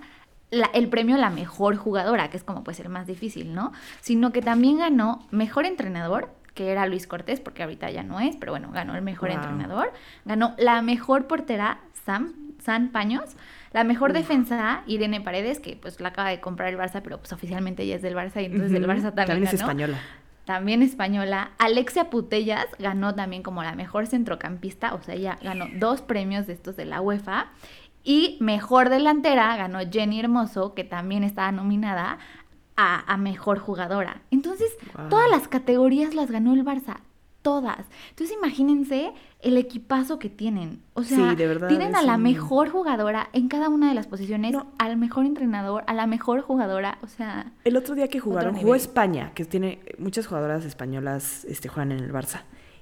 la- 0.52 0.70
el 0.74 0.90
premio 0.90 1.16
a 1.16 1.20
la 1.20 1.30
mejor 1.30 1.76
jugadora, 1.78 2.30
que 2.30 2.38
es 2.38 2.44
como 2.44 2.64
pues 2.64 2.80
el 2.80 2.90
más 2.90 3.08
difícil, 3.08 3.54
¿no? 3.54 3.72
Sino 4.02 4.32
que 4.32 4.42
también 4.42 4.78
ganó 4.80 5.26
mejor 5.32 5.66
entrenador, 5.66 6.30
que 6.56 6.72
era 6.72 6.86
Luis 6.88 7.08
Cortés, 7.08 7.40
porque 7.40 7.64
ahorita 7.64 7.90
ya 7.92 8.04
no 8.04 8.20
es, 8.20 8.36
pero 8.36 8.52
bueno, 8.52 8.72
ganó 8.72 8.96
el 8.96 9.02
mejor 9.02 9.30
Wow. 9.30 9.38
entrenador. 9.38 9.94
Ganó 10.26 10.56
la 10.58 10.82
mejor 10.82 11.28
portera, 11.28 11.80
Sam, 12.06 12.34
San 12.62 12.90
Paños. 12.90 13.24
La 13.72 13.84
mejor 13.84 14.14
defensa, 14.14 14.82
Irene 14.88 15.22
Paredes, 15.22 15.60
que 15.60 15.76
pues 15.80 16.02
la 16.02 16.10
acaba 16.10 16.30
de 16.30 16.40
comprar 16.42 16.70
el 16.70 16.78
Barça, 16.78 17.02
pero 17.04 17.20
pues 17.20 17.32
oficialmente 17.32 17.84
ella 17.84 17.96
es 17.98 18.02
del 18.02 18.16
Barça 18.16 18.42
y 18.42 18.46
entonces 18.46 18.74
el 18.74 18.84
Ujú. 18.84 18.92
Barça 18.92 19.14
también, 19.14 19.44
es 19.44 19.52
ganó 19.52 19.62
española. 19.72 19.98
también 20.46 20.82
española. 20.82 21.52
Alexia 21.60 22.10
Putellas 22.10 22.66
ganó 22.80 23.14
también 23.14 23.44
como 23.44 23.62
la 23.62 23.76
mejor 23.76 24.08
centrocampista, 24.08 24.96
o 24.96 25.02
sea, 25.04 25.14
ella 25.14 25.38
ganó 25.44 25.68
dos 25.76 26.02
premios 26.02 26.48
de 26.48 26.54
estos 26.54 26.76
de 26.76 26.86
la 26.86 27.00
UEFA. 27.02 27.50
Y 28.04 28.38
mejor 28.40 28.90
delantera 28.90 29.56
ganó 29.58 29.80
Jenny 29.92 30.20
Hermoso, 30.20 30.74
que 30.74 30.84
también 30.84 31.24
estaba 31.24 31.52
nominada 31.52 32.18
a, 32.78 33.12
a 33.14 33.18
mejor 33.18 33.60
jugadora. 33.60 34.22
Entonces, 34.32 34.70
Wow. 34.98 35.10
todas 35.10 35.30
las 35.30 35.48
categorías 35.48 36.14
las 36.16 36.32
ganó 36.32 36.54
el 36.54 36.64
Barça. 36.66 36.98
todas. 37.42 37.86
Entonces 38.10 38.36
imagínense 38.36 39.14
el 39.40 39.56
equipazo 39.56 40.20
que 40.20 40.30
tienen. 40.30 40.82
O 40.94 41.04
sea, 41.04 41.30
Sí, 41.30 41.36
de 41.38 41.48
verdad, 41.48 41.70
tienen 41.70 41.96
a 41.96 42.02
la 42.02 42.16
un- 42.18 42.24
mejor 42.24 42.70
jugadora 42.70 43.30
en 43.32 43.48
cada 43.48 43.70
una 43.70 43.88
de 43.88 43.96
las 43.96 44.08
posiciones, 44.08 44.52
No. 44.52 44.68
al 44.78 44.98
mejor 44.98 45.26
entrenador, 45.26 45.86
a 45.88 45.94
la 45.94 46.06
mejor 46.06 46.42
jugadora. 46.42 46.98
O 47.02 47.08
sea, 47.08 47.54
El 47.64 47.78
otro 47.78 47.96
día 47.96 48.10
que 48.10 48.20
jugaron, 48.20 48.56
jugó. 48.56 48.76
España, 48.76 49.32
que 49.36 49.46
tiene 49.46 49.80
muchas 49.98 50.28
jugadoras 50.28 50.66
españolas 50.66 51.46
este, 51.46 51.70
juegan 51.70 51.94
en 51.94 52.00
el 52.04 52.12
Barça. 52.12 52.42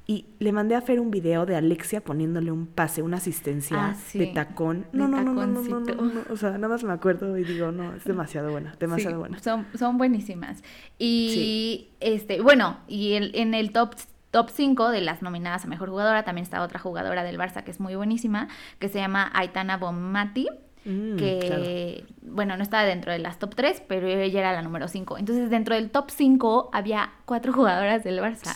Y 0.09 0.25
le 0.39 0.53
mandé 0.53 0.75
a 0.75 0.81
Fer 0.81 1.01
un 1.01 1.11
video 1.11 1.45
de 1.45 1.57
Alexia 1.57 1.99
poniéndole 2.01 2.49
un 2.49 2.65
pase, 2.65 3.01
una 3.01 3.17
asistencia 3.17 3.87
Ah, 3.89 3.93
sí. 3.93 4.19
de 4.19 4.27
tacón. 4.27 4.85
No, 4.93 5.05
no, 5.07 5.21
no, 5.21 5.33
no, 5.33 5.45
no, 5.45 5.61
no, 5.61 5.61
no, 5.61 5.83
taconcito. 5.85 6.01
no. 6.29 6.33
O 6.33 6.37
sea, 6.37 6.51
nada 6.51 6.69
más 6.69 6.83
me 6.85 6.93
acuerdo 6.93 7.37
y 7.37 7.43
digo, 7.43 7.73
no, 7.73 7.93
es 7.93 8.05
demasiado 8.05 8.49
buena, 8.51 8.73
demasiado 8.79 9.15
sí, 9.17 9.19
buena. 9.19 9.39
Son, 9.39 9.67
son 9.77 9.97
buenísimas. 9.97 10.63
Y 10.97 11.89
este, 11.99 12.41
bueno, 12.41 12.77
y 12.87 13.13
el- 13.13 13.31
en 13.35 13.53
el 13.53 13.71
top 13.71 13.95
top 14.31 14.49
5 14.49 14.89
de 14.91 15.01
las 15.01 15.21
nominadas 15.21 15.65
a 15.65 15.67
mejor 15.67 15.89
jugadora 15.89 16.23
también 16.23 16.43
está 16.43 16.61
otra 16.61 16.79
jugadora 16.79 17.23
del 17.23 17.37
Barça 17.37 17.63
que 17.63 17.71
es 17.71 17.79
muy 17.79 17.95
buenísima, 17.95 18.49
que 18.77 18.87
se 18.89 18.99
llama 18.99 19.29
Aitana 19.33 19.77
Bonmati. 19.77 20.47
Mm, 20.85 21.17
que, 21.17 22.05
bueno, 22.21 22.55
no 22.55 22.63
estaba 22.63 22.83
dentro 22.83 23.11
de 23.11 23.19
las 23.19 23.39
top 23.39 23.55
3, 23.55 23.83
pero 23.89 24.07
ella 24.07 24.39
era 24.39 24.53
la 24.53 24.61
número 24.61 24.87
5. 24.87 25.17
Entonces, 25.17 25.49
dentro 25.49 25.75
del 25.75 25.89
top 25.89 26.09
5 26.11 26.69
había 26.71 27.09
cuatro 27.25 27.51
jugadoras 27.53 28.03
del 28.05 28.19
Barça. 28.19 28.55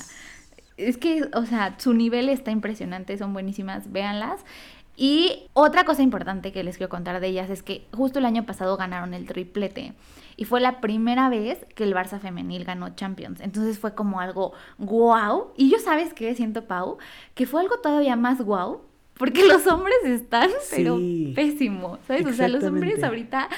Es 0.88 0.98
que, 0.98 1.30
o 1.34 1.46
sea, 1.46 1.76
su 1.80 1.94
nivel 1.94 2.30
está 2.30 2.52
impresionante, 2.52 3.17
son 3.17 3.34
buenísimas, 3.34 3.91
véanlas. 3.91 4.44
Y 4.98 5.44
otra 5.54 5.84
cosa 5.86 6.02
importante 6.04 6.52
que 6.52 6.63
les 6.63 6.78
quiero 6.78 6.89
contar 6.89 7.20
de 7.22 7.28
ellas 7.28 7.50
es 7.50 7.63
que 7.63 7.86
justo 7.94 8.20
el 8.20 8.26
año 8.26 8.46
pasado 8.46 8.78
ganaron 8.78 9.13
el 9.13 9.26
triplete. 9.26 9.94
Y 10.38 10.46
fue 10.46 10.60
la 10.60 10.82
primera 10.82 11.30
vez 11.30 11.65
que 11.76 11.84
el 11.84 11.94
Barça 11.94 12.20
femenil 12.20 12.63
ganó 12.65 12.89
Champions. 12.96 13.39
Entonces 13.41 13.80
fue 13.80 13.94
como 13.96 14.20
algo 14.20 14.54
wow. 14.78 15.48
Y 15.56 15.70
yo 15.72 15.80
sabes 15.80 16.13
qué 16.13 16.34
siento, 16.36 16.65
Pau, 16.65 16.98
que 17.36 17.46
fue 17.46 17.62
algo 17.62 17.78
todavía 17.80 18.15
más 18.15 18.44
wow. 18.44 18.82
Porque 19.15 19.46
los 19.48 19.65
hombres 19.67 19.96
están, 20.04 20.50
pero 20.76 20.98
Sí. 20.98 21.32
pésimos, 21.36 22.00
¿sabes? 22.08 22.26
O 22.26 22.34
sea, 22.34 22.48
los 22.48 22.63
hombres 22.63 23.04
ahorita... 23.04 23.50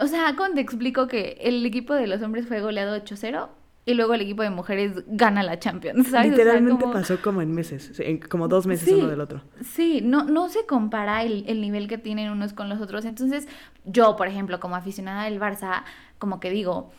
O 0.00 0.06
sea, 0.06 0.34
¿cómo 0.36 0.54
te 0.54 0.60
explico 0.60 1.08
que 1.08 1.38
el 1.40 1.66
equipo 1.66 1.92
de 1.92 2.06
los 2.06 2.22
hombres 2.22 2.46
fue 2.46 2.60
goleado 2.60 2.96
8-0 2.96 3.48
y 3.88 3.94
luego 3.94 4.12
el 4.14 4.20
equipo 4.20 4.42
de 4.42 4.50
mujeres 4.50 5.02
gana 5.06 5.42
la 5.42 5.58
Champions, 5.58 6.08
¿sabes? 6.08 6.08
O 6.08 6.10
sea, 6.10 6.22
Literalmente 6.44 6.80
como- 6.82 6.92
pasó 6.92 7.20
como 7.22 7.40
en 7.42 7.52
meses, 7.52 7.98
en 8.00 8.18
como 8.18 8.46
dos 8.46 8.66
meses 8.66 8.86
Sí. 8.88 8.94
uno 8.94 9.08
del 9.08 9.20
otro. 9.20 9.40
Sí, 9.62 10.00
no, 10.04 10.24
no 10.24 10.48
se 10.50 10.66
compara 10.66 11.22
el, 11.22 11.44
el 11.48 11.60
nivel 11.60 11.88
que 11.88 11.96
tienen 11.98 12.30
unos 12.30 12.52
con 12.52 12.68
los 12.68 12.80
otros. 12.80 13.04
Entonces, 13.06 13.48
yo, 13.84 14.14
por 14.16 14.28
ejemplo, 14.28 14.60
como 14.60 14.76
aficionada 14.76 15.24
del 15.24 15.40
Barça, 15.40 15.84
como 16.18 16.38
que 16.38 16.50
digo, 16.50 16.90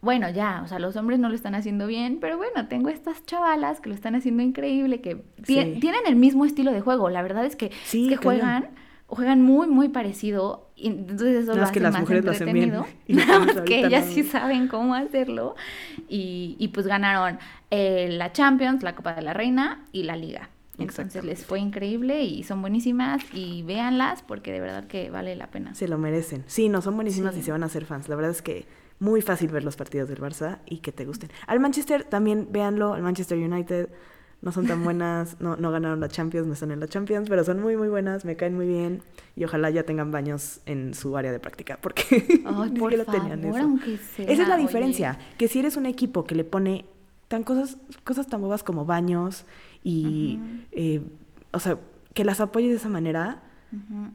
bueno, 0.00 0.30
ya, 0.30 0.62
o 0.64 0.68
sea, 0.68 0.78
los 0.78 0.94
hombres 0.96 1.18
no 1.18 1.28
lo 1.28 1.34
están 1.34 1.54
haciendo 1.54 1.86
bien, 1.86 2.18
pero 2.20 2.36
bueno, 2.36 2.68
tengo 2.68 2.88
estas 2.88 3.26
chavalas 3.26 3.80
que 3.80 3.88
lo 3.88 3.94
están 3.94 4.14
haciendo 4.14 4.42
increíble, 4.42 5.00
que 5.00 5.24
Sí. 5.42 5.76
tienen 5.80 6.00
el 6.06 6.16
mismo 6.16 6.44
estilo 6.44 6.72
de 6.72 6.80
juego. 6.80 7.10
La 7.10 7.20
verdad 7.22 7.44
es 7.44 7.56
que, 7.56 7.72
Sí, 7.84 8.04
es 8.04 8.10
que 8.18 8.24
juegan, 8.24 8.70
juegan 9.08 9.42
muy, 9.42 9.66
muy 9.66 9.88
parecido. 9.88 10.70
Y 10.76 10.86
entonces 10.88 11.42
eso 11.42 11.46
Nada 11.48 11.56
lo 11.56 11.62
más 11.62 11.72
que 11.72 11.78
hace 11.80 11.82
las 11.82 11.92
más 11.92 12.00
mujeres 12.02 12.24
lo 12.24 12.30
hacen 12.30 12.52
bien, 12.52 12.72
y 13.08 13.14
Nada 13.14 13.38
más 13.40 13.60
que 13.62 13.84
ellas 13.84 14.06
no. 14.06 14.12
sí 14.12 14.22
saben 14.22 14.68
cómo 14.68 14.94
hacerlo. 14.94 15.56
Y, 16.08 16.54
y 16.60 16.68
pues 16.68 16.86
ganaron 16.86 17.38
eh, 17.70 18.08
la 18.12 18.32
Champions, 18.32 18.82
la 18.84 18.94
Copa 18.94 19.14
de 19.14 19.22
la 19.22 19.34
Reina 19.34 19.84
y 19.90 20.04
la 20.04 20.16
Liga. 20.16 20.50
Entonces 20.78 21.24
les 21.24 21.44
fue 21.44 21.58
increíble 21.58 22.22
y 22.22 22.44
son 22.44 22.60
buenísimas 22.60 23.20
y 23.32 23.64
véanlas 23.64 24.22
porque 24.22 24.52
de 24.52 24.60
verdad 24.60 24.86
que 24.86 25.10
vale 25.10 25.34
la 25.34 25.48
pena. 25.48 25.74
Se 25.74 25.88
lo 25.88 25.98
merecen. 25.98 26.44
Sí, 26.46 26.68
no, 26.68 26.82
son 26.82 26.94
buenísimas 26.94 27.34
Sí. 27.34 27.40
y 27.40 27.42
se 27.42 27.50
van 27.50 27.64
a 27.64 27.66
hacer 27.66 27.84
fans. 27.84 28.08
La 28.08 28.14
verdad 28.14 28.30
es 28.30 28.42
que 28.42 28.64
muy 29.00 29.20
fácil 29.20 29.50
ver 29.50 29.64
los 29.64 29.74
partidos 29.74 30.08
del 30.08 30.20
Barça 30.20 30.58
y 30.66 30.78
que 30.78 30.92
te 30.92 31.04
gusten. 31.04 31.30
Al 31.48 31.58
Manchester 31.58 32.04
también 32.04 32.46
véanlo, 32.52 32.94
al 32.94 33.02
Manchester 33.02 33.36
United 33.38 33.88
no 34.40 34.52
son 34.52 34.66
tan 34.66 34.84
buenas, 34.84 35.40
no, 35.40 35.56
no 35.56 35.70
ganaron 35.72 35.98
la 36.00 36.08
Champions, 36.08 36.46
no 36.46 36.52
están 36.52 36.70
en 36.70 36.78
la 36.80 36.86
Champions, 36.86 37.28
pero 37.28 37.42
son 37.44 37.60
muy 37.60 37.76
muy 37.76 37.88
buenas, 37.88 38.24
me 38.24 38.36
caen 38.36 38.54
muy 38.54 38.66
bien 38.68 39.02
y 39.34 39.44
ojalá 39.44 39.68
ya 39.70 39.82
tengan 39.82 40.10
baños 40.12 40.60
en 40.66 40.94
su 40.94 41.16
área 41.16 41.32
de 41.32 41.40
práctica 41.40 41.78
porque 41.80 42.04
ni 42.72 42.78
por 42.78 42.94
favor, 42.96 43.20
tenían 43.20 43.44
eso. 43.44 43.58
aunque 43.58 43.96
sea, 43.98 44.26
Esa 44.26 44.42
es 44.42 44.48
la 44.48 44.54
oye. 44.54 44.62
diferencia, 44.64 45.18
que 45.38 45.48
si 45.48 45.58
eres 45.58 45.76
un 45.76 45.86
equipo 45.86 46.24
que 46.24 46.34
le 46.36 46.44
pone 46.44 46.84
tan 47.26 47.42
cosas 47.42 47.78
cosas 48.04 48.26
tan 48.28 48.40
bobas 48.40 48.62
como 48.62 48.84
baños 48.84 49.44
y 49.84 50.38
eh, 50.72 51.02
o 51.52 51.58
sea, 51.60 51.78
que 52.14 52.24
las 52.24 52.40
apoyes 52.40 52.70
de 52.70 52.76
esa 52.76 52.88
manera 52.88 53.42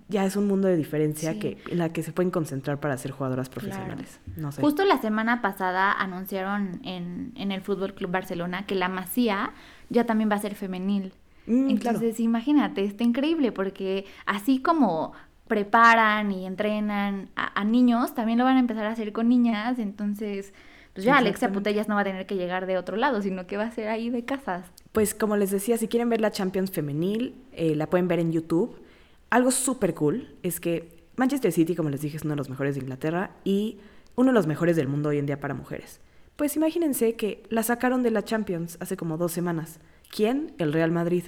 ya 0.10 0.26
es 0.26 0.36
un 0.36 0.48
mundo 0.48 0.68
de 0.68 0.76
diferencia 0.76 1.34
Sí. 1.34 1.40
que, 1.40 1.58
en 1.70 1.78
la 1.78 1.90
que 1.90 2.02
se 2.02 2.12
pueden 2.12 2.32
concentrar 2.32 2.80
para 2.80 2.98
ser 2.98 3.12
jugadoras 3.12 3.50
profesionales. 3.50 4.20
No 4.36 4.52
sé. 4.52 4.62
Justo 4.62 4.84
la 4.84 5.00
semana 5.00 5.44
pasada 5.44 5.92
anunciaron 5.92 6.80
en, 6.84 7.34
en 7.36 7.52
el 7.52 7.62
Fútbol 7.62 7.94
Club 7.94 8.10
Barcelona 8.10 8.66
que 8.66 8.74
la 8.74 8.90
Masía 8.90 9.52
ya 9.94 10.06
también 10.06 10.30
va 10.30 10.36
a 10.36 10.40
ser 10.40 10.56
femenil. 10.56 11.14
Mm, 11.46 11.76
claro. 11.76 11.98
Entonces, 11.98 12.20
imagínate, 12.20 12.84
está 12.84 13.04
increíble 13.04 13.52
porque 13.52 14.06
así 14.26 14.60
como 14.60 15.14
preparan 15.48 16.32
y 16.32 16.46
entrenan 16.46 17.30
a, 17.36 17.60
a 17.60 17.64
niños, 17.64 18.16
también 18.16 18.40
lo 18.40 18.46
van 18.46 18.58
a 18.58 18.60
empezar 18.60 18.86
a 18.86 18.92
hacer 18.92 19.12
con 19.14 19.30
niñas. 19.30 19.80
Entonces, 19.80 20.54
pues 20.94 21.06
ya 21.06 21.18
Alexia. 21.18 21.52
Putellas 21.52 21.88
no 21.88 21.96
va 21.96 22.02
a 22.02 22.04
tener 22.04 22.26
que 22.26 22.36
llegar 22.36 22.66
de 22.68 22.78
otro 22.78 22.98
lado, 22.98 23.22
sino 23.22 23.48
que 23.48 23.58
va 23.58 23.64
a 23.64 23.72
ser 23.72 23.88
ahí 23.88 24.10
de 24.10 24.26
casas. 24.26 24.66
Pues 24.92 25.14
como 25.14 25.38
les 25.38 25.50
decía, 25.52 25.78
si 25.78 25.88
quieren 25.88 26.10
ver 26.10 26.22
la 26.22 26.32
Champions 26.32 26.72
femenil, 26.72 27.36
eh, 27.52 27.76
la 27.76 27.90
pueden 27.90 28.08
ver 28.08 28.20
en 28.20 28.32
YouTube. 28.32 28.76
Algo 29.32 29.50
súper 29.50 29.96
cool 29.96 30.36
es 30.44 30.60
que 30.60 31.04
Manchester 31.16 31.52
City, 31.52 31.76
como 31.76 31.90
les 31.90 32.02
dije, 32.02 32.18
es 32.18 32.24
uno 32.24 32.34
de 32.34 32.38
los 32.38 32.50
mejores 32.50 32.76
de 32.76 32.82
Inglaterra 32.82 33.32
y 33.44 33.80
uno 34.16 34.30
de 34.30 34.34
los 34.34 34.46
mejores 34.46 34.76
del 34.76 34.88
mundo 34.88 35.10
hoy 35.10 35.18
en 35.18 35.26
día 35.26 35.40
para 35.40 35.56
mujeres. 35.56 36.00
Pues 36.36 36.56
imagínense 36.56 37.16
que 37.16 37.44
la 37.50 37.64
sacaron 37.64 38.04
de 38.04 38.12
la 38.12 38.24
Champions 38.24 38.78
hace 38.80 38.98
como 38.98 39.18
dos 39.18 39.32
semanas. 39.32 39.80
¿Quién? 40.10 40.54
El 40.58 40.74
Real 40.74 40.92
Madrid. 40.92 41.24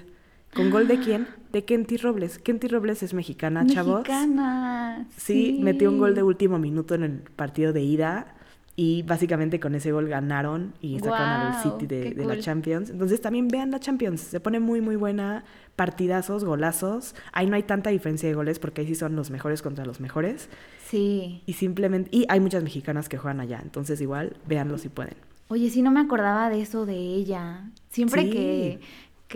¿Con 0.53 0.69
gol 0.69 0.87
de 0.87 0.99
quién? 0.99 1.27
De 1.51 1.63
Kenty 1.63 1.95
Robles. 1.97 2.37
Kenty 2.37 2.67
Robles 2.67 3.01
es 3.01 3.13
mexicana, 3.13 3.65
chavos. 3.65 3.99
Mexicana. 3.99 5.07
Sí, 5.15 5.59
metió 5.61 5.89
un 5.89 5.99
gol 5.99 6.15
de 6.15 6.23
último 6.23 6.59
minuto 6.59 6.95
en 6.95 7.03
el 7.03 7.19
partido 7.35 7.71
de 7.71 7.81
ida 7.81 8.34
y 8.77 9.03
básicamente 9.03 9.59
con 9.59 9.73
ese 9.75 9.91
gol 9.91 10.07
ganaron 10.09 10.73
y 10.81 10.99
sacaron 10.99 11.53
al 11.53 11.63
City 11.63 11.87
de, 11.87 12.13
la. 12.25 12.37
Champions. 12.39 12.89
Entonces 12.89 13.21
también 13.21 13.47
vean 13.47 13.71
la 13.71 13.79
Champions, 13.79 14.19
se 14.21 14.39
pone 14.39 14.59
muy 14.59 14.81
muy 14.81 14.95
buena, 14.97 15.45
partidazos, 15.75 16.43
golazos. 16.43 17.15
Ahí 17.31 17.47
no 17.47 17.55
hay 17.55 17.63
tanta 17.63 17.89
diferencia 17.89 18.27
de 18.27 18.35
goles 18.35 18.59
porque 18.59 18.81
ahí 18.81 18.87
sí 18.87 18.95
son 18.95 19.15
los 19.15 19.31
mejores 19.31 19.61
contra 19.61 19.85
los 19.85 19.99
mejores 19.99 20.49
Sí. 20.85 21.41
y 21.45 21.53
simplemente 21.53 22.09
y 22.11 22.25
hay 22.29 22.39
muchas 22.39 22.63
mexicanas 22.63 23.07
que 23.09 23.17
juegan 23.17 23.39
allá, 23.39 23.59
entonces 23.63 23.99
igual 24.01 24.35
véanlo 24.47 24.77
si 24.77 24.89
pueden. 24.89 25.15
Oye, 25.47 25.69
sí, 25.69 25.83
no 25.83 25.91
me 25.91 25.99
acordaba 25.99 26.49
de 26.49 26.59
eso 26.61 26.87
de 26.87 26.95
ella. 26.95 27.69
Siempre 27.89 28.23
Sí. 28.23 28.29
que, 28.31 28.79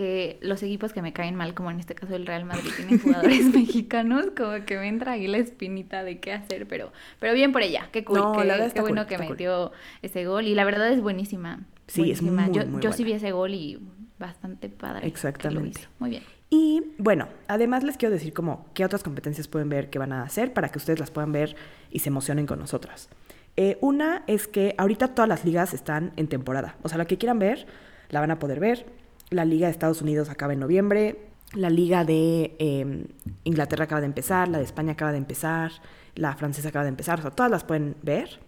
que 0.00 0.38
los 0.40 0.62
equipos 0.62 0.94
que 0.94 1.02
me 1.02 1.12
caen 1.12 1.34
mal, 1.34 1.52
como 1.52 1.70
en 1.70 1.78
este 1.78 1.94
caso 1.94 2.16
el 2.16 2.24
Real 2.24 2.46
Madrid, 2.46 2.70
tienen 2.74 2.98
jugadores 3.00 3.44
mexicanos, 3.54 4.28
como 4.34 4.64
que 4.64 4.78
me 4.78 4.88
entra 4.88 5.12
ahí 5.12 5.26
la 5.26 5.36
espinita 5.36 6.02
de 6.04 6.20
qué 6.20 6.32
hacer, 6.32 6.66
pero, 6.66 6.90
pero 7.18 7.34
bien 7.34 7.52
por 7.52 7.60
ella, 7.60 7.90
qué 7.92 8.02
cool, 8.02 8.16
No, 8.16 8.32
qué, 8.32 8.80
bueno 8.80 9.06
que 9.06 9.18
cool. 9.18 9.28
metió 9.28 9.72
ese 10.00 10.24
gol 10.24 10.46
y 10.46 10.54
la 10.54 10.64
verdad 10.64 10.90
es 10.90 11.02
buenísima. 11.02 11.66
Sí, 11.86 12.10
es 12.10 12.22
muy, 12.22 12.32
yo, 12.50 12.64
muy 12.66 12.80
yo 12.80 12.94
sí 12.94 13.04
vi 13.04 13.12
ese 13.12 13.32
gol 13.32 13.52
y 13.52 13.78
bastante 14.18 14.70
padre. 14.70 15.06
Exactamente. 15.06 15.82
Muy 15.98 16.08
bien. 16.08 16.22
Y 16.48 16.82
bueno, 16.96 17.28
además 17.46 17.84
les 17.84 17.98
quiero 17.98 18.14
decir 18.14 18.32
como 18.32 18.64
qué 18.72 18.86
otras 18.86 19.02
competencias 19.02 19.48
pueden 19.48 19.68
ver 19.68 19.90
que 19.90 19.98
van 19.98 20.14
a 20.14 20.22
hacer 20.22 20.54
para 20.54 20.70
que 20.70 20.78
ustedes 20.78 20.98
las 20.98 21.10
puedan 21.10 21.30
ver 21.30 21.56
y 21.90 21.98
se 21.98 22.08
emocionen 22.08 22.46
con 22.46 22.58
nosotras. 22.58 23.10
Eh, 23.58 23.76
una 23.82 24.22
es 24.26 24.48
que 24.48 24.74
ahorita 24.78 25.08
todas 25.08 25.28
las 25.28 25.44
ligas 25.44 25.74
están 25.74 26.14
en 26.16 26.26
temporada. 26.26 26.76
O 26.80 26.88
sea, 26.88 26.96
la 26.96 27.04
que 27.04 27.18
quieran 27.18 27.38
ver, 27.38 27.66
la 28.08 28.20
van 28.20 28.30
a 28.30 28.38
poder 28.38 28.60
ver. 28.60 28.86
La 29.30 29.44
Liga 29.44 29.66
de 29.68 29.72
Estados 29.72 30.02
Unidos 30.02 30.28
acaba 30.28 30.52
en 30.52 30.60
noviembre. 30.60 31.26
La 31.54 31.70
Liga 31.70 32.04
de 32.04 32.54
eh, 32.58 33.06
Inglaterra 33.44 33.84
acaba 33.84 34.00
de 34.00 34.06
empezar. 34.06 34.48
La 34.48 34.58
de 34.58 34.64
España 34.64 34.92
acaba 34.92 35.12
de 35.12 35.18
empezar. 35.18 35.72
La 36.14 36.34
francesa 36.36 36.68
acaba 36.68 36.84
de 36.84 36.90
empezar. 36.90 37.18
O 37.20 37.22
sea, 37.22 37.30
todas 37.30 37.50
las 37.50 37.64
pueden 37.64 37.96
ver. 38.02 38.40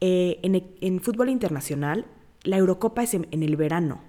Eh, 0.00 0.38
en, 0.42 0.54
e- 0.54 0.74
en 0.80 1.00
fútbol 1.00 1.28
internacional, 1.28 2.06
la 2.42 2.56
Eurocopa 2.56 3.02
es 3.02 3.14
en, 3.14 3.26
en 3.30 3.42
el 3.42 3.56
verano. 3.56 4.00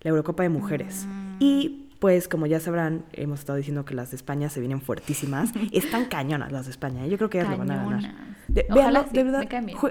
La 0.00 0.10
Eurocopa 0.10 0.42
de 0.42 0.48
mujeres. 0.48 1.06
Y 1.38 1.80
pues 1.98 2.28
como 2.28 2.46
ya 2.46 2.60
sabrán, 2.60 3.04
hemos 3.12 3.40
estado 3.40 3.56
diciendo 3.56 3.84
que 3.86 3.94
las 3.94 4.10
de 4.10 4.16
España 4.16 4.48
se 4.50 4.60
vienen 4.60 4.80
fuertísimas. 4.82 5.50
Están 5.72 6.06
cañonas 6.06 6.52
las 6.52 6.66
de 6.66 6.70
España. 6.72 7.04
¿eh? 7.06 7.08
Yo 7.10 7.16
creo 7.16 7.30
que 7.30 7.38
ellas 7.40 7.50
lo 7.50 7.58
van 7.58 7.70
a 7.70 7.76
ganar. 7.76 8.14
De, 8.48 8.66
véanlo, 8.72 9.04
sí, 9.04 9.08
de 9.12 9.24
verdad, 9.24 9.48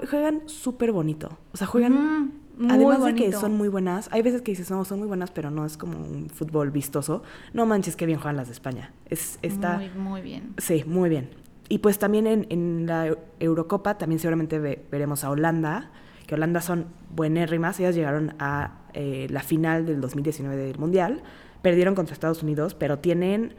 juegan 0.08 0.42
súper 0.46 0.92
bonito. 0.92 1.38
O 1.52 1.56
sea, 1.56 1.66
juegan... 1.66 1.92
Mm, 1.92 2.32
muy 2.58 2.70
Además 2.70 3.04
de 3.04 3.14
que 3.14 3.32
son 3.32 3.56
muy 3.56 3.68
buenas, 3.68 4.08
hay 4.12 4.22
veces 4.22 4.42
que 4.42 4.52
dices, 4.52 4.70
no, 4.70 4.84
son 4.84 4.98
muy 5.00 5.08
buenas, 5.08 5.30
pero 5.30 5.50
no 5.50 5.64
es 5.66 5.76
como 5.76 5.98
un 5.98 6.28
fútbol 6.30 6.70
vistoso. 6.70 7.22
No 7.52 7.66
manches, 7.66 7.96
qué 7.96 8.06
bien 8.06 8.18
juegan 8.18 8.36
las 8.36 8.46
de 8.48 8.52
España. 8.52 8.92
Es, 9.10 9.38
está... 9.42 9.76
Muy, 9.78 9.88
muy 9.90 10.22
bien. 10.22 10.54
Sí, 10.58 10.84
muy 10.86 11.08
bien. 11.10 11.30
Y 11.68 11.78
pues 11.78 11.98
también 11.98 12.26
en, 12.26 12.46
en 12.50 12.86
la 12.86 13.08
Eu- 13.08 13.18
Eurocopa 13.40 13.96
también 13.98 14.18
seguramente 14.18 14.58
ve- 14.58 14.84
veremos 14.90 15.24
a 15.24 15.30
Holanda, 15.30 15.90
que 16.26 16.34
Holanda 16.34 16.60
son 16.60 16.86
buenérrimas. 17.14 17.80
Ellas 17.80 17.94
llegaron 17.94 18.34
a 18.38 18.82
eh, 18.92 19.26
la 19.30 19.40
final 19.40 19.86
del 19.86 20.00
2019 20.00 20.56
del 20.56 20.78
Mundial, 20.78 21.22
perdieron 21.62 21.94
contra 21.94 22.12
Estados 22.12 22.42
Unidos, 22.42 22.74
pero 22.74 22.98
tienen 22.98 23.54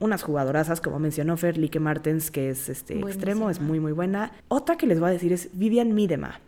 unas 0.00 0.22
jugadorazas, 0.24 0.80
como 0.80 0.98
mencionó 0.98 1.36
Fer, 1.36 1.56
Lique 1.56 1.78
Martens, 1.80 2.30
que 2.32 2.50
es 2.50 2.68
este 2.68 2.98
extremo, 2.98 3.48
es 3.48 3.60
muy, 3.60 3.78
muy 3.80 3.92
buena. 3.92 4.32
Otra 4.48 4.76
que 4.76 4.86
les 4.88 4.98
voy 4.98 5.10
a 5.10 5.12
decir 5.12 5.32
es 5.32 5.50
Vivian 5.54 5.94
Miedema. 5.94 6.40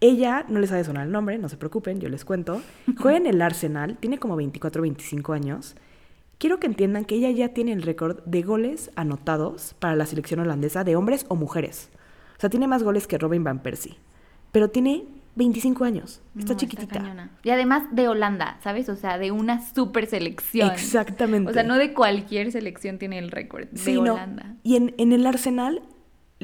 Ella, 0.00 0.44
no 0.48 0.58
les 0.60 0.70
ha 0.72 0.76
de 0.76 0.84
sonar 0.84 1.06
el 1.06 1.12
nombre, 1.12 1.38
no 1.38 1.48
se 1.48 1.56
preocupen, 1.56 2.00
yo 2.00 2.08
les 2.08 2.24
cuento. 2.24 2.60
Juega 2.98 3.16
en 3.18 3.26
el 3.26 3.40
Arsenal, 3.40 3.96
tiene 3.98 4.18
como 4.18 4.36
24 4.36 4.82
25 4.82 5.32
años. 5.32 5.76
Quiero 6.38 6.58
que 6.58 6.66
entiendan 6.66 7.04
que 7.04 7.14
ella 7.14 7.30
ya 7.30 7.50
tiene 7.54 7.72
el 7.72 7.82
récord 7.82 8.18
de 8.24 8.42
goles 8.42 8.90
anotados 8.96 9.74
para 9.78 9.94
la 9.96 10.04
selección 10.04 10.40
holandesa 10.40 10.84
de 10.84 10.96
hombres 10.96 11.24
o 11.28 11.36
mujeres. 11.36 11.90
O 12.36 12.40
sea, 12.40 12.50
tiene 12.50 12.66
más 12.66 12.82
goles 12.82 13.06
que 13.06 13.16
Robin 13.18 13.44
Van 13.44 13.62
Persie. 13.62 13.96
Pero 14.52 14.68
tiene 14.68 15.04
25 15.36 15.84
años. 15.84 16.20
Está 16.38 16.52
No, 16.52 16.58
chiquitita. 16.58 16.98
cañona. 17.00 17.30
y 17.44 17.50
además 17.50 17.84
de 17.92 18.08
Holanda, 18.08 18.58
¿sabes? 18.62 18.88
O 18.88 18.96
sea, 18.96 19.16
de 19.18 19.30
una 19.30 19.64
super 19.74 20.06
selección. 20.06 20.70
Exactamente. 20.70 21.50
O 21.50 21.54
sea, 21.54 21.62
no 21.62 21.78
de 21.78 21.94
cualquier 21.94 22.50
selección 22.52 22.98
tiene 22.98 23.18
el 23.18 23.30
récord. 23.30 23.68
De 23.70 23.78
Sí, 23.78 23.94
no. 23.94 24.14
Holanda. 24.14 24.56
Y 24.64 24.76
en, 24.76 24.94
en 24.98 25.12
el 25.12 25.26
Arsenal 25.26 25.82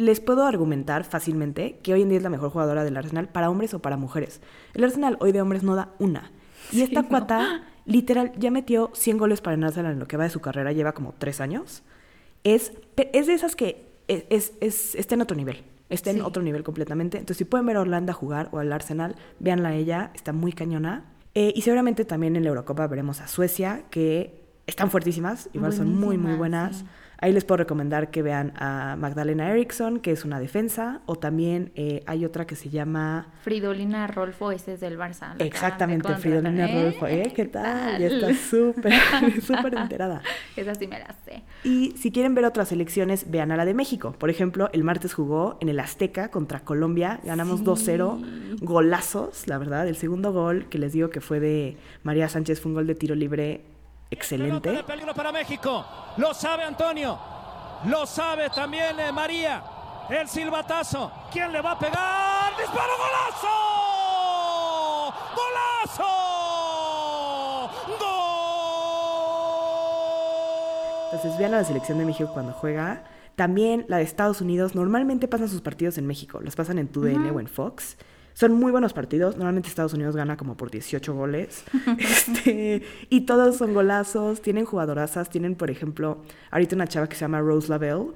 les 0.01 0.21
puedo 0.21 0.45
argumentar 0.47 1.05
fácilmente 1.05 1.79
que 1.83 1.93
hoy 1.95 2.03
en 2.03 2.09
día 2.09 2.19
es 2.19 2.25
la 2.25 2.31
mejor 2.31 2.51
jugadora 2.51 2.85
del 2.85 2.97
Arsenal 2.97 3.29
para 3.29 3.51
hombres 3.51 3.75
o 3.75 3.81
para 3.81 3.97
mujeres. 3.97 4.41
El 4.75 4.85
Arsenal 4.85 5.17
hoy 5.21 5.33
de 5.33 5.41
hombres 5.43 5.63
no 5.63 5.77
da 5.77 5.91
una. 5.99 6.31
Y 6.73 6.77
Sí, 6.77 6.83
esta 6.83 7.03
no. 7.03 7.09
cuata, 7.09 7.63
literal, 7.85 8.33
ya 8.39 8.51
metió 8.51 8.91
100 8.95 9.19
goles 9.19 9.41
para 9.41 9.55
el 9.57 9.65
Arsenal 9.65 9.93
en 9.93 9.99
lo 9.99 10.07
que 10.09 10.17
va 10.17 10.25
de 10.25 10.31
su 10.31 10.41
carrera, 10.41 10.73
lleva 10.73 10.93
como 10.93 11.15
3 11.19 11.41
años. 11.41 11.83
Es, 12.45 12.73
es 12.97 13.27
de 13.27 13.35
esas 13.35 13.57
que 13.57 13.87
es, 14.09 14.25
es- 14.31 14.53
es- 14.61 14.95
está 14.95 15.15
en 15.15 15.23
otro 15.23 15.37
nivel. 15.37 15.63
Está 15.89 16.11
Sí. 16.13 16.19
en 16.19 16.23
otro 16.25 16.43
nivel 16.43 16.63
completamente. 16.63 17.19
Entonces, 17.19 17.39
si 17.39 17.45
pueden 17.45 17.67
ver 17.67 17.77
a 17.77 17.81
Holanda 17.83 18.13
jugar 18.13 18.49
o 18.53 18.59
al 18.61 18.73
Arsenal, 18.73 19.17
véanla 19.41 19.71
a 19.71 19.75
ella, 19.75 20.11
está 20.15 20.33
muy 20.33 20.53
cañona. 20.53 21.05
Eh, 21.35 21.53
y 21.55 21.63
seguramente 21.63 22.05
también 22.05 22.37
en 22.37 22.43
la 22.45 22.49
Eurocopa 22.51 22.87
veremos 22.87 23.21
a 23.21 23.29
Suecia, 23.29 23.85
que 23.91 24.40
están 24.71 24.91
fuertísimas, 24.91 25.49
igual 25.53 25.73
son 25.73 25.95
muy, 25.99 26.17
muy 26.19 26.35
buenas. 26.35 26.79
sí. 26.79 26.85
Ahí 27.23 27.35
les 27.35 27.45
puedo 27.45 27.59
recomendar 27.59 28.11
que 28.11 28.23
vean 28.23 28.55
a 28.57 28.97
Magdalena 28.99 29.51
Eriksson, 29.51 30.01
que 30.01 30.11
es 30.11 30.25
una 30.25 30.41
defensa, 30.41 31.03
o 31.05 31.17
también 31.17 31.71
eh, 31.75 32.03
hay 32.07 32.25
otra 32.25 32.47
que 32.47 32.57
se 32.57 32.71
llama... 32.71 33.27
Fridolina 33.43 34.07
Rolfo, 34.07 34.53
ese 34.53 34.73
es 34.73 34.81
del 34.81 34.97
Barça. 34.99 35.35
Exactamente, 35.39 36.15
Fridolina 36.17 36.67
¿eh? 36.67 36.75
Rodolfo. 36.75 37.07
¿eh? 37.09 37.31
¿Qué 37.37 37.45
tal? 37.45 37.99
¿Qué 37.99 38.01
Ya 38.01 38.07
está 38.07 38.27
tal? 38.29 38.37
súper, 38.37 38.93
súper 39.43 39.75
enterada. 39.75 40.23
Esa 40.57 40.75
sí 40.75 40.87
me 40.87 40.99
la 40.99 41.15
sé. 41.27 41.43
Y 41.63 41.91
si 41.99 42.11
quieren 42.11 42.35
ver 42.35 42.47
otras 42.47 42.69
selecciones, 42.69 43.31
vean 43.31 43.53
a 43.53 43.57
la 43.59 43.67
de 43.67 43.75
México. 43.75 44.15
Por 44.19 44.31
ejemplo, 44.31 44.71
el 44.73 44.83
martes 44.83 45.13
jugó 45.13 45.59
en 45.61 45.69
el 45.69 45.79
Azteca 45.79 46.31
contra 46.31 46.61
Colombia. 46.61 47.21
Ganamos 47.23 47.59
Sí. 47.61 47.67
2-0. 47.67 48.61
Golazos, 48.63 49.47
la 49.47 49.59
verdad. 49.59 49.87
El 49.87 49.97
segundo 49.97 50.33
gol 50.33 50.67
que 50.71 50.79
les 50.79 50.95
digo 50.95 51.11
que 51.11 51.21
fue 51.21 51.39
de 51.39 51.77
María 52.03 52.31
Sánchez 52.31 52.63
fue 52.63 52.71
un 52.71 52.77
gol 52.77 52.87
de 52.87 52.95
tiro 52.95 53.15
libre 53.15 53.61
excelente. 54.11 54.61
Pelota 54.61 54.83
de 54.83 54.85
peligro 54.85 55.15
para 55.15 55.33
México. 55.33 55.85
Lo 56.17 56.35
sabe 56.35 56.65
Antonio. 56.65 57.19
Lo 57.87 58.07
sabe 58.07 58.51
también 58.51 58.99
eh, 59.01 59.13
María. 59.13 59.63
El 60.11 60.29
silbatazo. 60.29 61.13
¿Quién 61.33 61.53
le 61.53 61.61
va 61.63 61.73
a 61.73 61.79
pegar? 61.79 62.57
¡Disparo! 62.59 62.93
¡Golazo! 62.99 63.71
¡Gol! 67.99 68.31
Entonces 71.13 71.39
vean 71.39 71.55
a 71.55 71.59
la 71.59 71.65
selección 71.65 71.99
de 71.99 72.05
México 72.05 72.31
cuando 72.33 72.53
juega. 72.53 73.05
También 73.37 73.87
la 73.89 73.99
de 73.99 74.03
Estados 74.03 74.41
Unidos. 74.41 74.75
Normalmente 74.75 75.29
pasan 75.29 75.49
sus 75.49 75.61
partidos 75.63 75.97
en 75.97 76.07
México. 76.07 76.41
Los 76.41 76.57
pasan 76.57 76.79
en 76.79 76.89
TUDN 76.89 77.31
o 77.31 77.41
en 77.41 77.47
Fox. 77.47 77.97
Son 78.41 78.55
muy 78.55 78.73
buenos 78.73 78.95
partidos. 78.95 79.37
Normalmente 79.37 79.69
Estados 79.69 79.93
Unidos 79.93 80.17
gana 80.17 80.39
como 80.39 80.57
por 80.57 80.71
18 80.71 81.13
goles. 81.13 81.63
Este, 81.99 82.83
y 83.11 83.21
todos 83.27 83.59
son 83.59 83.75
golazos. 83.75 84.41
Tienen 84.41 84.65
jugadorazas. 84.65 85.29
Tienen, 85.29 85.57
por 85.57 85.71
ejemplo, 85.71 86.23
ahorita 86.51 86.75
una 86.75 86.87
chava 86.87 87.07
que 87.07 87.17
se 87.17 87.21
llama 87.21 87.41
Rose 87.41 87.69
Lavelle. 87.69 88.13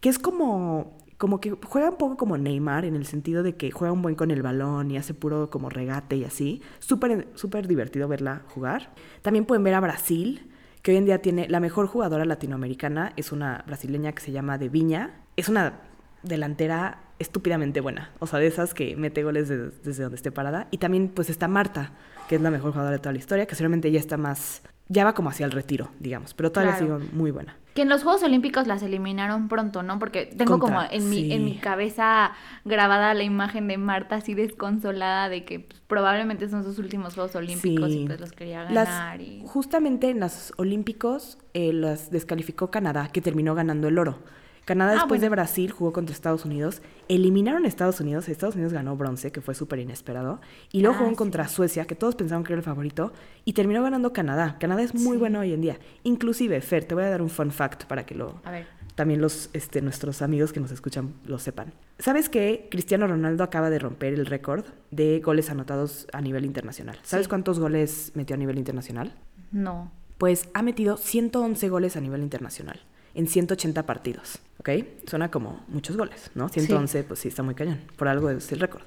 Que 0.00 0.08
es 0.08 0.18
como, 0.18 0.96
como 1.18 1.42
que 1.42 1.54
juega 1.62 1.90
un 1.90 1.98
poco 1.98 2.16
como 2.16 2.38
Neymar. 2.38 2.86
En 2.86 2.96
el 2.96 3.04
sentido 3.04 3.42
de 3.42 3.56
que 3.56 3.70
juega 3.70 3.92
un 3.92 4.00
buen 4.00 4.14
con 4.14 4.30
el 4.30 4.40
balón 4.40 4.90
y 4.90 4.96
hace 4.96 5.12
puro 5.12 5.50
como 5.50 5.68
regate 5.68 6.16
y 6.16 6.24
así. 6.24 6.62
Súper 6.78 7.28
súper 7.34 7.68
divertido 7.68 8.08
verla 8.08 8.44
jugar. 8.54 8.94
También 9.20 9.44
pueden 9.44 9.62
ver 9.62 9.74
a 9.74 9.80
Brasil 9.80 10.50
que 10.80 10.92
hoy 10.92 10.96
en 10.96 11.04
día 11.04 11.20
tiene 11.20 11.48
la 11.50 11.60
mejor 11.60 11.86
jugadora 11.86 12.24
latinoamericana, 12.24 13.12
es 13.16 13.30
una 13.30 13.62
brasileña 13.66 14.12
que 14.12 14.22
se 14.22 14.32
llama 14.32 14.56
De 14.56 14.70
Viña. 14.70 15.20
Es 15.36 15.50
una 15.50 15.80
delantera 16.22 17.05
estúpidamente 17.18 17.80
buena, 17.80 18.10
o 18.18 18.26
sea, 18.26 18.38
de 18.38 18.46
esas 18.46 18.74
que 18.74 18.96
mete 18.96 19.22
goles 19.24 19.48
de- 19.48 19.70
desde 19.84 20.02
donde 20.02 20.16
esté 20.16 20.30
parada. 20.32 20.68
Y 20.70 20.78
también 20.78 21.08
pues 21.08 21.30
está 21.30 21.48
Marta, 21.48 21.92
que 22.28 22.36
es 22.36 22.40
la 22.42 22.50
mejor 22.50 22.72
jugadora 22.72 22.92
de 22.92 22.98
toda 22.98 23.12
la 23.12 23.18
historia, 23.18 23.46
que 23.46 23.54
seguramente 23.54 23.90
ya 23.90 23.98
está 24.00 24.16
más, 24.16 24.62
ya 24.88 25.04
va 25.04 25.14
como 25.14 25.30
hacia 25.30 25.46
el 25.46 25.52
retiro, 25.52 25.90
digamos, 25.98 26.34
pero 26.34 26.52
todavía 26.52 26.76
Claro. 26.76 27.00
sigue 27.00 27.10
muy 27.16 27.30
buena. 27.30 27.56
Que 27.74 27.82
en 27.82 27.90
los 27.90 28.02
Juegos 28.04 28.22
Olímpicos 28.22 28.66
las 28.66 28.82
eliminaron 28.82 29.48
pronto, 29.48 29.82
¿no? 29.82 29.98
Porque 29.98 30.24
tengo 30.26 30.58
Contra- 30.58 30.88
como 30.88 30.88
en 30.90 31.10
mi, 31.10 31.30
en 31.32 31.44
mi 31.44 31.56
cabeza 31.58 32.32
grabada 32.64 33.12
la 33.12 33.22
imagen 33.22 33.68
de 33.68 33.76
Marta 33.76 34.16
así 34.16 34.32
desconsolada 34.32 35.28
de 35.28 35.44
que 35.44 35.60
pues, 35.60 35.80
probablemente 35.86 36.48
son 36.48 36.64
sus 36.64 36.78
últimos 36.78 37.14
Juegos 37.14 37.34
Olímpicos 37.36 37.90
y 37.92 38.06
pues 38.06 38.18
los 38.18 38.32
quería 38.32 38.64
Las- 38.70 38.88
ganar. 38.88 39.20
y... 39.20 39.42
Justamente 39.46 40.08
en 40.08 40.20
los 40.20 40.54
Olímpicos 40.56 41.36
eh, 41.52 41.72
las 41.74 42.10
descalificó 42.10 42.70
Canadá, 42.70 43.08
que 43.12 43.20
terminó 43.20 43.54
ganando 43.54 43.88
el 43.88 43.98
oro. 43.98 44.18
Canadá 44.66 44.90
Ah, 44.90 44.94
después 44.96 45.20
de. 45.22 45.28
Brasil 45.30 45.70
jugó 45.70 45.92
contra 45.94 46.12
Estados 46.12 46.44
Unidos, 46.44 46.82
eliminaron 47.08 47.64
a 47.64 47.68
Estados 47.68 48.00
Unidos, 48.00 48.28
Estados 48.28 48.56
Unidos 48.56 48.72
ganó 48.74 48.96
bronce, 48.96 49.32
que 49.32 49.40
fue 49.40 49.54
súper 49.54 49.78
inesperado, 49.78 50.40
y 50.72 50.80
luego 50.82 50.96
Ah, 50.96 50.98
jugó 50.98 51.10
sí. 51.10 51.16
contra 51.16 51.48
Suecia, 51.48 51.84
que 51.86 51.94
todos 51.94 52.16
pensaban 52.16 52.42
que 52.44 52.52
era 52.52 52.58
el 52.60 52.64
favorito, 52.64 53.12
y 53.44 53.52
terminó 53.54 53.82
ganando 53.82 54.12
Canadá. 54.12 54.56
Canadá 54.60 54.82
es 54.82 54.94
muy 54.94 55.16
bueno 55.16 55.40
hoy 55.40 55.52
en 55.54 55.60
día. 55.62 55.78
Inclusive, 56.02 56.60
Fer, 56.60 56.84
te 56.84 56.94
voy 56.94 57.04
a 57.04 57.10
dar 57.10 57.22
un 57.22 57.30
fun 57.30 57.50
fact 57.52 57.84
para 57.84 58.04
que 58.04 58.14
lo, 58.16 58.40
A 58.44 58.50
ver. 58.50 58.66
también 58.96 59.20
los, 59.20 59.50
este, 59.52 59.80
nuestros 59.82 60.20
amigos 60.20 60.52
que 60.52 60.58
nos 60.60 60.72
escuchan 60.72 61.14
lo 61.26 61.38
sepan. 61.38 61.72
¿Sabes 62.00 62.28
que 62.28 62.66
Cristiano 62.70 63.06
Ronaldo 63.06 63.44
acaba 63.44 63.70
de 63.70 63.78
romper 63.78 64.14
el 64.14 64.26
récord 64.26 64.64
de 64.90 65.20
goles 65.20 65.48
anotados 65.48 66.08
a 66.12 66.20
nivel 66.20 66.44
internacional? 66.44 66.98
¿Sabes 67.04 67.26
Sí. 67.26 67.30
cuántos 67.30 67.60
goles 67.60 68.10
metió 68.16 68.34
a 68.34 68.38
nivel 68.38 68.58
internacional? 68.58 69.14
No. 69.52 69.92
Pues 70.18 70.48
ha 70.54 70.62
metido 70.62 70.96
111 70.96 71.68
goles 71.68 71.96
a 71.96 72.00
nivel 72.00 72.22
internacional 72.22 72.80
en 73.16 73.26
180 73.26 73.86
partidos, 73.86 74.38
¿ok? 74.58 74.70
Suena 75.06 75.30
como 75.30 75.64
muchos 75.68 75.96
goles, 75.96 76.30
¿no? 76.34 76.48
111, 76.48 77.04
pues 77.04 77.20
sí, 77.20 77.28
está 77.28 77.42
muy 77.42 77.54
cañón. 77.54 77.80
Por 77.96 78.08
algo 78.08 78.30
es 78.30 78.52
el 78.52 78.60
récord. 78.60 78.82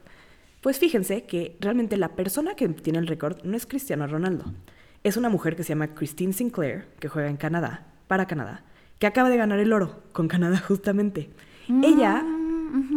Pues 0.61 0.77
fíjense 0.77 1.23
que 1.23 1.57
realmente 1.59 1.97
la 1.97 2.09
persona 2.09 2.53
que 2.55 2.67
tiene 2.69 2.99
el 2.99 3.07
récord 3.07 3.43
no 3.43 3.57
es 3.57 3.65
Cristiano 3.65 4.05
Ronaldo. 4.07 4.53
Es 5.03 5.17
una 5.17 5.29
mujer 5.29 5.55
que 5.55 5.63
se 5.63 5.69
llama 5.69 5.95
Christine 5.95 6.33
Sinclair, 6.33 6.87
que 6.99 7.07
juega 7.07 7.29
en 7.29 7.37
Canadá, 7.37 7.87
para 8.07 8.27
Canadá, 8.27 8.63
que 8.99 9.07
acaba 9.07 9.29
de 9.29 9.37
ganar 9.37 9.59
el 9.59 9.73
oro 9.73 10.03
con 10.11 10.27
Canadá 10.27 10.59
justamente. 10.67 11.29
Ella 11.67 12.23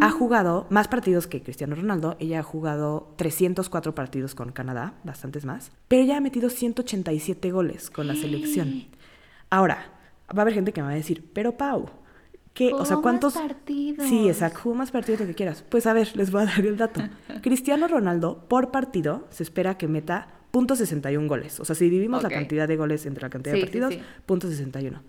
ha 0.01 0.11
jugado 0.11 0.67
más 0.71 0.89
partidos 0.89 1.27
que 1.27 1.43
Cristiano 1.43 1.75
Ronaldo. 1.75 2.17
Ella 2.19 2.41
ha 2.41 2.43
jugado 2.43 3.13
304 3.17 3.95
partidos 3.95 4.35
con 4.35 4.53
Canadá, 4.53 4.95
bastantes 5.05 5.45
más. 5.45 5.73
Pero 5.89 6.03
ella 6.03 6.17
ha 6.17 6.21
metido 6.21 6.51
187 6.51 7.51
goles 7.51 7.91
con 7.91 8.07
la 8.07 8.17
selección. 8.17 8.87
Ahora, 9.51 9.92
va 10.37 10.39
a 10.39 10.43
haber 10.43 10.55
gente 10.55 10.73
que 10.73 10.81
me 10.81 10.89
va 10.89 10.93
a 10.93 10.97
decir, 10.97 11.25
pero 11.33 11.57
Pau, 11.57 11.87
¿qué? 12.55 12.73
O 12.73 12.85
sea, 12.85 12.97
Jugó 12.97 12.97
más 12.97 13.03
¿cuántos 13.03 13.35
partidos. 13.35 14.07
Sí, 14.09 14.29
exacto, 14.29 14.61
jugó 14.63 14.75
más 14.77 14.91
partidos 14.91 15.21
de 15.21 15.25
lo 15.27 15.29
que 15.31 15.35
quieras. 15.37 15.65
Pues 15.69 15.87
a 15.87 15.93
ver, 15.93 16.15
les 16.17 16.31
voy 16.31 16.43
a 16.43 16.47
dar 16.47 16.61
el 16.67 16.77
dato. 16.77 17.01
Cristiano 17.43 17.89
Ronaldo, 17.89 18.45
por 18.49 18.71
partido, 18.71 19.27
se 19.31 19.43
espera 19.43 19.77
que 19.79 19.89
meta 19.89 20.29
.61 20.53 21.27
goles. 21.29 21.61
O 21.61 21.65
sea, 21.65 21.75
si 21.75 21.85
dividimos 21.85 22.23
la 22.23 22.29
cantidad 22.29 22.69
de 22.69 22.77
goles 22.77 23.07
entre 23.07 23.23
la 23.23 23.31
cantidad 23.31 23.55
Sí, 23.55 23.61
de 23.61 23.67
sí, 23.67 23.71
partidos, 23.79 23.95
sí. 23.95 24.01
punto 24.27 24.49
.61. 24.49 25.01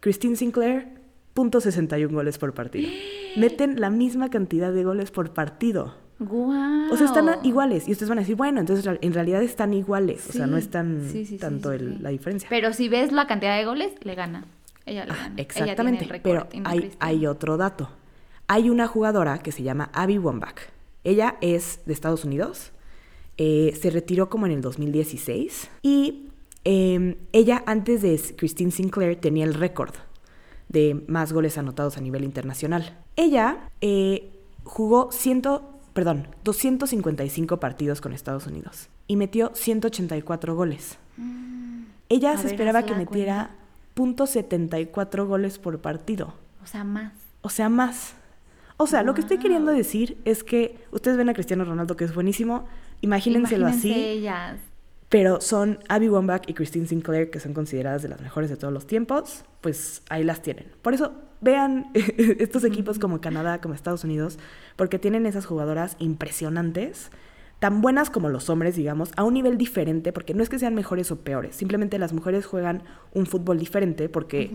Christine 0.00 0.36
Sinclair, 0.36 0.88
.61 1.34 2.10
goles 2.12 2.36
por 2.38 2.52
partido. 2.54 2.90
Meten 3.36 3.80
la 3.80 3.88
misma 3.88 4.28
cantidad 4.28 4.70
de 4.72 4.84
goles 4.84 5.10
por 5.10 5.32
partido. 5.32 5.94
¡Guau! 6.18 6.92
O 6.92 6.96
sea, 6.96 7.06
están 7.06 7.26
iguales. 7.42 7.88
Y 7.88 7.92
ustedes 7.92 8.08
van 8.10 8.18
a 8.18 8.20
decir, 8.20 8.36
bueno, 8.36 8.60
entonces 8.60 8.86
en 9.00 9.12
realidad 9.14 9.42
están 9.42 9.72
iguales. 9.74 10.28
o 10.28 10.32
sea, 10.32 10.46
no 10.46 10.56
Sí, 10.58 10.62
es 10.64 10.70
tan 10.70 11.00
sí, 11.04 11.10
sí, 11.10 11.24
sí, 11.26 11.38
tanto 11.38 11.70
sí, 11.70 11.76
el- 11.76 11.96
sí. 11.96 12.02
la 12.02 12.10
diferencia. 12.10 12.48
Pero 12.50 12.72
si 12.74 12.88
ves 12.88 13.10
la 13.12 13.26
cantidad 13.26 13.56
de 13.56 13.64
goles, 13.64 13.92
le 14.02 14.14
gana. 14.14 14.44
Ella 14.86 15.06
Ah. 15.08 15.26
Ella 15.26 15.34
exactamente. 15.36 16.00
tiene 16.04 16.16
el 16.16 16.22
Pero 16.22 16.48
hay, 17.00 17.26
otro 17.26 17.56
dato. 17.56 17.90
Hay 18.48 18.70
una 18.70 18.86
jugadora 18.86 19.38
que 19.38 19.52
se 19.52 19.62
llama 19.62 19.90
Abby 19.92 20.18
Wambach. 20.18 20.60
Ella 21.04 21.36
es 21.40 21.80
de 21.86 21.92
Estados 21.92 22.24
Unidos. 22.24 22.72
Eh, 23.38 23.76
se 23.80 23.90
retiró 23.90 24.28
como 24.28 24.46
en 24.46 24.52
el 24.52 24.60
2016. 24.60 25.70
Y 25.82 26.28
eh, 26.64 27.16
ella, 27.32 27.62
antes 27.66 28.02
de 28.02 28.20
Christine 28.36 28.70
Sinclair, 28.70 29.20
tenía 29.20 29.44
el 29.44 29.54
récord 29.54 29.94
de 30.68 31.02
más 31.06 31.32
goles 31.32 31.58
anotados 31.58 31.96
a 31.96 32.00
nivel 32.00 32.24
internacional. 32.24 32.98
Ella 33.16 33.70
eh, 33.80 34.30
jugó 34.64 35.10
100, 35.12 35.42
perdón, 35.92 36.28
255 36.44 37.58
partidos 37.60 38.00
con 38.00 38.12
Estados 38.12 38.46
Unidos 38.46 38.88
y 39.06 39.16
metió 39.16 39.50
184 39.54 40.54
goles. 40.54 40.98
Ella 42.08 42.32
A 42.32 42.36
se 42.36 42.44
ver, 42.44 42.52
esperaba 42.52 42.84
que 42.84 42.94
metiera 42.94 43.50
.74 43.96 45.26
goles 45.26 45.58
por 45.58 45.80
partido. 45.80 46.34
O 46.62 46.66
sea, 46.66 46.84
más. 46.84 47.12
O 47.42 47.48
sea, 47.48 47.68
más. 47.68 48.14
O 48.76 48.86
sea, 48.86 49.02
lo 49.02 49.14
que 49.14 49.20
estoy 49.20 49.38
queriendo 49.38 49.72
decir 49.72 50.18
es 50.24 50.42
que 50.44 50.78
ustedes 50.90 51.16
ven 51.16 51.28
a 51.28 51.34
Cristiano 51.34 51.64
Ronaldo, 51.64 51.96
que 51.96 52.04
es 52.04 52.14
buenísimo, 52.14 52.66
imagínenselo 53.00 53.68
Imagínense 53.68 53.90
así, 53.92 54.04
ellas. 54.04 54.58
pero 55.08 55.40
son 55.40 55.78
Abby 55.88 56.08
Wambach 56.08 56.48
y 56.48 56.54
Christine 56.54 56.86
Sinclair, 56.86 57.30
que 57.30 57.38
son 57.38 57.52
consideradas 57.54 58.02
de 58.02 58.08
las 58.08 58.20
mejores 58.20 58.50
de 58.50 58.56
todos 58.56 58.72
los 58.72 58.86
tiempos, 58.86 59.44
pues 59.60 60.02
ahí 60.08 60.24
las 60.24 60.42
tienen. 60.42 60.66
Por 60.82 60.94
eso 60.94 61.12
vean 61.40 61.90
estos 61.94 62.64
equipos 62.64 62.98
como 62.98 63.20
Canadá, 63.20 63.60
como 63.60 63.74
Estados 63.74 64.04
Unidos, 64.04 64.38
porque 64.76 64.98
tienen 64.98 65.26
esas 65.26 65.46
jugadoras 65.46 65.96
impresionantes. 65.98 67.10
Tan 67.62 67.80
buenas 67.80 68.10
como 68.10 68.28
los 68.28 68.50
hombres, 68.50 68.74
digamos, 68.74 69.12
a 69.14 69.22
un 69.22 69.34
nivel 69.34 69.56
diferente, 69.56 70.12
porque 70.12 70.34
no 70.34 70.42
es 70.42 70.48
que 70.48 70.58
sean 70.58 70.74
mejores 70.74 71.12
o 71.12 71.20
peores, 71.20 71.54
simplemente 71.54 71.96
las 71.96 72.12
mujeres 72.12 72.44
juegan 72.44 72.82
un 73.14 73.24
fútbol 73.24 73.56
diferente 73.56 74.08
porque 74.08 74.50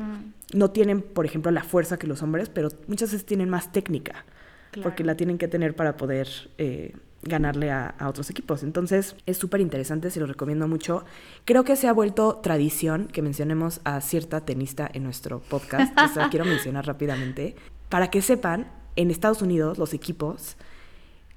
no 0.54 0.72
tienen, 0.72 1.02
por 1.02 1.26
ejemplo, 1.26 1.50
la 1.52 1.64
fuerza 1.64 1.98
que 1.98 2.06
los 2.06 2.22
hombres, 2.22 2.50
pero 2.50 2.68
muchas 2.88 3.14
veces 3.14 3.26
tienen 3.26 3.50
más 3.50 3.72
técnica, 3.72 4.26
porque 4.84 5.06
la 5.06 5.16
tienen 5.16 5.38
que 5.38 5.48
tener 5.48 5.74
para 5.74 5.96
poder 5.96 6.28
eh, 6.58 6.98
ganarle 7.22 7.72
a, 7.72 7.96
a 7.98 8.10
otros 8.10 8.30
equipos. 8.30 8.62
Entonces 8.62 9.16
es 9.26 9.38
súper 9.38 9.62
interesante, 9.62 10.12
se 10.12 10.20
lo 10.20 10.26
recomiendo 10.26 10.68
mucho. 10.68 11.06
Creo 11.46 11.64
que 11.64 11.78
se 11.78 11.88
ha 11.88 11.94
vuelto 11.94 12.42
tradición 12.44 13.08
que 13.08 13.22
mencionemos 13.22 13.80
a 13.86 14.02
cierta 14.02 14.42
tenista 14.42 14.92
en 14.94 15.06
nuestro 15.06 15.40
podcast, 15.40 15.98
que 15.98 16.10
se 16.10 16.20
la 16.20 16.30
quiero 16.30 16.44
mencionar 16.56 16.86
rápidamente, 16.86 17.56
para 17.88 18.10
que 18.10 18.22
sepan, 18.22 18.68
en 18.98 19.12
Estados 19.12 19.42
Unidos 19.42 19.78
los 19.78 19.94
equipos 19.94 20.58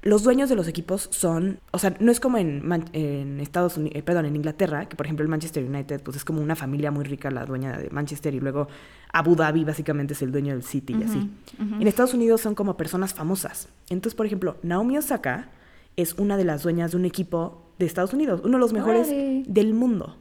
los 0.03 0.23
dueños 0.23 0.49
de 0.49 0.57
los 0.57 0.67
equipos 0.67 1.09
son, 1.13 1.59
o 1.73 1.79
sea, 1.79 1.95
no 2.01 2.11
es 2.11 2.21
como 2.21 2.39
en, 2.39 2.67
Man- 2.67 2.87
en 2.95 3.39
Estados 3.39 3.77
Unidos, 3.77 4.03
perdón, 4.03 4.25
en 4.27 4.35
Inglaterra, 4.37 4.89
que 4.89 4.97
por 4.97 5.05
ejemplo 5.07 5.23
el 5.23 5.29
Manchester 5.29 5.63
United, 5.65 6.03
pues 6.03 6.17
es 6.17 6.25
como 6.25 6.41
una 6.41 6.57
familia 6.57 6.91
muy 6.91 7.05
rica 7.05 7.31
la 7.31 7.45
dueña 7.45 7.77
de 7.77 7.91
Manchester 7.91 8.35
y 8.35 8.41
luego 8.41 8.67
Abu 9.13 9.37
Dhabi 9.37 9.65
básicamente 9.65 10.15
es 10.15 10.23
el 10.23 10.33
dueño 10.33 10.55
del 10.55 10.63
City 10.63 10.97
y 10.99 11.03
así. 11.03 11.31
En 11.59 11.87
Estados 11.87 12.15
Unidos 12.15 12.41
son 12.41 12.55
como 12.55 12.77
personas 12.79 13.13
famosas. 13.13 13.69
Entonces, 13.91 14.15
por 14.17 14.25
ejemplo, 14.25 14.57
Naomi 14.63 14.97
Osaka 14.97 15.51
es 15.97 16.15
una 16.15 16.37
de 16.39 16.45
las 16.45 16.63
dueñas 16.63 16.93
de 16.93 16.97
un 16.97 17.05
equipo 17.05 17.67
de 17.79 17.85
Estados 17.87 18.15
Unidos, 18.15 18.41
uno 18.45 18.57
de 18.57 18.61
los 18.61 18.73
mejores 18.73 19.09
del 19.47 19.75
mundo. 19.75 20.17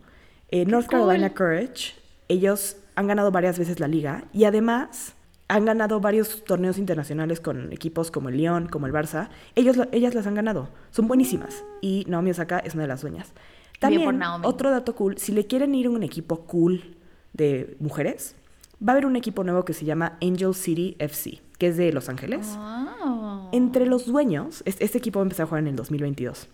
Eh, 0.49 0.65
North 0.65 0.87
cool. 0.87 0.99
Carolina 1.01 1.33
Courage, 1.33 1.93
ellos 2.27 2.77
han 2.95 3.07
ganado 3.07 3.31
varias 3.31 3.57
veces 3.57 3.79
la 3.79 3.87
liga 3.87 4.25
y 4.33 4.43
además 4.43 5.13
han 5.49 5.65
ganado 5.65 5.99
varios 5.99 6.45
torneos 6.45 6.77
internacionales 6.77 7.41
con 7.41 7.73
equipos 7.73 8.11
como 8.11 8.29
el 8.29 8.37
Lyon, 8.37 8.67
como 8.69 8.85
el 8.87 8.93
Barça. 8.93 9.29
Ellos, 9.55 9.75
lo- 9.75 9.87
ellas 9.91 10.13
las 10.15 10.25
han 10.27 10.35
ganado, 10.35 10.69
son 10.91 11.07
buenísimas 11.07 11.63
y 11.81 12.05
Naomi 12.07 12.31
Osaka 12.31 12.59
es 12.59 12.73
una 12.75 12.83
de 12.83 12.87
las 12.87 13.01
dueñas. 13.01 13.33
También, 13.79 14.21
otro 14.43 14.71
dato 14.71 14.95
cool, 14.95 15.17
si 15.17 15.31
le 15.31 15.47
quieren 15.47 15.73
ir 15.75 15.87
a 15.87 15.89
un 15.89 16.03
equipo 16.03 16.45
cool 16.45 16.95
de 17.33 17.75
mujeres, 17.79 18.35
va 18.81 18.91
a 18.91 18.91
haber 18.91 19.05
un 19.05 19.15
equipo 19.15 19.43
nuevo 19.43 19.65
que 19.65 19.73
se 19.73 19.85
llama 19.85 20.17
Angel 20.21 20.53
City 20.53 20.95
FC, 20.99 21.41
que 21.57 21.67
es 21.67 21.77
de 21.77 21.91
Los 21.93 22.09
Ángeles. 22.09 22.55
Oh. 22.57 23.49
Entre 23.51 23.85
los 23.85 24.05
dueños, 24.05 24.61
es- 24.65 24.77
este 24.79 24.97
equipo 24.99 25.19
va 25.19 25.23
a 25.23 25.25
empezar 25.25 25.45
a 25.45 25.47
jugar 25.47 25.61
en 25.63 25.67
el 25.69 25.75
2022. 25.75 26.47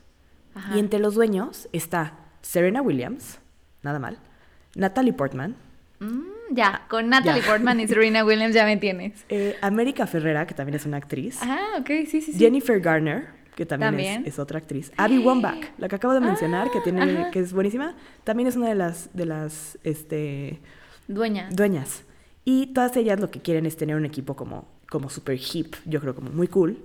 Ajá. 0.53 0.75
Y 0.75 0.79
entre 0.79 0.99
los 0.99 1.15
dueños 1.15 1.67
está 1.73 2.13
Serena 2.41 2.81
Williams, 2.81 3.39
nada 3.83 3.99
mal, 3.99 4.19
Natalie 4.75 5.11
Portman, 5.13 5.55
Mm, 5.99 6.21
ya, 6.51 6.83
con 6.89 7.09
Natalie 7.09 7.41
Ya. 7.41 7.47
Portman 7.47 7.79
y 7.79 7.87
Serena 7.87 8.23
Williams 8.25 8.53
ya 8.53 8.65
me 8.65 8.77
tienes. 8.77 9.25
eh, 9.29 9.55
América 9.61 10.07
Ferrera, 10.07 10.45
que 10.47 10.53
también 10.53 10.75
es 10.75 10.85
una 10.85 10.97
actriz, 10.97 11.39
Ah, 11.41 11.77
ok, 11.79 11.87
sí, 11.87 12.21
sí, 12.21 12.21
sí. 12.21 12.33
Jennifer 12.39 12.79
Garner, 12.79 13.27
que 13.55 13.65
también, 13.65 13.91
También. 13.91 14.21
Es, 14.23 14.33
es 14.33 14.39
otra 14.39 14.57
actriz, 14.59 14.91
Abby 14.97 15.19
Wambach, 15.19 15.69
la 15.77 15.87
que 15.87 15.95
acabo 15.95 16.13
de 16.13 16.19
mencionar, 16.21 16.69
que 16.71 16.81
tiene, 16.81 17.01
ajá. 17.01 17.31
que 17.31 17.39
es 17.39 17.53
buenísima, 17.53 17.95
también 18.23 18.47
es 18.47 18.55
una 18.55 18.67
de 18.69 18.75
las, 18.75 19.09
de 19.13 19.25
las, 19.25 19.77
este, 19.83 20.59
Dueña. 21.07 21.49
dueñas. 21.51 22.03
Y 22.43 22.67
todas 22.73 22.95
ellas 22.97 23.19
lo 23.19 23.31
que 23.31 23.41
quieren 23.41 23.65
es 23.65 23.75
tener 23.77 23.95
un 23.95 24.05
equipo 24.05 24.35
como, 24.35 24.67
como 24.89 25.09
super 25.09 25.39
hip, 25.53 25.75
yo 25.85 25.99
creo 26.01 26.13
como 26.15 26.29
muy 26.31 26.47
cool. 26.47 26.77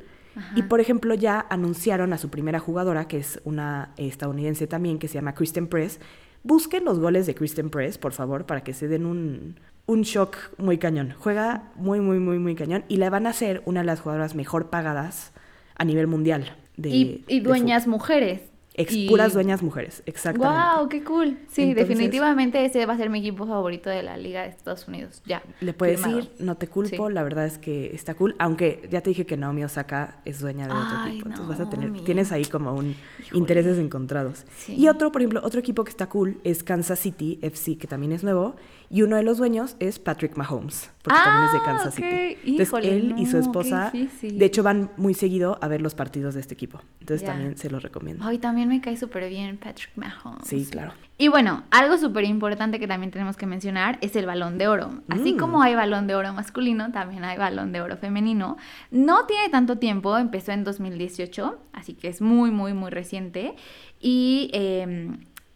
Y 0.54 0.62
por 0.62 0.80
ejemplo 0.80 1.12
ya 1.14 1.44
anunciaron 1.50 2.12
a 2.12 2.18
su 2.18 2.30
primera 2.30 2.60
jugadora, 2.60 3.08
que 3.08 3.18
es 3.18 3.40
una 3.44 3.90
estadounidense 3.96 4.66
también, 4.68 4.98
que 4.98 5.08
se 5.08 5.14
llama 5.14 5.34
Kristen 5.34 5.66
Press. 5.66 5.98
Busquen 6.42 6.84
los 6.84 6.98
goles 6.98 7.26
de 7.26 7.34
Kristen 7.34 7.70
Press, 7.70 7.98
por 7.98 8.12
favor, 8.12 8.46
para 8.46 8.62
que 8.62 8.72
se 8.72 8.88
den 8.88 9.06
un, 9.06 9.56
un 9.86 10.02
shock 10.02 10.36
muy 10.58 10.78
cañón. 10.78 11.14
Juega 11.18 11.70
muy, 11.76 12.00
muy, 12.00 12.18
muy, 12.18 12.38
muy 12.38 12.54
cañón. 12.54 12.84
Y 12.88 12.96
la 12.96 13.10
van 13.10 13.26
a 13.26 13.30
hacer 13.30 13.62
una 13.66 13.80
de 13.80 13.86
las 13.86 14.00
jugadoras 14.00 14.34
mejor 14.34 14.70
pagadas 14.70 15.32
a 15.76 15.84
nivel 15.84 16.06
mundial. 16.06 16.56
De, 16.76 16.88
y, 16.88 17.24
y 17.28 17.40
de 17.40 17.44
dueñas 17.44 17.86
mujeres. 17.86 18.49
Ex- 18.80 18.92
Y- 18.94 19.08
Puras 19.08 19.32
dueñas 19.34 19.62
mujeres, 19.62 20.02
exactamente. 20.06 20.76
Wow, 20.78 20.88
qué 20.88 21.04
cool. 21.04 21.38
Sí, 21.50 21.62
Entonces- 21.62 21.88
definitivamente 21.88 22.64
ese 22.64 22.86
va 22.86 22.94
a 22.94 22.96
ser 22.96 23.10
mi 23.10 23.18
equipo 23.20 23.46
favorito 23.46 23.90
de 23.90 24.02
la 24.02 24.16
Liga 24.16 24.42
de 24.42 24.48
Estados 24.48 24.86
Unidos. 24.88 25.22
Ya. 25.26 25.42
Le 25.60 25.72
puedes 25.72 26.00
firmado. 26.00 26.18
ir, 26.20 26.30
no 26.38 26.56
te 26.56 26.66
culpo, 26.68 27.08
Sí. 27.08 27.14
la 27.14 27.22
verdad 27.22 27.46
es 27.46 27.58
que 27.58 27.94
está 27.94 28.14
cool, 28.14 28.34
aunque 28.38 28.88
ya 28.90 29.00
te 29.00 29.10
dije 29.10 29.26
que 29.26 29.36
Naomi 29.36 29.64
Osaka 29.64 30.20
es 30.24 30.40
dueña 30.40 30.66
de 30.66 30.72
otro 30.72 30.84
Ay, 30.98 31.12
equipo, 31.12 31.28
entonces 31.28 31.48
vas 31.58 31.66
a 31.66 31.70
tener, 31.70 31.90
Naomi. 31.90 32.04
tienes 32.04 32.32
ahí 32.32 32.44
como 32.44 32.72
un 32.74 32.90
Híjole. 33.20 33.38
intereses 33.38 33.78
encontrados. 33.78 34.44
Sí. 34.56 34.74
Y 34.76 34.88
otro, 34.88 35.12
por 35.12 35.20
ejemplo, 35.20 35.40
otro 35.44 35.60
equipo 35.60 35.84
que 35.84 35.90
está 35.90 36.08
cool 36.08 36.40
es 36.44 36.62
Kansas 36.62 36.98
City 36.98 37.38
FC, 37.42 37.76
que 37.76 37.86
también 37.86 38.12
es 38.12 38.24
nuevo, 38.24 38.56
y 38.92 39.02
uno 39.02 39.14
de 39.16 39.22
los 39.22 39.38
dueños 39.38 39.76
es 39.78 39.98
Patrick 40.00 40.36
Mahomes, 40.36 40.90
porque 41.02 41.18
también 41.18 41.44
es 41.46 41.52
de 41.52 41.58
Ah, 41.58 41.64
Kansas. 41.64 41.94
City. 41.94 42.06
Entonces 42.08 42.68
Híjole, 42.68 42.96
él 42.96 43.14
y 43.16 43.26
su 43.26 43.38
esposa, 43.38 43.92
de 43.92 44.44
hecho, 44.44 44.62
van 44.64 44.90
muy 44.96 45.14
seguido 45.14 45.58
a 45.62 45.68
ver 45.68 45.80
los 45.80 45.94
partidos 45.94 46.34
de 46.34 46.40
este 46.40 46.54
equipo, 46.54 46.80
entonces 47.00 47.24
también 47.26 47.56
se 47.56 47.70
los 47.70 47.82
recomiendo. 47.82 48.24
Ay, 48.26 48.38
también 48.38 48.68
me 48.68 48.80
cae 48.80 48.96
súper 48.96 49.28
bien 49.28 49.56
Patrick 49.58 49.90
Mahomes. 49.96 50.46
Sí, 50.46 50.66
claro. 50.70 50.92
Y 51.18 51.28
bueno, 51.28 51.62
algo 51.70 51.98
súper 51.98 52.24
importante 52.24 52.80
que 52.80 52.88
también 52.88 53.10
tenemos 53.12 53.36
que 53.36 53.46
mencionar 53.46 53.98
es 54.00 54.16
el 54.16 54.26
balón 54.26 54.56
de 54.58 54.68
oro. 54.68 54.90
Así 55.08 55.34
Mm. 55.34 55.36
como 55.36 55.62
hay 55.62 55.74
balón 55.74 56.06
de 56.06 56.14
oro 56.14 56.32
masculino, 56.32 56.90
también 56.92 57.24
hay 57.24 57.36
balón 57.38 57.72
de 57.72 57.82
oro 57.82 57.96
femenino. 57.98 58.56
No 58.90 59.26
tiene 59.26 59.50
tanto 59.50 59.76
tiempo, 59.78 60.16
empezó 60.18 60.52
en 60.52 60.64
2018, 60.64 61.58
así 61.74 61.92
que 61.94 62.08
es 62.08 62.20
muy, 62.22 62.50
muy, 62.50 62.72
muy 62.72 62.90
reciente. 62.90 63.54
Y 64.00 64.50
eh, 64.54 65.10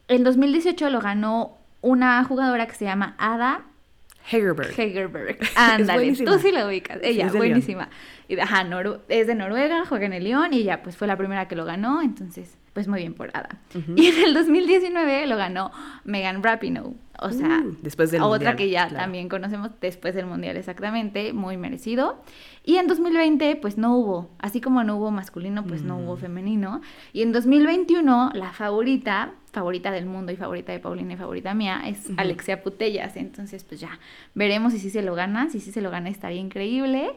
en 0.09 0.25
2018 0.25 0.91
lo 0.91 1.01
ganó 1.01 1.57
una 1.85 2.25
jugadora 2.25 2.67
que 2.67 2.75
se 2.75 2.85
llama 2.87 3.15
Ada 3.19 3.63
Hegerberg. 4.31 4.73
Hegerberg. 4.79 5.39
Ándale, 5.57 6.13
tú 6.17 6.39
sí 6.39 6.51
la 6.51 6.67
ubicas. 6.67 6.99
Ella, 7.03 7.27
León. 7.27 7.37
buenísima. 7.37 7.91
Y, 8.27 8.39
ajá, 8.41 8.65
Noru- 8.65 9.01
es 9.09 9.27
de 9.27 9.35
Noruega, 9.35 9.85
juega 9.87 10.07
en 10.07 10.15
el 10.15 10.25
León 10.25 10.55
y 10.55 10.63
ya, 10.65 10.83
pues 10.83 10.97
fue 10.97 11.07
la 11.07 11.17
primera 11.17 11.47
que 11.47 11.57
lo 11.57 11.65
ganó, 11.67 12.01
entonces, 12.01 12.57
pues 12.75 12.87
muy 12.89 13.01
bien 13.01 13.15
por 13.15 13.31
Ada. 13.33 13.59
Y 13.97 14.07
en 14.09 14.25
el 14.25 14.35
2019 14.35 15.27
lo 15.27 15.37
ganó 15.37 15.71
Megan 16.05 16.43
Rapinoe. 16.43 16.93
O 17.21 17.31
sea, 17.31 17.63
Uh, 17.65 17.77
después 17.81 18.11
del 18.11 18.21
otra 18.23 18.31
Mundial, 18.51 18.57
que 18.57 18.69
ya 18.71 18.89
claro. 18.89 19.05
también 19.05 19.29
conocemos 19.29 19.71
después 19.81 20.15
del 20.17 20.27
Mundial, 20.27 20.57
exactamente, 20.57 21.33
muy 21.33 21.57
merecido. 21.57 22.21
Y 22.65 22.77
en 22.77 22.89
2020, 22.89 23.55
pues 23.57 23.79
no 23.79 23.97
hubo, 23.97 24.31
así 24.41 24.61
como 24.61 24.83
no 24.83 24.97
hubo 24.97 25.13
masculino, 25.13 25.65
pues 25.65 25.83
no 25.83 25.97
Mm. 25.97 26.03
hubo 26.05 26.17
femenino. 26.17 26.81
Y 27.13 27.23
en 27.23 27.31
2021, 27.33 28.33
la 28.35 28.53
favorita, 28.53 29.33
favorita 29.53 29.93
del 29.93 30.07
mundo 30.07 30.33
y 30.33 30.37
favorita 30.37 30.73
de 30.73 30.81
Paulina 30.81 31.13
y 31.15 31.17
favorita 31.17 31.55
mía, 31.55 31.83
es 31.87 32.11
Alexia 32.17 32.63
Putellas. 32.65 33.17
Entonces, 33.17 33.63
pues 33.63 33.79
ya, 33.81 34.01
veremos 34.35 34.73
si 34.73 34.81
sí 34.81 34.91
se 34.91 35.03
lo 35.03 35.15
gana, 35.15 35.49
si 35.51 35.61
sí 35.61 35.71
se 35.71 35.81
lo 35.81 35.91
gana 35.91 36.09
estaría 36.09 36.41
increíble. 36.41 37.13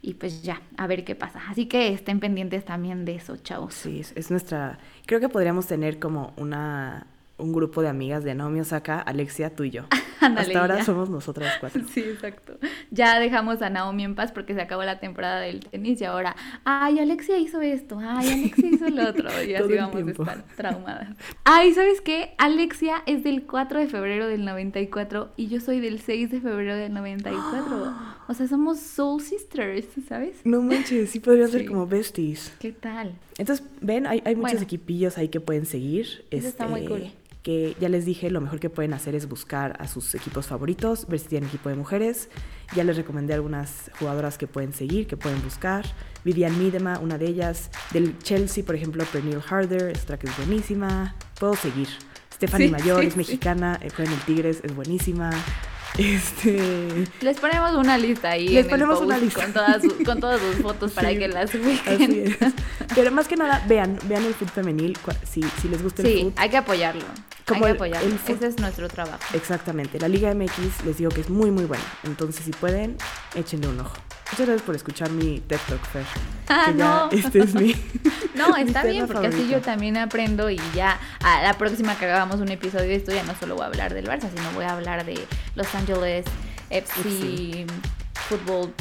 Y 0.00 0.14
pues 0.14 0.42
ya, 0.42 0.62
a 0.76 0.86
ver 0.86 1.04
qué 1.04 1.14
pasa. 1.14 1.40
Así 1.48 1.66
que 1.66 1.88
estén 1.92 2.20
pendientes 2.20 2.64
también 2.64 3.04
de 3.04 3.16
eso, 3.16 3.36
chavos. 3.36 3.74
Sí, 3.74 4.00
es, 4.00 4.12
es 4.16 4.30
nuestra. 4.30 4.78
Creo 5.06 5.20
que 5.20 5.28
podríamos 5.28 5.66
tener 5.66 5.98
como 5.98 6.32
una 6.36 7.06
un 7.38 7.52
grupo 7.52 7.82
de 7.82 7.88
amigas 7.88 8.24
de 8.24 8.34
Naomi 8.34 8.60
Osaka, 8.60 9.00
Alexia, 9.00 9.54
tú 9.54 9.64
y 9.64 9.70
yo. 9.70 9.84
Ándale, 10.20 10.48
Hasta 10.48 10.60
ahora 10.60 10.76
ya. 10.78 10.84
somos 10.84 11.08
nosotras 11.10 11.54
cuatro. 11.60 11.80
Sí, 11.92 12.00
exacto. 12.00 12.58
Ya 12.90 13.20
dejamos 13.20 13.62
a 13.62 13.70
Naomi 13.70 14.02
en 14.02 14.16
paz 14.16 14.32
porque 14.32 14.52
se 14.52 14.60
acabó 14.60 14.82
la 14.82 14.98
temporada 14.98 15.38
del 15.40 15.60
tenis 15.60 16.00
y 16.00 16.04
ahora, 16.04 16.34
ay, 16.64 16.98
Alexia 16.98 17.38
hizo 17.38 17.60
esto, 17.60 17.98
ay, 18.02 18.28
Alexia 18.28 18.68
hizo 18.68 18.88
lo 18.88 19.08
otro. 19.08 19.28
Y 19.44 19.54
así 19.54 19.74
vamos 19.74 19.94
a 19.96 20.10
estar 20.10 20.44
traumadas. 20.56 21.16
Ay, 21.44 21.72
¿sabes 21.72 22.00
qué? 22.00 22.34
Alexia 22.38 23.02
es 23.06 23.22
del 23.22 23.44
4 23.44 23.78
de 23.78 23.86
febrero 23.86 24.26
del 24.26 24.44
94 24.44 25.30
y 25.36 25.46
yo 25.46 25.60
soy 25.60 25.78
del 25.78 26.00
6 26.00 26.30
de 26.32 26.40
febrero 26.40 26.74
del 26.76 26.92
94. 26.92 27.94
O 28.30 28.34
sea, 28.34 28.46
somos 28.46 28.78
soul 28.80 29.22
sisters, 29.22 29.86
¿sabes? 30.06 30.36
No 30.44 30.60
manches, 30.60 31.08
sí 31.08 31.18
podrían 31.18 31.48
ser 31.48 31.64
como 31.64 31.86
besties. 31.86 32.52
¿Qué 32.58 32.72
tal? 32.72 33.14
Entonces, 33.38 33.64
ven, 33.80 34.06
hay, 34.06 34.20
hay 34.26 34.34
muchos 34.36 34.52
Bueno. 34.52 34.64
equipillos 34.64 35.16
ahí 35.16 35.28
que 35.28 35.40
pueden 35.40 35.64
seguir. 35.64 36.04
este, 36.24 36.36
Eso 36.36 36.48
está 36.48 36.66
muy 36.66 36.84
cool. 36.84 37.10
Que 37.48 37.74
ya 37.80 37.88
les 37.88 38.04
dije, 38.04 38.28
lo 38.30 38.42
mejor 38.42 38.60
que 38.60 38.68
pueden 38.68 38.92
hacer 38.92 39.14
es 39.14 39.26
buscar 39.26 39.74
a 39.80 39.88
sus 39.88 40.14
equipos 40.14 40.46
favoritos, 40.48 41.06
ver 41.08 41.18
si 41.18 41.28
tienen 41.28 41.48
equipo 41.48 41.70
de 41.70 41.76
mujeres. 41.76 42.28
Ya 42.76 42.84
les 42.84 42.94
recomendé 42.98 43.32
algunas 43.32 43.90
jugadoras 43.98 44.36
que 44.36 44.46
pueden 44.46 44.74
seguir, 44.74 45.06
que 45.06 45.16
pueden 45.16 45.42
buscar. 45.42 45.86
Vivian 46.24 46.58
Miedema, 46.58 46.98
una 46.98 47.16
de 47.16 47.26
ellas. 47.26 47.70
Del 47.90 48.18
Chelsea, 48.18 48.62
por 48.66 48.74
ejemplo, 48.74 49.02
Pernille 49.10 49.40
Harder, 49.48 49.92
es 49.96 50.02
otra 50.02 50.18
que 50.18 50.26
es 50.26 50.36
buenísima. 50.36 51.14
Puedo 51.40 51.56
seguir. 51.56 51.88
Stephanie 52.34 52.66
Sí, 52.66 52.72
Mayor 52.72 53.00
sí, 53.00 53.06
es 53.06 53.12
sí. 53.14 53.18
mexicana, 53.18 53.78
eh, 53.80 53.88
juega 53.96 54.12
en 54.12 54.18
el 54.18 54.24
Tigres, 54.26 54.60
es 54.62 54.76
buenísima. 54.76 55.30
Este. 55.96 57.06
Les 57.22 57.40
ponemos 57.40 57.72
una 57.76 57.96
lista 57.96 58.30
ahí. 58.32 58.48
Les 58.48 58.66
ponemos 58.66 59.00
una 59.00 59.16
lista. 59.16 59.42
Con 59.44 59.52
todas, 59.54 59.82
sus- 59.82 59.94
con 60.04 60.20
todas 60.20 60.38
sus 60.40 60.56
fotos 60.56 60.92
para 60.92 61.08
Sí, 61.12 61.18
que 61.18 61.28
las 61.28 61.54
ubiquen. 61.54 62.36
Pero 62.94 63.10
más 63.10 63.26
que 63.26 63.36
nada, 63.36 63.64
vean, 63.66 63.98
vean 64.04 64.24
el 64.26 64.34
fútbol 64.34 64.50
femenil, 64.52 64.98
si, 65.24 65.42
si 65.62 65.68
les 65.68 65.82
gusta 65.82 66.02
el 66.02 66.08
Sí, 66.08 66.18
fútbol. 66.18 66.32
hay 66.36 66.50
que 66.50 66.56
apoyarlo. 66.58 67.04
Como 67.48 67.66
hay 67.66 67.76
que 67.76 67.84
el 68.06 68.18
fut- 68.20 68.36
Ese 68.36 68.46
es 68.48 68.58
nuestro 68.58 68.88
trabajo. 68.88 69.18
Exactamente, 69.34 69.98
la 69.98 70.08
Liga 70.08 70.32
MX 70.34 70.84
les 70.84 70.98
digo 70.98 71.10
que 71.10 71.20
es 71.22 71.30
muy 71.30 71.50
muy 71.50 71.64
buena, 71.64 71.84
entonces 72.04 72.44
si 72.44 72.50
pueden, 72.52 72.96
échenle 73.34 73.68
un 73.68 73.80
ojo. 73.80 73.94
Muchas 74.32 74.46
gracias 74.46 74.62
por 74.62 74.76
escuchar 74.76 75.10
mi 75.10 75.40
TED 75.40 75.58
Talk, 75.68 75.84
Fer. 75.86 76.04
Ah, 76.50 76.70
no. 76.74 77.10
este 77.12 77.40
es 77.40 77.54
mi 77.54 77.74
No, 78.34 78.54
mi 78.54 78.62
está 78.62 78.84
bien, 78.84 79.06
porque 79.06 79.26
así 79.28 79.48
yo 79.50 79.60
también 79.60 79.96
aprendo 79.96 80.48
y 80.50 80.58
ya 80.74 80.98
a 81.24 81.42
la 81.42 81.54
próxima 81.54 81.98
que 81.98 82.04
hagamos 82.06 82.40
un 82.40 82.48
episodio 82.50 82.84
de 82.88 82.94
esto 82.96 83.12
ya 83.12 83.22
no 83.24 83.34
solo 83.38 83.54
voy 83.56 83.64
a 83.64 83.66
hablar 83.66 83.92
del 83.94 84.06
Barça, 84.06 84.28
sino 84.34 84.50
voy 84.54 84.64
a 84.64 84.72
hablar 84.74 85.04
de 85.04 85.18
Los 85.54 85.74
Angeles 85.74 86.24
FC 86.70 87.02
Sí. 87.02 87.66
Football 88.28 88.72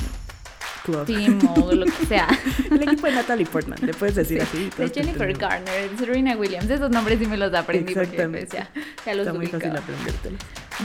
Club. 0.88 1.06
Team 1.06 1.40
o 1.58 1.74
lo 1.74 1.86
que 1.86 2.06
sea. 2.06 2.28
El 2.72 2.82
equipo 2.82 3.08
de 3.08 3.14
Natalie 3.14 3.46
Portman, 3.46 3.78
le 3.82 3.94
puedes 3.94 4.16
decir 4.16 4.42
así. 4.42 4.70
De 4.78 4.90
Jennifer 4.90 5.30
entendemos. 5.30 5.40
Garner, 5.40 5.90
Serena 6.00 6.38
Williams, 6.38 6.70
esos 6.70 6.90
nombres 6.90 7.20
sí 7.20 7.26
me 7.28 7.36
los 7.36 7.54
aprendí 7.54 7.94
porque 7.94 8.08
Exactamente. 8.08 8.48
pues, 8.48 8.74
ya, 8.74 9.06
ya 9.06 9.16
los 9.16 9.28
Está 9.28 9.38
muy 9.38 9.48
fácil 9.48 9.74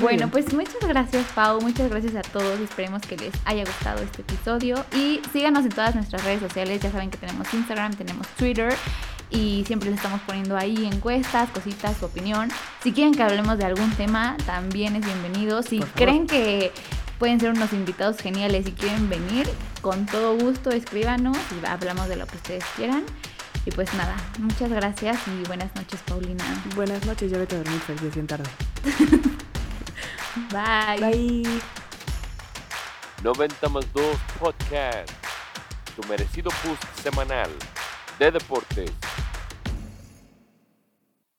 Bueno, 0.00 0.28
pues 0.28 0.52
muchas 0.52 0.86
gracias 0.88 1.24
Pau, 1.36 1.60
muchas 1.60 1.88
gracias 1.88 2.16
a 2.16 2.22
todos, 2.22 2.58
esperemos 2.58 3.02
que 3.02 3.16
les 3.16 3.32
haya 3.44 3.64
gustado 3.64 4.02
este 4.02 4.22
episodio 4.22 4.84
y 4.92 5.20
síganos 5.32 5.64
en 5.64 5.70
todas 5.70 5.94
nuestras 5.94 6.24
redes 6.24 6.40
sociales, 6.40 6.80
ya 6.82 6.90
saben 6.90 7.08
que 7.08 7.18
tenemos 7.18 7.52
Instagram, 7.54 7.94
tenemos 7.94 8.26
Twitter 8.36 8.74
y 9.30 9.64
siempre 9.66 9.88
les 9.88 9.98
estamos 9.98 10.20
poniendo 10.22 10.56
ahí 10.56 10.84
encuestas, 10.84 11.48
cositas, 11.50 11.96
su 11.96 12.04
opinión. 12.04 12.50
Si 12.82 12.92
quieren 12.92 13.14
que 13.14 13.22
hablemos 13.22 13.56
de 13.56 13.64
algún 13.64 13.90
tema, 13.92 14.36
también 14.44 14.96
es 14.96 15.04
bienvenido. 15.06 15.62
Si 15.62 15.80
creen 15.80 16.26
que 16.26 16.70
pueden 17.22 17.38
ser 17.38 17.50
unos 17.50 17.72
invitados 17.72 18.16
geniales 18.18 18.66
y 18.66 18.72
quieren 18.72 19.08
venir, 19.08 19.48
con 19.80 20.06
todo 20.06 20.36
gusto 20.36 20.70
escríbanos 20.70 21.38
y 21.52 21.64
hablamos 21.64 22.08
de 22.08 22.16
lo 22.16 22.26
que 22.26 22.34
ustedes 22.34 22.64
quieran. 22.74 23.04
Y 23.64 23.70
pues 23.70 23.94
nada, 23.94 24.16
muchas 24.40 24.68
gracias 24.70 25.20
y 25.28 25.46
buenas 25.46 25.72
noches 25.76 26.00
Paulina. 26.04 26.42
Buenas 26.74 27.06
noches, 27.06 27.30
ya 27.30 27.38
vete 27.38 27.54
a 27.54 27.58
dormir, 27.58 27.78
Fer, 27.78 27.94
es 27.94 28.12
bien 28.12 28.26
tarde. 28.26 28.50
Bye. 30.50 30.98
Bye. 30.98 31.60
90 33.22 33.68
más 33.68 33.92
2 33.92 34.04
Podcast, 34.40 35.08
tu 35.94 36.02
merecido 36.08 36.50
boost 36.64 36.82
semanal 37.04 37.50
de 38.18 38.32
deportes 38.32 38.90